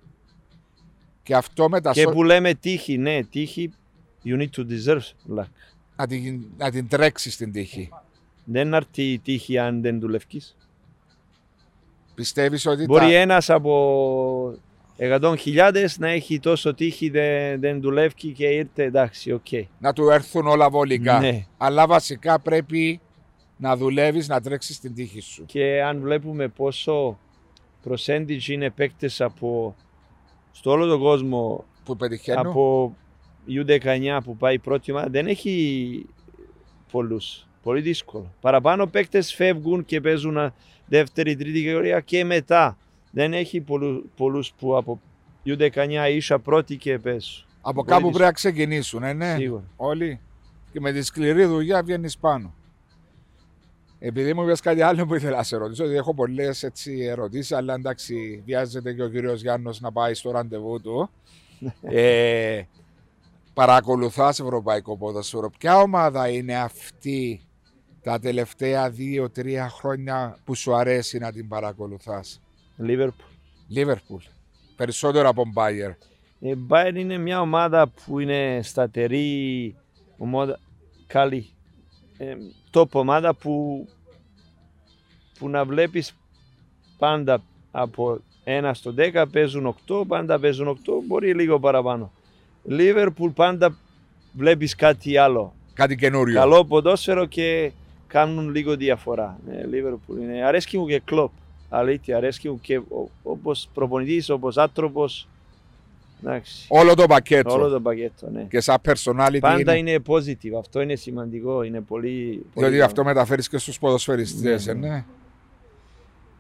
Και 1.23 1.35
αυτό 1.35 1.69
με 1.69 1.81
τα 1.81 1.93
Και 1.93 2.01
σο- 2.01 2.11
που 2.11 2.23
λέμε 2.23 2.55
τύχη, 2.55 2.99
ναι, 2.99 3.23
τύχη, 3.25 3.73
you 4.25 4.39
need 4.39 4.49
to 4.57 4.67
deserve 4.69 5.37
luck. 5.39 5.45
να, 5.97 6.07
την, 6.07 6.45
να 6.59 6.71
την 6.71 6.89
τρέξεις 6.89 7.37
την 7.37 7.53
τύχη. 7.53 7.89
Δεν 8.45 8.75
έρθει 8.75 9.13
η 9.13 9.19
τύχη 9.19 9.59
αν 9.59 9.81
δεν 9.83 10.01
δουλεύει. 10.01 10.41
Πιστεύεις 12.15 12.67
ότι 12.67 12.85
Μπορεί 12.85 13.05
τα... 13.05 13.13
ένας 13.15 13.51
από 13.51 14.59
100.000 14.99 15.87
να 15.99 16.09
έχει 16.09 16.39
τόσο 16.41 16.75
τύχη, 16.75 17.09
δεν, 17.11 17.61
δεν 17.61 17.81
δουλεύει 17.81 18.33
και 18.33 18.47
ήρθε 18.47 18.83
εντάξει, 18.83 19.33
οκ. 19.33 19.47
να 19.79 19.93
του 19.93 20.09
έρθουν 20.11 20.47
όλα 20.47 20.71
βολικά. 20.71 21.19
Ναι. 21.21 21.47
Αλλά 21.57 21.87
βασικά 21.87 22.41
πρέπει 22.41 23.01
να 23.57 23.77
δουλεύεις, 23.77 24.29
να 24.29 24.41
τρέξεις 24.41 24.81
την 24.81 24.95
τύχη 24.95 25.21
σου. 25.21 25.45
Και 25.45 25.83
αν 25.83 26.01
βλέπουμε 26.01 26.49
πόσο 26.49 27.19
percentage 27.89 28.47
είναι 28.49 28.71
παίκτες 28.71 29.21
από 29.21 29.77
στο 30.53 30.71
όλο 30.71 30.87
τον 30.87 31.01
κόσμο 31.01 31.65
Που 31.85 31.97
πετυχαίνουν. 31.97 32.47
από 32.47 32.97
U19 33.49 34.19
που 34.25 34.37
πάει 34.37 34.59
πρώτη 34.59 34.93
ομάδα, 34.93 35.09
δεν 35.11 35.27
έχει 35.27 36.07
πολλούς. 36.93 37.47
Πολύ 37.63 37.81
δύσκολο. 37.81 38.35
Παραπάνω 38.41 38.87
παίκτες 38.87 39.35
φεύγουν 39.35 39.85
και 39.85 40.01
παίζουν 40.01 40.39
α, 40.39 40.55
δεύτερη, 40.87 41.37
τρίτη 41.37 41.63
κατηγορία 41.63 42.01
και 42.01 42.25
μετά. 42.25 42.79
Δεν 43.17 43.33
έχει 43.33 43.61
πολλού 44.17 44.45
που 44.59 44.77
από 44.77 45.01
U19 45.47 46.07
ίσα 46.11 46.39
πρώτη 46.39 46.77
και 46.77 46.99
παίζουν. 46.99 47.45
Από 47.61 47.75
Πολύ 47.75 47.87
κάπου 47.87 48.07
δύσκολο. 48.07 48.11
πρέπει 48.11 48.25
να 48.25 48.33
ξεκινήσουν, 48.33 49.03
ε, 49.03 49.13
ναι. 49.13 49.35
Σίγουρα. 49.39 49.65
Όλοι. 49.77 50.21
Και 50.73 50.81
με 50.81 50.93
τη 50.93 51.03
σκληρή 51.03 51.45
δουλειά 51.45 51.83
βγαίνεις 51.83 52.19
πάνω. 52.19 52.55
Επειδή 53.99 54.35
μου 54.35 54.43
είπες 54.43 54.61
κάτι 54.61 54.83
άλλο 54.83 55.07
που 55.07 55.15
ήθελα 55.15 55.37
να 55.37 55.43
σε 55.43 55.57
ρωτήσω, 55.57 55.85
ότι 55.85 55.95
έχω 55.95 56.15
πολλές 56.15 56.71
ερωτήσεις, 57.09 57.53
αλλά 57.53 57.75
εντάξει, 57.75 58.43
βιάζεται 58.47 58.93
και 58.93 59.03
ο 59.03 59.09
κύριος 59.09 59.41
Γιάννος 59.43 59.81
να 59.81 59.93
πάει 59.93 60.15
στο 60.15 60.31
ραντεβού 60.31 60.81
του. 60.81 61.11
ε, 61.83 62.63
Παρακολουθάς 63.55 64.41
ευρωπαϊκό 64.41 64.97
ποδοσφαίρο. 64.97 65.51
Ποια 65.59 65.79
ομάδα 65.81 66.29
είναι 66.29 66.57
αυτή 66.57 67.41
τα 68.03 68.19
τελευταία 68.19 68.91
δύο-τρία 68.91 69.69
χρόνια 69.69 70.39
που 70.45 70.55
σου 70.55 70.75
αρέσει 70.75 71.19
να 71.19 71.33
την 71.33 71.49
παρακολουθάς; 71.49 72.41
Liverpool. 72.81 73.35
Λίβερπουλ. 73.69 74.23
Περισσότερο 74.77 75.29
από 75.29 75.45
Μπάιερ. 75.53 75.91
Η 76.39 76.55
Bayern 76.69 76.95
είναι 76.95 77.19
μια 77.19 77.41
ομάδα 77.41 77.89
που 77.89 78.19
είναι 78.19 78.61
σταθερή, 78.63 79.75
ομάδα, 80.19 80.59
καλή. 81.07 81.51
Ε, 82.19 82.35
top 82.73 82.91
ομάδα 82.93 83.35
που, 83.35 83.87
που 85.39 85.49
να 85.49 85.65
βλέπεις 85.65 86.17
πάντα 86.99 87.43
από 87.71 88.21
1 88.45 88.71
στο 88.75 88.95
10 88.97 89.25
παίζουν 89.33 89.77
8, 89.89 90.03
πάντα 90.07 90.39
παίζουν 90.39 90.69
8, 90.69 90.75
μπορεί 91.07 91.35
λίγο 91.35 91.61
παραπάνω. 91.61 92.13
Liverpool 92.69 93.31
πάντα 93.35 93.77
βλέπεις 94.33 94.75
κάτι 94.75 95.17
άλλο. 95.17 95.55
Κάτι 95.75 95.97
καινούριο. 95.97 96.35
Καλό 96.35 96.65
ποδόσφαιρο 96.65 97.27
και 97.27 97.73
κάνουν 98.07 98.51
λίγο 98.51 98.77
διαφορά. 98.77 99.39
Ναι, 99.47 99.61
Liverpool 99.73 100.21
είναι. 100.21 100.45
Αρέσκει 100.45 100.79
μου 100.79 100.87
και 100.87 101.03
κλοπ. 101.69 101.81
Αλήθεια, 101.81 102.17
αρέσκει 102.17 102.49
μου 102.49 102.61
και 102.61 102.77
ο- 102.79 103.11
όπως 103.23 103.69
προπονητής, 103.75 104.29
όπως 104.31 104.57
άνθρωπος. 104.59 105.29
Εντάξει. 106.25 106.67
Όλο 106.69 106.95
το 106.95 107.07
πακέτο. 107.07 107.53
Όλο 107.53 107.69
το 107.69 107.81
πακέτο, 107.81 108.31
ναι. 108.31 108.43
Και 108.43 108.61
σαν 108.61 108.77
personality 108.89 109.39
Πάντα 109.41 109.77
είναι. 109.77 109.91
είναι 109.93 110.03
positive. 110.09 110.59
Αυτό 110.59 110.81
είναι 110.81 110.95
σημαντικό. 110.95 111.63
Είναι 111.63 111.81
πολύ. 111.81 112.11
πολύ 112.21 112.45
Διότι 112.55 112.73
καλό. 112.73 112.85
αυτό 112.85 113.05
μεταφέρεις 113.05 113.49
και 113.49 113.59
στους 113.59 113.79
ποδοσφαιριστές, 113.79 114.67
Ναι, 114.67 114.73
ε, 114.73 114.75
ναι. 114.75 114.89
ναι. 114.89 115.05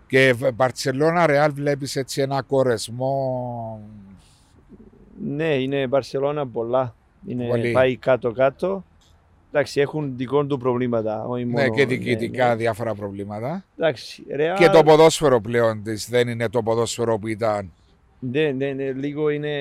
Και 0.08 0.34
Μπαρσελόνα 0.54 1.26
Ρεάλ 1.26 1.52
βλέπεις 1.52 1.96
έτσι 1.96 2.20
ένα 2.20 2.42
κορεσμό. 2.42 3.80
Ναι, 5.24 5.54
είναι 5.54 5.86
Μπαρσελόνα 5.86 6.46
πολλά. 6.46 6.94
Είναι, 7.26 7.46
Πολύ. 7.46 7.72
πάει 7.72 7.96
κάτω-κάτω. 7.96 8.84
Εντάξει, 9.52 9.80
έχουν 9.80 10.16
δικό 10.16 10.44
του 10.46 10.58
προβλήματα. 10.58 11.24
Όχι 11.24 11.44
Ναι, 11.44 11.50
μόνο, 11.62 11.74
και 11.74 11.86
διοικητικά 11.86 12.48
ναι. 12.48 12.54
διάφορα 12.56 12.94
προβλήματα. 12.94 13.64
Εντάξει, 13.78 14.22
Real, 14.36 14.56
Και 14.58 14.68
το 14.68 14.82
ποδόσφαιρο 14.82 15.40
πλέον 15.40 15.82
της 15.82 16.08
δεν 16.10 16.28
είναι 16.28 16.48
το 16.48 16.62
ποδόσφαιρο 16.62 17.18
που 17.18 17.26
ήταν. 17.26 17.72
Ναι, 18.18 18.50
ναι, 18.50 18.70
ναι, 18.72 18.92
λίγο 18.92 19.28
είναι 19.30 19.52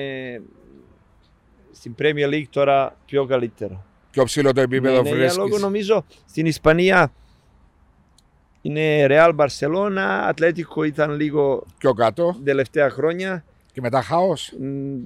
στην 1.72 1.94
Premier 1.98 2.28
League 2.32 2.48
τώρα 2.50 2.96
πιο 3.06 3.26
καλύτερο. 3.26 3.84
Πιο 4.10 4.24
ψηλό 4.24 4.52
το 4.52 4.60
επίπεδο 4.60 4.94
ναι, 4.94 5.00
ναι, 5.00 5.08
για 5.08 5.16
βρίσκεις. 5.16 5.36
λόγω 5.38 5.58
νομίζω 5.58 6.04
στην 6.26 6.46
Ισπανία 6.46 7.12
είναι 8.62 9.06
Real 9.08 9.34
Barcelona, 9.36 10.22
Ατλέτικο 10.28 10.82
ήταν 10.82 11.10
λίγο 11.14 11.64
Πιο 11.78 11.92
κάτω. 11.92 12.36
τελευταία 12.44 12.90
χρόνια. 12.90 13.44
Και 13.72 13.80
μετά 13.80 14.02
χάος. 14.02 14.52
Μ, 14.60 14.96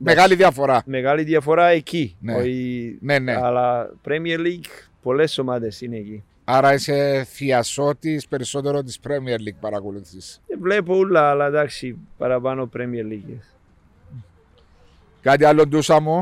Μεγάλη 0.00 0.34
διαφορά. 0.34 0.82
Μεγάλη 0.86 1.22
διαφορά 1.22 1.66
εκεί. 1.66 2.16
Ναι. 2.20 2.34
Όχι- 2.34 2.98
Ναι, 3.00 3.18
ναι. 3.18 3.34
Αλλά 3.34 3.90
Premier 4.08 4.38
League 4.38 4.88
πολλές 5.02 5.38
ομάδες 5.38 5.80
είναι 5.80 5.96
εκεί. 5.96 6.22
Άρα 6.44 6.74
είσαι 6.74 7.26
θειασότης 7.30 8.28
περισσότερο 8.28 8.82
της 8.82 8.98
Premier 9.08 9.48
League 9.48 9.58
παρακολουθείς. 9.60 10.42
Ε, 10.48 10.56
Βλέπω 10.56 10.96
όλα, 10.96 11.30
αλλά 11.30 11.46
εντάξει, 11.46 11.96
παραπάνω 12.18 12.70
Premier 12.76 13.12
League. 13.12 13.38
Κάτι 15.22 15.44
άλλο 15.44 15.66
ντούσα 15.66 16.00
μου; 16.00 16.16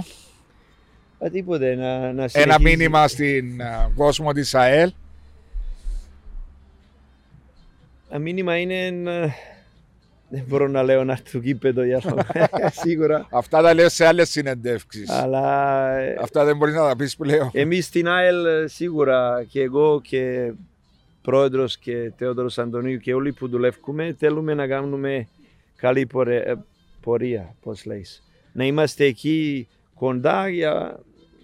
Α, 1.25 1.31
τίποτε, 1.33 1.75
να, 1.75 1.99
να 1.99 2.09
Ένα 2.09 2.29
συνεχίζει. 2.29 2.63
μήνυμα 2.63 3.09
στην 3.09 3.63
α, 3.63 3.91
κόσμο 3.97 4.33
της 4.33 4.55
ΑΕΛ. 4.55 4.93
Το 8.11 8.19
μήνυμα 8.19 8.57
είναι 8.59 8.91
να... 8.91 9.35
Δεν 10.29 10.45
μπορώ 10.49 10.69
να 10.69 10.83
λέω 10.83 11.05
να 11.05 11.13
έρθει 11.13 11.29
στο 11.29 11.39
κήπεδο 11.39 11.83
για 11.85 12.01
άλλο. 12.05 12.23
Σίγουρα. 12.83 13.27
Αυτά 13.31 13.63
τα 13.63 13.75
λέω 13.75 13.89
σε 13.89 14.07
άλλες 14.07 14.31
συνεντεύξεις. 14.31 15.11
Αλλά 15.11 15.89
ε, 15.97 16.17
Αυτά 16.21 16.45
δεν 16.45 16.57
μπορείς 16.57 16.75
να 16.75 16.89
τα 16.89 16.97
πεις 16.97 17.17
πλέον. 17.17 17.51
εμείς 17.53 17.87
στην 17.87 18.09
ΑΕΛ 18.09 18.45
ε, 18.47 18.67
σίγουρα 18.67 19.45
και 19.49 19.61
εγώ 19.63 20.01
και 20.01 20.53
πρόεδρος 21.23 21.79
και 21.79 22.13
Θεόδωρος 22.17 22.59
Αντωνίου 22.59 22.99
και 22.99 23.15
όλοι 23.15 23.33
που 23.33 23.49
δουλεύουμε 23.49 24.15
θέλουμε 24.19 24.55
να 24.55 24.67
κάνουμε 24.67 25.29
καλή 25.77 26.07
πορε- 26.07 26.47
ε, 26.49 26.55
πορεία, 27.01 27.55
πώς 27.63 27.85
λέεις. 27.85 28.23
Να 28.53 28.65
είμαστε 28.65 29.05
εκεί 29.05 29.69
κοντά 29.95 30.49
για 30.49 30.99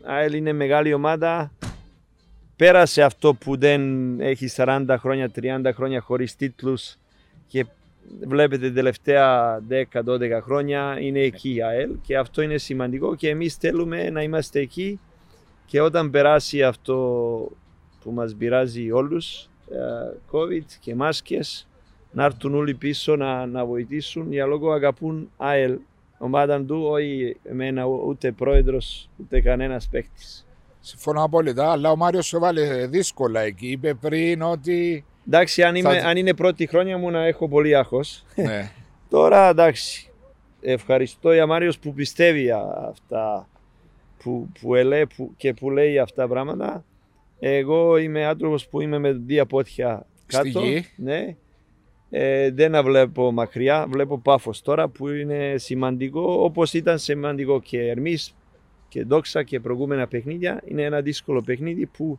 ΑΕΛ 0.05 0.35
είναι 0.35 0.53
μεγάλη 0.53 0.93
ομάδα. 0.93 1.53
Πέρασε 2.57 3.03
αυτό 3.03 3.35
που 3.35 3.57
δεν 3.57 4.21
έχει 4.21 4.49
40 4.57 4.97
χρόνια, 4.99 5.31
30 5.43 5.71
χρόνια 5.75 6.01
χωρίς 6.01 6.37
τίτλους 6.37 6.97
και 7.49 7.67
βλέπετε 8.27 8.71
τελευταία 8.71 9.61
10-12 9.93 10.41
χρόνια 10.43 10.97
είναι 11.01 11.21
εκεί 11.21 11.55
η 11.55 11.63
ΑΕΛ 11.63 11.91
και 12.03 12.17
αυτό 12.17 12.43
είναι 12.43 12.59
σημαντικό 12.59 13.15
και 13.15 13.29
εμείς 13.29 13.55
θέλουμε 13.55 14.11
να 14.11 14.23
είμαστε 14.23 14.61
εκεί 14.61 15.01
και 15.67 15.81
όταν 15.81 16.11
περάσει 16.11 16.63
αυτό 16.63 16.97
που 18.03 18.11
μας 18.11 18.35
πειράζει 18.35 18.91
όλους, 18.91 19.49
ε, 19.71 20.17
COVID 20.33 20.65
και 20.81 20.95
μάσκες, 20.95 21.67
να 22.13 22.25
έρθουν 22.25 22.55
όλοι 22.55 22.75
πίσω 22.75 23.17
να, 23.17 23.47
να 23.47 23.65
βοηθήσουν 23.65 24.33
για 24.33 24.47
λόγω 24.47 24.73
αγαπούν 24.73 25.31
ΑΕΛ. 25.37 25.79
Ομάδα 26.19 26.65
του, 26.65 26.83
όχι 26.85 27.37
εμένα 27.43 27.85
ούτε 27.85 28.33
πρόεδρος 28.33 29.09
ούτε 29.21 29.41
κανένας 29.41 29.89
παίκτης. 29.89 30.47
Συμφωνώ 30.81 31.23
απόλυτα, 31.23 31.71
αλλά 31.71 31.91
ο 31.91 31.97
Μάριος 31.97 32.27
σου 32.27 32.37
έβαλε 32.37 32.87
δύσκολα 32.87 33.41
εκεί. 33.41 33.67
Είπε 33.71 33.95
πριν 33.95 34.43
ότι. 34.43 35.05
Εντάξει, 35.27 35.63
αν, 35.63 35.75
είμαι, 35.75 35.99
Θα- 36.01 36.09
αν 36.09 36.17
είναι 36.17 36.35
πρώτη 36.35 36.67
χρόνια 36.67 36.99
μου 36.99 37.11
να 37.11 37.27
έχω 37.27 37.49
πολύ 37.49 37.77
άγχος. 37.77 38.25
ναι. 38.35 38.71
Τώρα 39.11 39.49
εντάξει, 39.49 40.11
ευχαριστώ 40.61 41.33
για 41.33 41.47
Μάριος 41.47 41.79
που 41.79 41.93
πιστεύει 41.95 42.51
α- 42.51 42.87
αυτά 42.89 43.49
που, 44.23 44.49
που 44.61 44.75
ελέ, 44.75 45.07
που, 45.07 45.33
και 45.37 45.55
που 45.55 45.71
λέει 45.71 45.99
αυτά 45.99 46.29
πράγματα. 46.29 46.85
Εγώ 47.41 47.97
είμαι 47.97 48.25
άνθρωπος 48.25 48.67
που 48.69 48.81
είμαι 48.81 48.99
με 48.99 49.13
δύο 49.13 49.47
πόδια 49.47 50.07
Στη 50.27 50.37
κάτω. 50.53 50.61
γη. 50.67 50.87
Ναι. 50.97 51.37
Ε, 52.11 52.51
δεν 52.51 52.71
να 52.71 52.83
βλέπω 52.83 53.33
μακριά, 53.33 53.87
βλέπω 53.89 54.19
πάφος 54.19 54.63
τώρα 54.63 54.89
που 54.89 55.09
είναι 55.09 55.55
σημαντικό 55.57 56.33
όπως 56.45 56.73
ήταν 56.73 56.99
σημαντικό 56.99 57.61
και 57.61 57.89
εμείς 57.91 58.35
και 58.89 59.03
δόξα 59.05 59.43
και 59.43 59.61
προηγούμενα 59.61 60.07
παιχνίδια. 60.07 60.63
Είναι 60.65 60.83
ένα 60.83 61.01
δύσκολο 61.01 61.41
παιχνίδι 61.43 61.87
που 61.87 62.19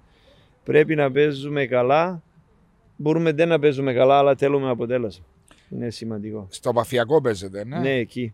πρέπει 0.63 0.95
να 0.95 1.11
παίζουμε 1.11 1.65
καλά. 1.65 2.21
Μπορούμε 2.95 3.31
δεν 3.31 3.47
να 3.47 3.59
παίζουμε 3.59 3.93
καλά 3.93 4.17
αλλά 4.17 4.35
θέλουμε 4.35 4.69
αποτέλεσμα. 4.69 5.25
Είναι 5.69 5.89
σημαντικό. 5.89 6.47
Στο 6.49 6.73
Παφιακό 6.73 7.21
παίζεται, 7.21 7.65
ναι. 7.65 7.79
Ναι, 7.79 7.91
εκεί. 7.93 8.33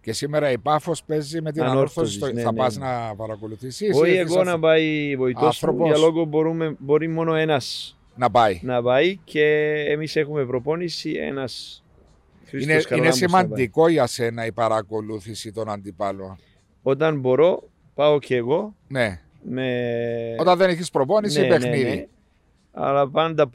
Και 0.00 0.12
σήμερα 0.12 0.50
η 0.50 0.58
Πάφος 0.58 1.04
παίζει 1.04 1.42
με 1.42 1.52
την 1.52 1.62
Ανόρθωσης, 1.62 1.96
ανόρθωση. 1.96 2.18
στο- 2.18 2.32
ναι, 2.32 2.40
θα 2.42 2.52
ναι, 2.52 2.58
πας 2.58 2.76
ναι. 2.78 2.86
να 2.86 3.14
παρακολουθήσεις. 3.16 3.96
Όχι 3.98 4.12
εγώ 4.12 4.44
να 4.44 4.58
πάει 4.58 5.16
βοηθός 5.16 5.42
μου, 5.42 5.46
Άνθρωπος. 5.46 5.88
για 5.88 5.98
λόγω 5.98 6.24
μπορούμε, 6.24 6.76
μπορεί 6.78 7.08
μόνο 7.08 7.34
ένας 7.34 7.96
Να 8.16 8.30
πάει. 8.30 8.60
να 8.62 8.82
πάει 8.82 9.16
και 9.24 9.44
εμείς 9.88 10.16
έχουμε 10.16 10.44
προπόνηση, 10.46 11.10
ένας 11.12 11.84
Χρήστος 12.44 12.62
Είναι, 12.62 12.72
είναι 12.72 12.82
Χαραλάμπους 12.82 13.18
θα 13.18 13.26
πάει. 13.28 13.42
σημαντικό 13.42 13.88
για 13.88 14.06
σένα 14.06 14.46
η 14.46 14.52
παρακολούθηση 14.52 15.52
των 15.52 15.70
αντιπάλων. 15.70 16.38
Όταν 16.82 17.20
μπορώ, 17.20 17.62
πάω 17.94 18.18
και 18.18 18.36
εγώ 18.36 18.74
Ναι. 18.88 19.20
με... 19.42 20.36
Όταν 20.38 20.58
δεν 20.58 20.68
έχεις 20.70 20.90
προπόνηση, 20.90 21.40
ναι, 21.40 21.46
ναι, 21.46 21.58
παιχνίδι. 21.58 21.82
ναι. 21.84 22.06
Αλλά 22.72 23.08
πάντα 23.10 23.50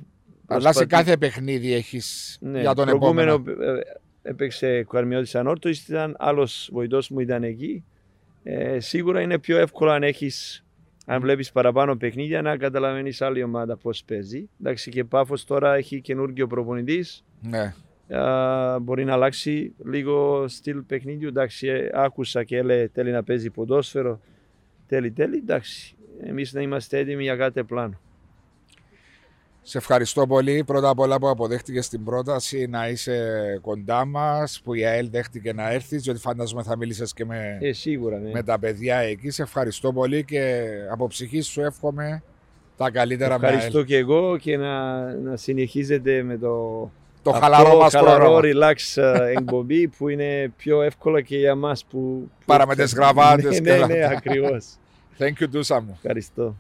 Αλλά 0.48 0.60
σε 0.74 0.80
προσπαθεί- 0.80 0.90
κάθε 0.90 1.18
παιχνίδι 1.18 1.74
έχεις 1.74 2.38
ναι, 2.42 2.60
για 2.62 2.74
τον 2.74 2.86
προηγούμενο 2.86 3.34
επόμενο. 3.34 3.72
ε, 3.72 3.80
έπαιξε 4.22 4.84
Καρμιώτης 4.90 5.36
Ανόρθωσης, 5.36 5.88
ήταν 5.88 6.16
άλλος 6.20 6.70
βοηθός 6.72 7.10
μου 7.10 7.20
ήταν 7.20 7.44
εκεί. 7.44 7.84
Ε, 8.44 8.80
σίγουρα 8.80 9.22
είναι 9.22 9.40
πιο 9.40 9.58
εύκολο 9.58 9.92
αν 9.92 10.04
έχεις 10.04 10.60
αν 11.06 11.22
βλέπεις 11.22 11.52
παραπάνω 11.52 11.96
παιχνίδια 11.96 12.42
να 12.42 12.58
καταλαβαίνεις 12.58 13.22
άλλη 13.22 13.44
ομάδα 13.44 13.78
πώς 13.78 14.04
παίζει. 14.04 14.50
Εντάξει 14.60 14.92
και 14.92 15.04
Πάφος 15.04 15.46
τώρα 15.46 15.74
έχει 15.76 16.02
καινούργιο 16.02 16.48
προπονητής. 16.48 17.24
Ναι. 17.42 17.74
Α, 18.20 18.80
μπορεί 18.80 19.04
να 19.06 19.14
αλλάξει 19.14 19.74
λίγο 19.86 20.48
στυλ 20.48 20.82
παιχνίδιου. 20.82 21.28
Εντάξει, 21.28 21.68
ε, 21.68 21.90
άκουσα 21.94 22.44
και 22.44 22.62
λέει 22.62 22.90
θέλει 22.94 23.12
να 23.12 23.24
παίζει 23.24 23.50
ποδόσφαιρο. 23.50 24.20
Τέλει, 24.88 25.12
τέλει. 25.12 25.38
Εντάξει, 25.38 25.96
εμείς 26.24 26.54
να 26.54 26.62
είμαστε 26.62 26.98
έτοιμοι 26.98 27.24
για 27.24 27.36
κάθε 27.36 27.64
πλάνο. 27.64 28.00
Σε 29.68 29.78
ευχαριστώ 29.78 30.28
πολύ. 30.28 30.64
Πρώτα 30.64 30.90
απ' 30.90 31.00
όλα 31.00 31.20
που 31.20 31.30
αποδέχτηκες 31.30 31.90
την 31.90 32.04
πρόταση 32.04 32.68
να 32.70 32.88
είσαι 32.90 33.20
κοντά 33.62 34.06
μας, 34.06 34.62
που 34.64 34.74
η 34.74 34.86
ΑΕΛ 34.86 35.08
δέχτηκε 35.12 35.54
να 35.54 35.72
έρθεις, 35.72 36.02
διότι 36.04 36.20
φαντάζομαι 36.20 36.64
θα 36.64 36.78
μίλησες 36.78 37.14
και 37.14 37.26
με, 37.26 37.58
Ε, 37.62 37.74
σίγουρα, 37.74 38.18
ναι. 38.18 38.30
με 38.32 38.44
τα 38.44 38.60
παιδιά 38.60 38.98
εκεί. 38.98 39.30
Σε 39.30 39.42
ευχαριστώ 39.42 39.94
πολύ 39.94 40.24
και 40.24 40.64
από 40.92 41.08
ψυχή 41.08 41.42
σου 41.42 41.62
εύχομαι 41.62 42.24
τα 42.78 42.90
καλύτερα 42.92 43.40
με 43.40 43.48
Ευχαριστώ 43.48 43.78
ΑΕΛ. 43.78 43.88
και 43.88 43.98
εγώ 43.98 44.38
και 44.38 44.58
να, 44.58 45.04
να 45.14 45.36
συνεχίζετε 45.38 46.24
με 46.24 46.38
το, 46.38 46.90
Το 47.24 47.30
αυτό 47.30 47.42
χαλαρό 47.42 47.78
μας 47.78 47.94
χαλαρό 47.94 48.24
πρόγραμμα. 48.26 48.72
relax 48.72 49.02
ε, 49.02 49.32
εκπομπή 49.38 49.88
που 49.88 50.10
είναι 50.10 50.52
πιο 50.58 50.82
εύκολο 50.82 51.22
και 51.22 51.38
για 51.38 51.56
μας 51.56 51.86
που... 51.86 51.98
που- 52.00 52.30
Παρά 52.46 52.68
με 52.68 52.76
τις 52.76 52.94
γραβάτες 52.96 53.44
ναι, 53.52 53.56
και 53.60 53.62
ναι, 53.62 53.72
όλα 53.78 53.88
ναι, 53.88 54.00
αυτά. 54.04 54.18
ακριβώς. 54.18 54.66
Thank 55.20 55.44
you, 55.44 55.48
Τούσα 55.52 55.82
μου. 55.82 55.92
Ευχαριστώ. 55.96 56.56